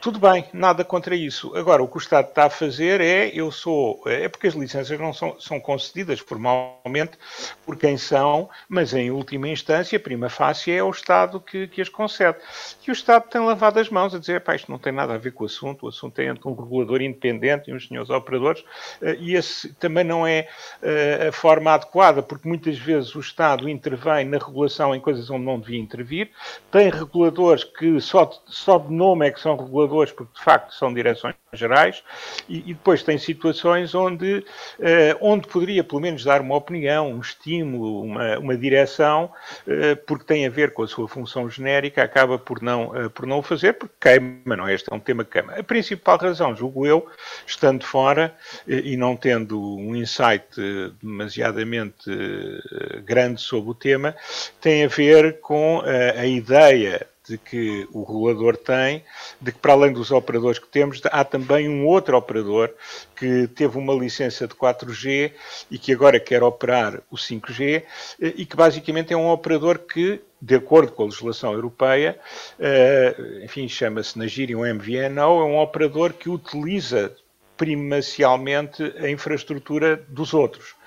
Tudo 0.00 0.20
bem, 0.20 0.44
nada 0.52 0.84
contra 0.84 1.16
isso. 1.16 1.52
Agora, 1.56 1.82
o 1.82 1.88
que 1.88 1.96
o 1.96 1.98
Estado 1.98 2.28
está 2.28 2.44
a 2.44 2.50
fazer 2.50 3.00
é, 3.00 3.32
eu 3.34 3.50
sou, 3.50 4.00
é 4.06 4.28
porque 4.28 4.46
as 4.46 4.54
licenças 4.54 4.96
não 4.96 5.12
são, 5.12 5.40
são 5.40 5.58
concedidas 5.58 6.20
formalmente 6.20 7.18
por 7.66 7.76
quem 7.76 7.98
são, 7.98 8.48
mas 8.68 8.94
em 8.94 9.10
última 9.10 9.48
instância, 9.48 9.98
prima 9.98 10.28
facie, 10.28 10.70
é 10.72 10.84
o 10.84 10.90
Estado 10.90 11.40
que, 11.40 11.66
que 11.66 11.82
as 11.82 11.88
concede. 11.88 12.38
E 12.86 12.90
o 12.90 12.92
Estado 12.92 13.28
tem 13.28 13.40
lavado 13.40 13.80
as 13.80 13.90
mãos 13.90 14.14
a 14.14 14.20
dizer, 14.20 14.40
pá, 14.42 14.54
isto 14.54 14.70
não 14.70 14.78
tem 14.78 14.92
nada 14.92 15.14
a 15.14 15.18
ver 15.18 15.32
com 15.32 15.42
o 15.42 15.46
assunto, 15.46 15.86
o 15.86 15.88
assunto 15.88 16.16
é 16.20 16.26
entre 16.26 16.46
um 16.48 16.54
regulador 16.54 17.02
independente 17.02 17.68
e 17.68 17.74
uns 17.74 17.88
senhores 17.88 18.08
operadores, 18.08 18.64
eh, 19.02 19.16
e 19.18 19.34
esse 19.34 19.72
também 19.74 20.04
não 20.04 20.24
é 20.24 20.46
eh, 20.80 21.26
a 21.28 21.32
forma 21.32 21.72
adequada, 21.72 22.22
porque 22.22 22.46
muitas 22.46 22.78
vezes 22.78 23.16
o 23.16 23.20
Estado 23.20 23.68
intervém 23.68 24.24
na 24.24 24.38
regulação 24.38 24.94
em 24.94 25.00
coisas 25.00 25.28
onde 25.28 25.44
não 25.44 25.58
devia 25.58 25.80
intervir, 25.80 26.30
tem 26.70 26.88
reguladores 26.88 27.64
que 27.64 28.00
só, 28.00 28.30
só 28.46 28.78
de 28.78 28.92
nome 28.92 29.26
é 29.26 29.32
que 29.32 29.40
são 29.40 29.56
reguladores 29.56 29.87
porque 30.12 30.32
de 30.38 30.44
facto 30.44 30.74
são 30.74 30.92
direções 30.92 31.34
gerais, 31.52 32.02
e, 32.48 32.58
e 32.58 32.74
depois 32.74 33.02
tem 33.02 33.18
situações 33.18 33.94
onde, 33.94 34.44
eh, 34.78 35.16
onde 35.20 35.48
poderia 35.48 35.82
pelo 35.82 36.00
menos 36.00 36.24
dar 36.24 36.40
uma 36.40 36.54
opinião, 36.56 37.10
um 37.10 37.20
estímulo, 37.20 38.02
uma, 38.02 38.38
uma 38.38 38.56
direção, 38.56 39.30
eh, 39.66 39.94
porque 39.94 40.24
tem 40.24 40.46
a 40.46 40.50
ver 40.50 40.72
com 40.72 40.82
a 40.82 40.86
sua 40.86 41.08
função 41.08 41.48
genérica, 41.48 42.02
acaba 42.02 42.38
por 42.38 42.60
não, 42.62 42.94
eh, 42.94 43.08
por 43.08 43.26
não 43.26 43.38
o 43.38 43.42
fazer, 43.42 43.74
porque 43.74 43.94
queima, 44.00 44.56
não 44.56 44.66
é? 44.68 44.74
Este 44.74 44.92
é 44.92 44.94
um 44.94 45.00
tema 45.00 45.24
que 45.24 45.32
queima. 45.32 45.54
A 45.54 45.62
principal 45.62 46.18
razão, 46.18 46.54
julgo 46.54 46.86
eu, 46.86 47.08
estando 47.46 47.84
fora 47.84 48.34
e 48.66 48.96
não 48.96 49.16
tendo 49.16 49.60
um 49.60 49.96
insight 49.96 50.44
demasiadamente 51.02 52.10
grande 53.04 53.40
sobre 53.40 53.70
o 53.70 53.74
tema, 53.74 54.14
tem 54.60 54.84
a 54.84 54.88
ver 54.88 55.40
com 55.40 55.82
a 56.16 56.26
ideia 56.26 57.06
de 57.28 57.38
que 57.38 57.86
o 57.92 58.02
regulador 58.02 58.56
tem, 58.56 59.04
de 59.40 59.52
que 59.52 59.58
para 59.58 59.72
além 59.72 59.92
dos 59.92 60.10
operadores 60.10 60.58
que 60.58 60.68
temos, 60.68 61.00
há 61.04 61.24
também 61.24 61.68
um 61.68 61.86
outro 61.86 62.16
operador 62.16 62.72
que 63.14 63.46
teve 63.48 63.76
uma 63.76 63.92
licença 63.92 64.46
de 64.46 64.54
4G 64.54 65.32
e 65.70 65.78
que 65.78 65.92
agora 65.92 66.18
quer 66.18 66.42
operar 66.42 67.00
o 67.10 67.16
5G 67.16 67.82
eh, 68.20 68.32
e 68.36 68.46
que 68.46 68.56
basicamente 68.56 69.12
é 69.12 69.16
um 69.16 69.28
operador 69.28 69.78
que, 69.78 70.20
de 70.40 70.54
acordo 70.54 70.92
com 70.92 71.02
a 71.02 71.06
legislação 71.06 71.52
europeia, 71.52 72.18
eh, 72.58 73.42
enfim, 73.44 73.68
chama-se 73.68 74.18
na 74.18 74.26
gíria 74.26 74.56
um 74.56 74.62
MVNO, 74.62 75.40
é 75.40 75.44
um 75.44 75.58
operador 75.58 76.12
que 76.12 76.28
utiliza 76.30 77.14
primacialmente 77.56 78.82
a 78.98 79.10
infraestrutura 79.10 79.96
dos 80.08 80.32
outros. 80.32 80.77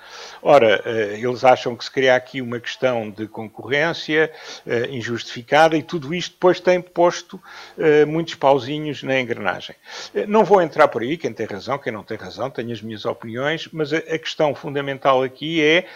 Ora, 0.42 0.82
eh, 0.84 1.20
eles 1.20 1.44
acham 1.44 1.76
que 1.76 1.84
se 1.84 1.90
cria 1.90 2.16
aqui 2.16 2.42
uma 2.42 2.58
questão 2.58 3.10
de 3.10 3.26
concorrência 3.28 4.32
eh, 4.66 4.88
injustificada 4.90 5.76
e 5.76 5.82
tudo 5.82 6.14
isto 6.14 6.32
depois 6.32 6.58
tem 6.60 6.80
posto 6.80 7.40
eh, 7.78 8.04
muitos 8.04 8.34
pauzinhos 8.34 9.02
na 9.02 9.20
engrenagem. 9.20 9.76
Não 10.26 10.44
vou 10.44 10.60
entrar 10.60 10.88
por 10.88 11.02
aí, 11.02 11.16
quem 11.16 11.32
tem 11.32 11.46
razão, 11.46 11.78
quem 11.78 11.92
não 11.92 12.02
tem 12.02 12.16
razão, 12.16 12.50
tenho 12.50 12.72
as 12.72 12.82
minhas 12.82 13.04
opiniões, 13.04 13.68
mas 13.72 13.92
a 13.92 14.18
questão 14.18 14.54
fundamental 14.54 15.22
aqui 15.22 15.62
é 15.62 15.86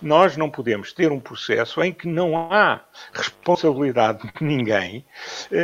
nós 0.00 0.38
não 0.38 0.48
podemos 0.48 0.92
ter 0.92 1.12
um 1.12 1.20
processo 1.20 1.82
em 1.82 1.92
que 1.92 2.08
não 2.08 2.50
há 2.50 2.80
responsabilidade 3.12 4.20
de 4.22 4.42
ninguém 4.42 5.04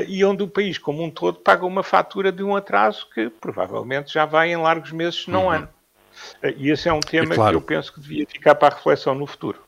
e 0.06 0.22
onde 0.22 0.42
o 0.42 0.48
país 0.48 0.76
como 0.76 1.02
um 1.02 1.10
todo 1.10 1.38
paga 1.38 1.64
uma 1.64 1.82
fatura 1.82 2.30
de 2.30 2.42
um 2.42 2.54
atraso 2.54 3.08
que 3.14 3.30
provavelmente 3.30 4.12
já 4.12 4.26
vai 4.26 4.52
em 4.52 4.56
largos 4.56 4.92
meses, 4.92 5.22
se 5.22 5.30
não 5.30 5.44
uhum. 5.44 5.50
ano. 5.50 5.68
E 6.56 6.70
esse 6.70 6.88
é 6.88 6.92
um 6.92 7.00
tema 7.00 7.32
é 7.32 7.34
claro. 7.34 7.60
que 7.60 7.72
eu 7.72 7.76
penso 7.76 7.92
que 7.92 8.00
devia 8.00 8.26
ficar 8.26 8.54
para 8.54 8.74
a 8.74 8.76
reflexão 8.76 9.14
no 9.14 9.26
futuro. 9.26 9.58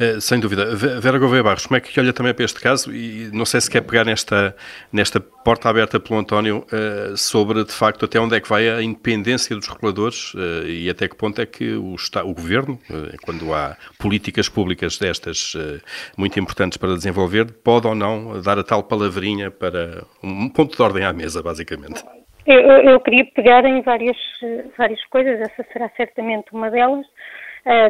Uh, 0.00 0.20
sem 0.20 0.40
dúvida. 0.40 0.74
Vera 0.74 1.18
Gouveia 1.18 1.42
Barros, 1.42 1.66
como 1.66 1.76
é 1.76 1.80
que 1.80 1.98
olha 2.00 2.12
também 2.12 2.32
para 2.32 2.44
este 2.44 2.58
caso? 2.58 2.92
E 2.94 3.30
não 3.32 3.44
sei 3.44 3.60
se 3.60 3.70
quer 3.70 3.82
pegar 3.82 4.04
nesta, 4.04 4.56
nesta 4.90 5.20
porta 5.20 5.68
aberta 5.68 6.00
pelo 6.00 6.18
António 6.18 6.64
uh, 6.72 7.16
sobre, 7.16 7.64
de 7.64 7.72
facto, 7.72 8.04
até 8.04 8.18
onde 8.18 8.34
é 8.34 8.40
que 8.40 8.48
vai 8.48 8.68
a 8.68 8.82
independência 8.82 9.54
dos 9.54 9.68
reguladores 9.68 10.32
uh, 10.34 10.66
e 10.66 10.88
até 10.88 11.06
que 11.06 11.14
ponto 11.14 11.40
é 11.40 11.46
que 11.46 11.74
o, 11.74 11.96
o 12.24 12.34
Governo, 12.34 12.80
quando 13.22 13.52
há 13.52 13.76
políticas 13.98 14.48
públicas 14.48 14.98
destas 14.98 15.54
muito 16.16 16.38
importantes 16.40 16.78
para 16.78 16.94
desenvolver, 16.94 17.52
pode 17.52 17.86
ou 17.86 17.94
não 17.94 18.40
dar 18.40 18.58
a 18.58 18.64
tal 18.64 18.82
palavrinha 18.82 19.50
para 19.50 20.04
um 20.22 20.48
ponto 20.48 20.76
de 20.76 20.82
ordem 20.82 21.04
à 21.04 21.12
mesa, 21.12 21.42
basicamente. 21.42 22.02
Eu, 22.46 22.60
eu, 22.60 23.00
queria 23.00 23.24
pegar 23.26 23.64
em 23.64 23.82
várias, 23.82 24.16
várias 24.76 25.04
coisas, 25.06 25.40
essa 25.40 25.62
será 25.72 25.88
certamente 25.90 26.52
uma 26.52 26.70
delas, 26.70 27.06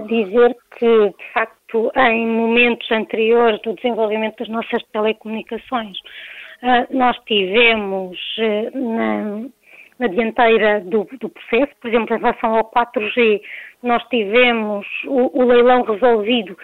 dizer 0.07 0.57
que, 0.77 0.87
de 0.87 1.33
facto, 1.33 1.93
em 1.97 2.27
momentos 2.27 2.91
anteriores 2.91 3.61
do 3.63 3.75
desenvolvimento 3.75 4.39
das 4.39 4.49
nossas 4.49 4.83
telecomunicações, 4.93 5.97
nós 6.91 7.17
tivemos 7.27 8.19
na, 8.75 9.45
na, 10.01 10.07
dianteira 10.09 10.81
do, 10.81 11.07
do, 11.21 11.29
processo, 11.29 11.73
por 11.81 11.89
exemplo, 11.89 12.17
em 12.17 12.19
relação 12.19 12.57
ao 12.57 12.71
4G, 12.71 13.41
nós 13.83 14.03
tivemos 14.09 14.85
o, 15.07 15.41
o 15.41 15.45
leilão 15.45 15.83
resolvido 15.83 16.59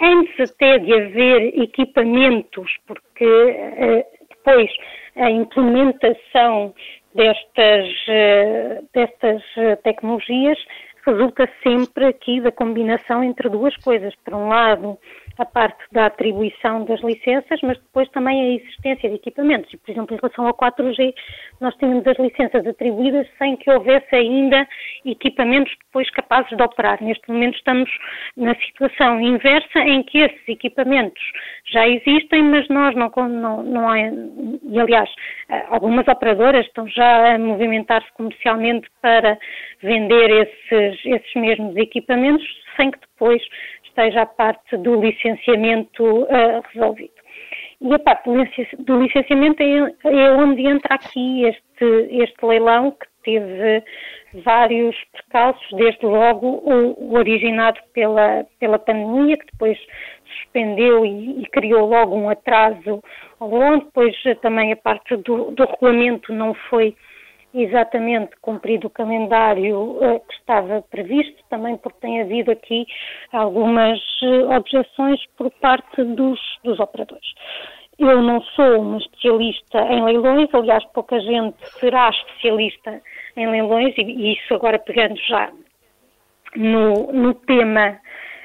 antes 0.00 0.50
até 0.50 0.78
de 0.78 0.92
haver 0.92 1.58
equipamentos, 1.62 2.70
porque 2.86 4.04
depois 4.28 4.70
a 5.16 5.30
implementação 5.30 6.74
destas, 7.14 7.88
eh, 8.08 8.80
destas 8.92 9.42
eh, 9.56 9.76
tecnologias 9.76 10.58
resulta 11.04 11.48
sempre 11.62 12.06
aqui 12.06 12.40
da 12.40 12.52
combinação 12.52 13.22
entre 13.22 13.48
duas 13.48 13.76
coisas. 13.76 14.14
Por 14.24 14.34
um 14.34 14.48
lado, 14.48 14.98
a 15.38 15.44
parte 15.44 15.82
da 15.92 16.06
atribuição 16.06 16.84
das 16.84 17.00
licenças, 17.02 17.60
mas 17.62 17.78
depois 17.78 18.08
também 18.10 18.40
a 18.40 18.54
existência 18.54 19.08
de 19.08 19.16
equipamentos. 19.16 19.74
Por 19.84 19.90
exemplo, 19.90 20.14
em 20.14 20.18
relação 20.20 20.46
ao 20.46 20.54
4G, 20.54 21.14
nós 21.60 21.74
tínhamos 21.76 22.06
as 22.06 22.18
licenças 22.18 22.66
atribuídas 22.66 23.26
sem 23.38 23.56
que 23.56 23.70
houvesse 23.70 24.14
ainda 24.14 24.66
equipamentos 25.04 25.74
depois 25.86 26.10
capazes 26.10 26.56
de 26.56 26.62
operar. 26.62 27.02
Neste 27.02 27.30
momento 27.30 27.56
estamos 27.56 27.90
na 28.36 28.54
situação 28.56 29.20
inversa 29.20 29.80
em 29.80 30.02
que 30.02 30.18
esses 30.18 30.48
equipamentos 30.48 31.22
já 31.72 31.86
existem, 31.88 32.42
mas 32.42 32.68
nós 32.68 32.94
não, 32.94 33.10
não, 33.28 33.62
não 33.62 33.88
há, 33.88 33.98
e 34.00 34.80
aliás, 34.80 35.10
algumas 35.68 36.06
operadoras 36.08 36.66
estão 36.66 36.86
já 36.88 37.34
a 37.34 37.38
movimentar-se 37.38 38.12
comercialmente 38.14 38.88
para 39.00 39.38
vender 39.82 40.30
esses, 40.30 41.00
esses 41.04 41.34
mesmos 41.34 41.76
equipamentos, 41.76 42.46
sem 42.76 42.90
que 42.90 42.98
depois 43.22 43.42
esteja 43.84 44.22
a 44.22 44.26
parte 44.26 44.76
do 44.78 45.00
licenciamento 45.00 46.02
uh, 46.04 46.62
resolvido. 46.72 47.12
E 47.80 47.94
a 47.94 47.98
parte 47.98 48.28
do 48.78 49.02
licenciamento 49.02 49.62
é, 49.62 49.94
é, 50.04 50.32
onde 50.32 50.66
entra 50.66 50.94
aqui 50.94 51.44
este, 51.44 52.08
este 52.10 52.44
leilão 52.44 52.92
que 52.92 53.06
teve 53.24 53.82
vários 54.44 54.96
percalços, 55.12 55.66
desde 55.76 56.04
logo 56.04 56.46
o, 56.46 57.14
originado 57.14 57.80
pela, 57.92 58.44
pela 58.58 58.78
pandemia, 58.78 59.36
que 59.36 59.46
depois 59.52 59.78
suspendeu 60.26 61.04
e, 61.04 61.42
e, 61.42 61.46
criou 61.46 61.88
logo 61.88 62.16
um 62.16 62.28
atraso 62.28 63.02
ao 63.38 63.48
longo, 63.48 63.84
depois 63.84 64.16
também 64.40 64.72
a 64.72 64.76
parte 64.76 65.16
do, 65.16 65.50
do 65.50 65.64
regulamento 65.64 66.32
não 66.32 66.54
foi 66.54 66.96
exatamente 67.54 68.32
cumprido 68.40 68.86
o 68.86 68.90
calendário 68.90 69.78
uh, 69.78 70.20
que 70.20 70.34
estava 70.34 70.82
previsto, 70.82 71.42
também 71.50 71.76
porque 71.76 72.00
tem 72.00 72.20
havido 72.22 72.50
aqui 72.50 72.86
algumas 73.32 73.98
uh, 74.22 74.56
objeções 74.56 75.20
por 75.36 75.50
parte 75.60 76.02
dos, 76.02 76.40
dos 76.64 76.80
operadores. 76.80 77.26
Eu 77.98 78.22
não 78.22 78.40
sou 78.42 78.80
uma 78.80 78.98
especialista 78.98 79.78
em 79.80 80.02
leilões, 80.02 80.48
aliás, 80.54 80.84
pouca 80.92 81.20
gente 81.20 81.56
será 81.78 82.10
especialista 82.10 83.00
em 83.36 83.48
leilões, 83.48 83.94
e, 83.98 84.02
e 84.02 84.32
isso 84.32 84.54
agora 84.54 84.78
pegando 84.78 85.16
já 85.28 85.52
no, 86.56 87.12
no 87.12 87.34
tema, 87.34 87.98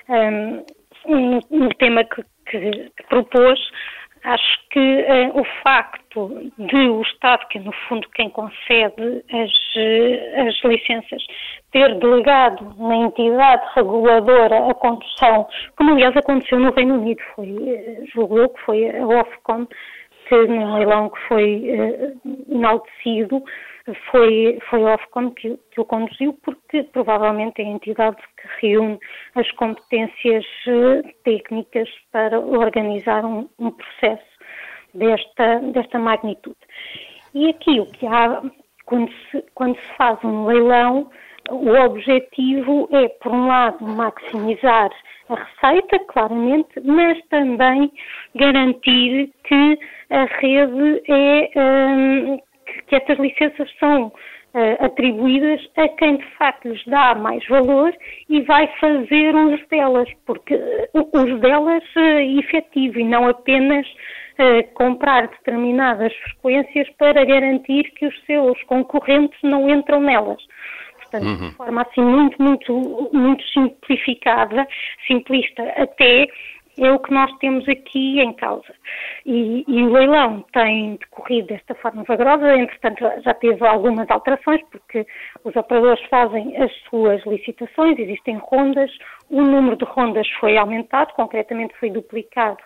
um, 0.10 0.66
no, 1.08 1.40
no, 1.50 1.70
tema 1.76 2.04
que, 2.04 2.24
que, 2.46 2.90
que 2.90 3.04
propôs, 3.10 3.60
Acho 4.28 4.60
que 4.72 4.80
eh, 4.80 5.32
o 5.34 5.44
facto 5.64 6.52
de 6.58 6.90
o 6.90 7.02
Estado, 7.02 7.48
que 7.48 7.60
no 7.60 7.72
fundo 7.88 8.10
quem 8.14 8.30
concede 8.30 9.24
as, 9.32 9.52
eh, 9.78 10.50
as 10.50 10.64
licenças, 10.66 11.26
ter 11.72 11.98
delegado 11.98 12.76
na 12.78 12.98
entidade 12.98 13.66
reguladora 13.74 14.70
a 14.70 14.74
condução, 14.74 15.48
como 15.78 15.94
aliás 15.94 16.14
aconteceu 16.18 16.60
no 16.60 16.74
Reino 16.74 16.96
Unido, 16.96 17.22
foi, 17.36 17.56
eh, 17.70 18.04
julgo 18.14 18.38
eu 18.38 18.50
que 18.50 18.62
foi 18.64 18.90
a 18.90 19.08
Ofcom, 19.08 19.66
que 20.28 20.36
num 20.36 20.74
leilão 20.76 21.10
que 21.10 21.20
foi 21.30 21.64
enaltecido, 22.52 23.42
foi, 24.12 24.60
foi 24.70 24.84
a 24.84 24.96
Ofcom 24.96 25.32
que, 25.32 25.58
que, 25.72 25.80
o 25.80 25.86
conduziu, 25.86 26.34
porque 26.44 26.84
provavelmente 26.84 27.62
é 27.62 27.66
a 27.66 27.70
entidade 27.70 28.18
que 28.18 28.68
reúne 28.68 29.00
as 29.36 29.50
competências 29.52 30.46
eh, 30.68 31.14
técnicas 31.24 31.90
para 32.12 32.40
organizar 32.40 33.24
um, 33.26 33.48
um 33.60 33.72
processo 33.72 34.26
desta, 34.94 35.60
desta 35.60 36.00
magnitude. 36.00 36.58
E 37.34 37.50
aqui 37.50 37.80
o 37.80 37.86
que 37.86 38.06
há, 38.08 38.42
quando 38.86 39.12
se, 39.32 39.44
quando 39.54 39.76
se 39.76 39.98
faz 39.98 40.22
um 40.24 40.46
leilão, 40.46 41.10
o 41.50 41.70
objetivo 41.70 42.90
é, 42.92 43.08
por 43.08 43.32
um 43.32 43.48
lado, 43.48 43.86
maximizar 43.86 44.90
a 45.30 45.36
receita, 45.36 46.00
claramente, 46.08 46.80
mas 46.84 47.18
também 47.30 47.92
garantir 48.36 49.32
que 49.44 49.80
a 50.10 50.26
rede 50.26 51.04
é, 51.10 52.38
que 52.88 52.96
estas 52.96 53.18
licenças 53.20 53.70
são 53.80 54.08
uh, 54.08 54.86
atribuídas 54.86 55.62
a 55.78 55.88
quem 55.90 56.18
de 56.18 56.26
facto 56.38 56.68
lhes 56.68 56.84
dá 56.86 57.16
mais 57.16 57.46
valor 57.48 57.94
e 58.30 58.42
vai 58.42 58.68
fazer 58.80 59.36
uso 59.36 59.64
delas, 59.70 60.10
porque 60.26 60.56
uh, 60.56 61.10
uso 61.14 61.38
delas 61.40 61.84
uh, 61.96 62.40
efetivo 62.40 63.00
e 63.00 63.04
não 63.04 63.28
apenas 63.28 63.88
comprar 64.76 65.28
determinadas 65.30 66.14
frequências 66.18 66.88
para 67.00 67.26
garantir 67.26 67.92
que 67.96 68.06
os 68.06 68.26
seus 68.26 68.62
concorrentes 68.66 69.40
não 69.42 69.68
entram 69.68 70.00
nelas. 70.00 70.38
Portanto, 71.10 71.26
uhum. 71.26 71.50
de 71.50 71.56
forma 71.56 71.82
assim 71.82 72.02
muito, 72.02 72.42
muito, 72.42 73.10
muito 73.14 73.44
simplificada, 73.48 74.68
simplista 75.08 75.64
até, 75.76 76.28
é 76.78 76.92
o 76.92 77.00
que 77.00 77.12
nós 77.12 77.32
temos 77.40 77.68
aqui 77.68 78.20
em 78.20 78.34
causa. 78.34 78.74
E, 79.26 79.66
e, 79.68 79.84
o 79.84 79.92
leilão 79.92 80.46
tem 80.54 80.96
decorrido 80.96 81.48
desta 81.48 81.74
forma 81.76 82.04
vagarosa, 82.04 82.56
entretanto 82.56 83.04
já 83.24 83.34
teve 83.34 83.66
algumas 83.66 84.10
alterações, 84.10 84.62
porque 84.72 85.06
os 85.44 85.56
operadores 85.56 86.04
fazem 86.10 86.56
as 86.58 86.72
suas 86.90 87.26
licitações, 87.26 87.98
existem 87.98 88.38
rondas, 88.38 88.92
o 89.30 89.42
número 89.42 89.76
de 89.76 89.86
rondas 89.86 90.28
foi 90.40 90.58
aumentado, 90.58 91.14
concretamente 91.14 91.74
foi 91.80 91.90
duplicado, 91.90 92.60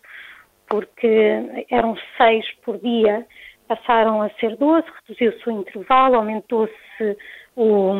porque 0.67 1.65
eram 1.69 1.95
seis 2.17 2.45
por 2.63 2.77
dia, 2.79 3.25
passaram 3.67 4.21
a 4.21 4.29
ser 4.31 4.57
12, 4.57 4.85
reduziu-se 5.07 5.49
o 5.49 5.51
intervalo, 5.51 6.15
aumentou-se 6.15 7.17
o, 7.55 7.93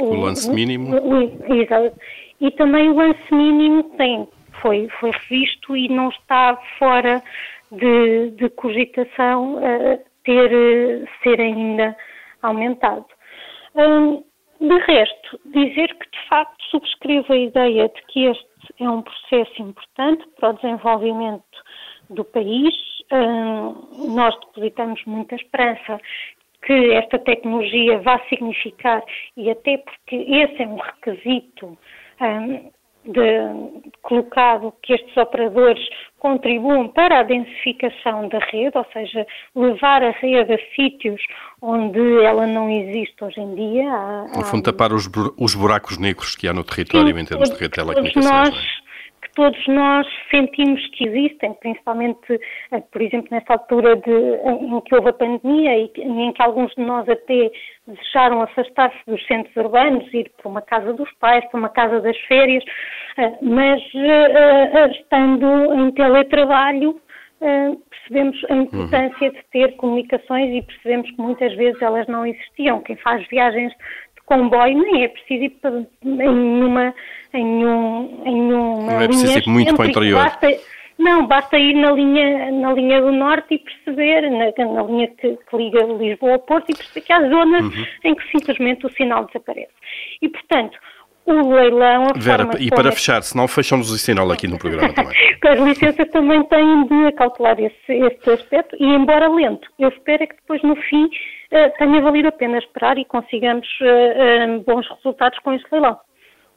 o, 0.00 0.04
o 0.04 0.14
lance 0.14 0.50
mínimo. 0.50 0.96
O, 0.96 1.24
o, 1.24 1.92
e 2.40 2.50
também 2.52 2.88
o 2.88 2.94
lance 2.96 3.34
mínimo 3.34 3.84
tem 3.96 4.26
foi, 4.60 4.88
foi 4.98 5.10
revisto 5.10 5.76
e 5.76 5.88
não 5.88 6.08
está 6.08 6.56
fora 6.78 7.22
de, 7.70 8.30
de 8.32 8.48
cogitação 8.50 9.56
uh, 9.56 9.98
ter, 10.24 11.08
ser 11.22 11.40
ainda 11.40 11.96
aumentado. 12.42 13.06
Um, 13.74 14.24
de 14.60 14.78
resto, 14.80 15.40
dizer 15.46 15.88
que 15.94 16.10
de 16.10 16.28
facto 16.28 16.62
subscrevo 16.70 17.32
a 17.32 17.36
ideia 17.36 17.88
de 17.88 18.02
que 18.08 18.26
este 18.26 18.46
é 18.78 18.88
um 18.88 19.02
processo 19.02 19.62
importante 19.62 20.26
para 20.38 20.50
o 20.50 20.52
desenvolvimento 20.54 21.44
do 22.10 22.24
país. 22.24 22.74
Um, 23.10 24.14
nós 24.14 24.38
depositamos 24.40 25.02
muita 25.06 25.34
esperança 25.34 25.98
que 26.62 26.92
esta 26.92 27.18
tecnologia 27.18 27.98
vá 28.00 28.20
significar, 28.28 29.02
e 29.34 29.50
até 29.50 29.78
porque 29.78 30.16
esse 30.16 30.62
é 30.62 30.66
um 30.66 30.76
requisito 30.76 31.78
um, 32.20 32.70
de, 33.04 33.90
colocado 34.02 34.72
que 34.82 34.94
estes 34.94 35.16
operadores 35.16 35.80
contribuam 36.18 36.88
para 36.88 37.20
a 37.20 37.22
densificação 37.22 38.28
da 38.28 38.38
rede, 38.38 38.76
ou 38.76 38.86
seja, 38.92 39.26
levar 39.54 40.02
a 40.02 40.10
rede 40.10 40.52
a 40.52 40.58
sítios 40.74 41.20
onde 41.62 42.22
ela 42.22 42.46
não 42.46 42.68
existe 42.70 43.24
hoje 43.24 43.40
em 43.40 43.54
dia. 43.54 43.90
Há, 43.90 44.38
no 44.38 44.44
fundo, 44.44 44.62
tapar 44.62 44.92
os, 44.92 45.06
buracos 45.54 45.98
negros 45.98 46.36
que 46.36 46.46
há 46.46 46.52
no 46.52 46.62
território 46.62 47.14
sim, 47.14 47.20
em 47.20 47.24
termos 47.24 47.48
de 47.48 47.54
rede 47.54 47.68
de 47.68 47.74
telecomunicações. 47.74 48.30
Nós, 48.30 48.54
é? 48.54 48.89
Que 49.30 49.34
todos 49.34 49.66
nós 49.68 50.06
sentimos 50.30 50.84
que 50.90 51.08
existem, 51.08 51.54
principalmente, 51.54 52.40
eh, 52.72 52.80
por 52.92 53.00
exemplo, 53.00 53.28
nesta 53.30 53.54
altura 53.54 53.96
de, 53.96 54.10
em 54.10 54.80
que 54.80 54.94
houve 54.94 55.08
a 55.08 55.12
pandemia 55.12 55.76
e 55.76 55.90
em 55.96 56.32
que 56.32 56.42
alguns 56.42 56.74
de 56.74 56.82
nós 56.82 57.08
até 57.08 57.50
desejaram 57.86 58.42
afastar-se 58.42 58.98
dos 59.06 59.24
centros 59.26 59.54
urbanos, 59.56 60.12
ir 60.12 60.30
para 60.36 60.48
uma 60.48 60.62
casa 60.62 60.92
dos 60.92 61.10
pais, 61.14 61.44
para 61.50 61.58
uma 61.58 61.68
casa 61.68 62.00
das 62.00 62.18
férias, 62.22 62.64
eh, 63.16 63.32
mas 63.42 63.80
eh, 63.94 64.90
estando 64.92 65.74
em 65.74 65.90
teletrabalho, 65.92 67.00
percebemos 67.88 68.36
a 68.50 68.54
importância 68.54 69.30
de 69.30 69.42
ter 69.50 69.74
comunicações 69.76 70.54
e 70.54 70.60
percebemos 70.60 71.10
que 71.10 71.22
muitas 71.22 71.54
vezes 71.54 71.80
elas 71.80 72.06
não 72.06 72.26
existiam. 72.26 72.82
Quem 72.82 72.96
faz 72.96 73.26
viagens 73.28 73.72
comboio 74.30 74.78
nem 74.78 75.02
é 75.02 75.08
preciso 75.08 75.44
ir 75.44 75.50
para, 75.60 75.84
em 76.04 76.64
uma 76.64 76.94
em, 77.34 77.66
um, 77.66 78.22
em 78.24 78.52
uma 78.52 78.92
não 78.92 79.00
é 79.00 79.06
preciso 79.06 79.38
ir 79.38 79.46
muito 79.46 79.74
para 79.74 79.86
o 79.86 79.88
interior. 79.88 80.24
Basta, 80.24 80.48
não, 80.98 81.26
basta 81.26 81.58
ir 81.58 81.74
na 81.74 81.92
linha, 81.92 82.50
na 82.50 82.72
linha 82.72 83.00
do 83.00 83.10
norte 83.10 83.54
e 83.54 83.58
perceber, 83.58 84.30
na, 84.30 84.72
na 84.72 84.82
linha 84.82 85.08
que, 85.08 85.36
que, 85.36 85.56
liga 85.56 85.84
Lisboa 85.84 86.34
ao 86.34 86.38
Porto 86.40 86.70
e 86.70 86.76
perceber 86.76 87.00
que 87.00 87.12
há 87.12 87.20
zonas 87.20 87.64
uhum. 87.64 87.86
em 88.04 88.14
que 88.14 88.30
simplesmente 88.30 88.86
o 88.86 88.90
sinal 88.90 89.24
desaparece. 89.24 89.72
E, 90.20 90.28
portanto, 90.28 90.78
o 91.24 91.54
leilão. 91.54 92.08
Vera, 92.16 92.48
e 92.58 92.68
para 92.68 92.88
é... 92.88 92.92
fechar, 92.92 93.22
senão 93.22 93.48
fechamos 93.48 93.90
o 93.90 93.96
sinal 93.96 94.30
aqui 94.30 94.46
no 94.46 94.58
programa 94.58 94.92
também. 94.92 95.16
as 95.42 95.58
licenças 95.60 96.08
também 96.10 96.42
têm 96.44 96.86
de 96.86 97.06
acautelar 97.06 97.58
esse, 97.58 97.92
esse 97.92 98.30
aspecto 98.30 98.76
e, 98.78 98.84
embora 98.84 99.28
lento, 99.28 99.68
eu 99.78 99.88
espero 99.88 100.22
é 100.22 100.26
que 100.26 100.36
depois 100.36 100.62
no 100.62 100.76
fim 100.76 101.04
uh, 101.04 101.78
tenha 101.78 102.00
valido 102.02 102.28
a 102.28 102.32
pena 102.32 102.58
esperar 102.58 102.98
e 102.98 103.04
consigamos 103.06 103.66
uh, 103.80 104.58
uh, 104.58 104.64
bons 104.66 104.86
resultados 104.96 105.38
com 105.38 105.54
este 105.54 105.66
leilão 105.72 105.98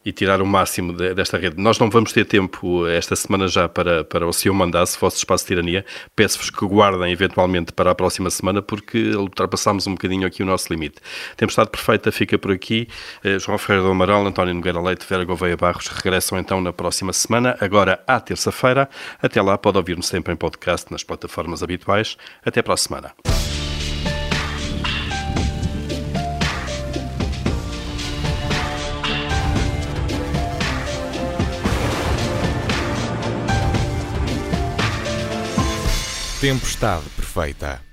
e 0.06 0.12
tirar 0.12 0.42
o 0.42 0.46
máximo 0.46 0.94
de, 0.94 1.14
desta 1.14 1.38
rede. 1.38 1.62
Nós 1.62 1.80
não 1.80 1.90
vamos 1.90 2.12
ter 2.12 2.26
tempo 2.26 2.88
esta 2.88 3.16
semana 3.16 3.48
já 3.48 3.70
para, 3.70 4.04
para 4.04 4.28
o 4.28 4.34
seu 4.34 4.54
mandar, 4.54 4.86
se 4.86 4.98
fosse 4.98 5.18
espaço 5.18 5.44
de 5.44 5.50
tirania. 5.50 5.86
Peço-vos 6.16 6.50
que 6.50 6.66
guardem 6.66 7.12
eventualmente 7.12 7.72
para 7.72 7.92
a 7.92 7.96
próxima 7.96 8.30
semana, 8.30 8.62
porque 8.62 9.16
ultrapassámos 9.16 9.88
um 9.88 9.94
bocadinho 9.94 10.28
aqui 10.28 10.44
o 10.44 10.46
nosso 10.46 10.72
limite. 10.72 10.98
Tempestade 11.38 11.70
Perfeita 11.70 12.12
fica 12.12 12.38
por 12.38 12.52
aqui. 12.52 12.88
Eh, 13.24 13.40
João 13.40 13.58
Ferreira 13.58 13.86
do 13.88 13.92
Amaral, 13.92 14.26
António 14.26 14.54
Nogueira 14.54 14.82
Leite, 14.82 15.06
Vera 15.08 15.24
Gouveia 15.24 15.58
Barros 15.58 15.88
regressam 15.88 16.38
então 16.38 16.62
na 16.62 16.74
próxima 16.74 17.14
semana, 17.14 17.58
agora 17.60 18.04
à 18.08 18.20
terça-feira. 18.20 18.90
Até 19.22 19.42
lá, 19.42 19.58
pode 19.58 19.78
ouvir-nos 19.78 20.08
sempre 20.08 20.34
em 20.34 20.36
podcast 20.36 20.92
nas 20.92 21.04
plataformas 21.04 21.64
habituais. 21.64 22.18
Até 22.46 22.62
para 22.62 22.74
a 22.74 22.78
semana. 22.78 23.33
Tempestade 36.44 37.08
perfeita. 37.16 37.93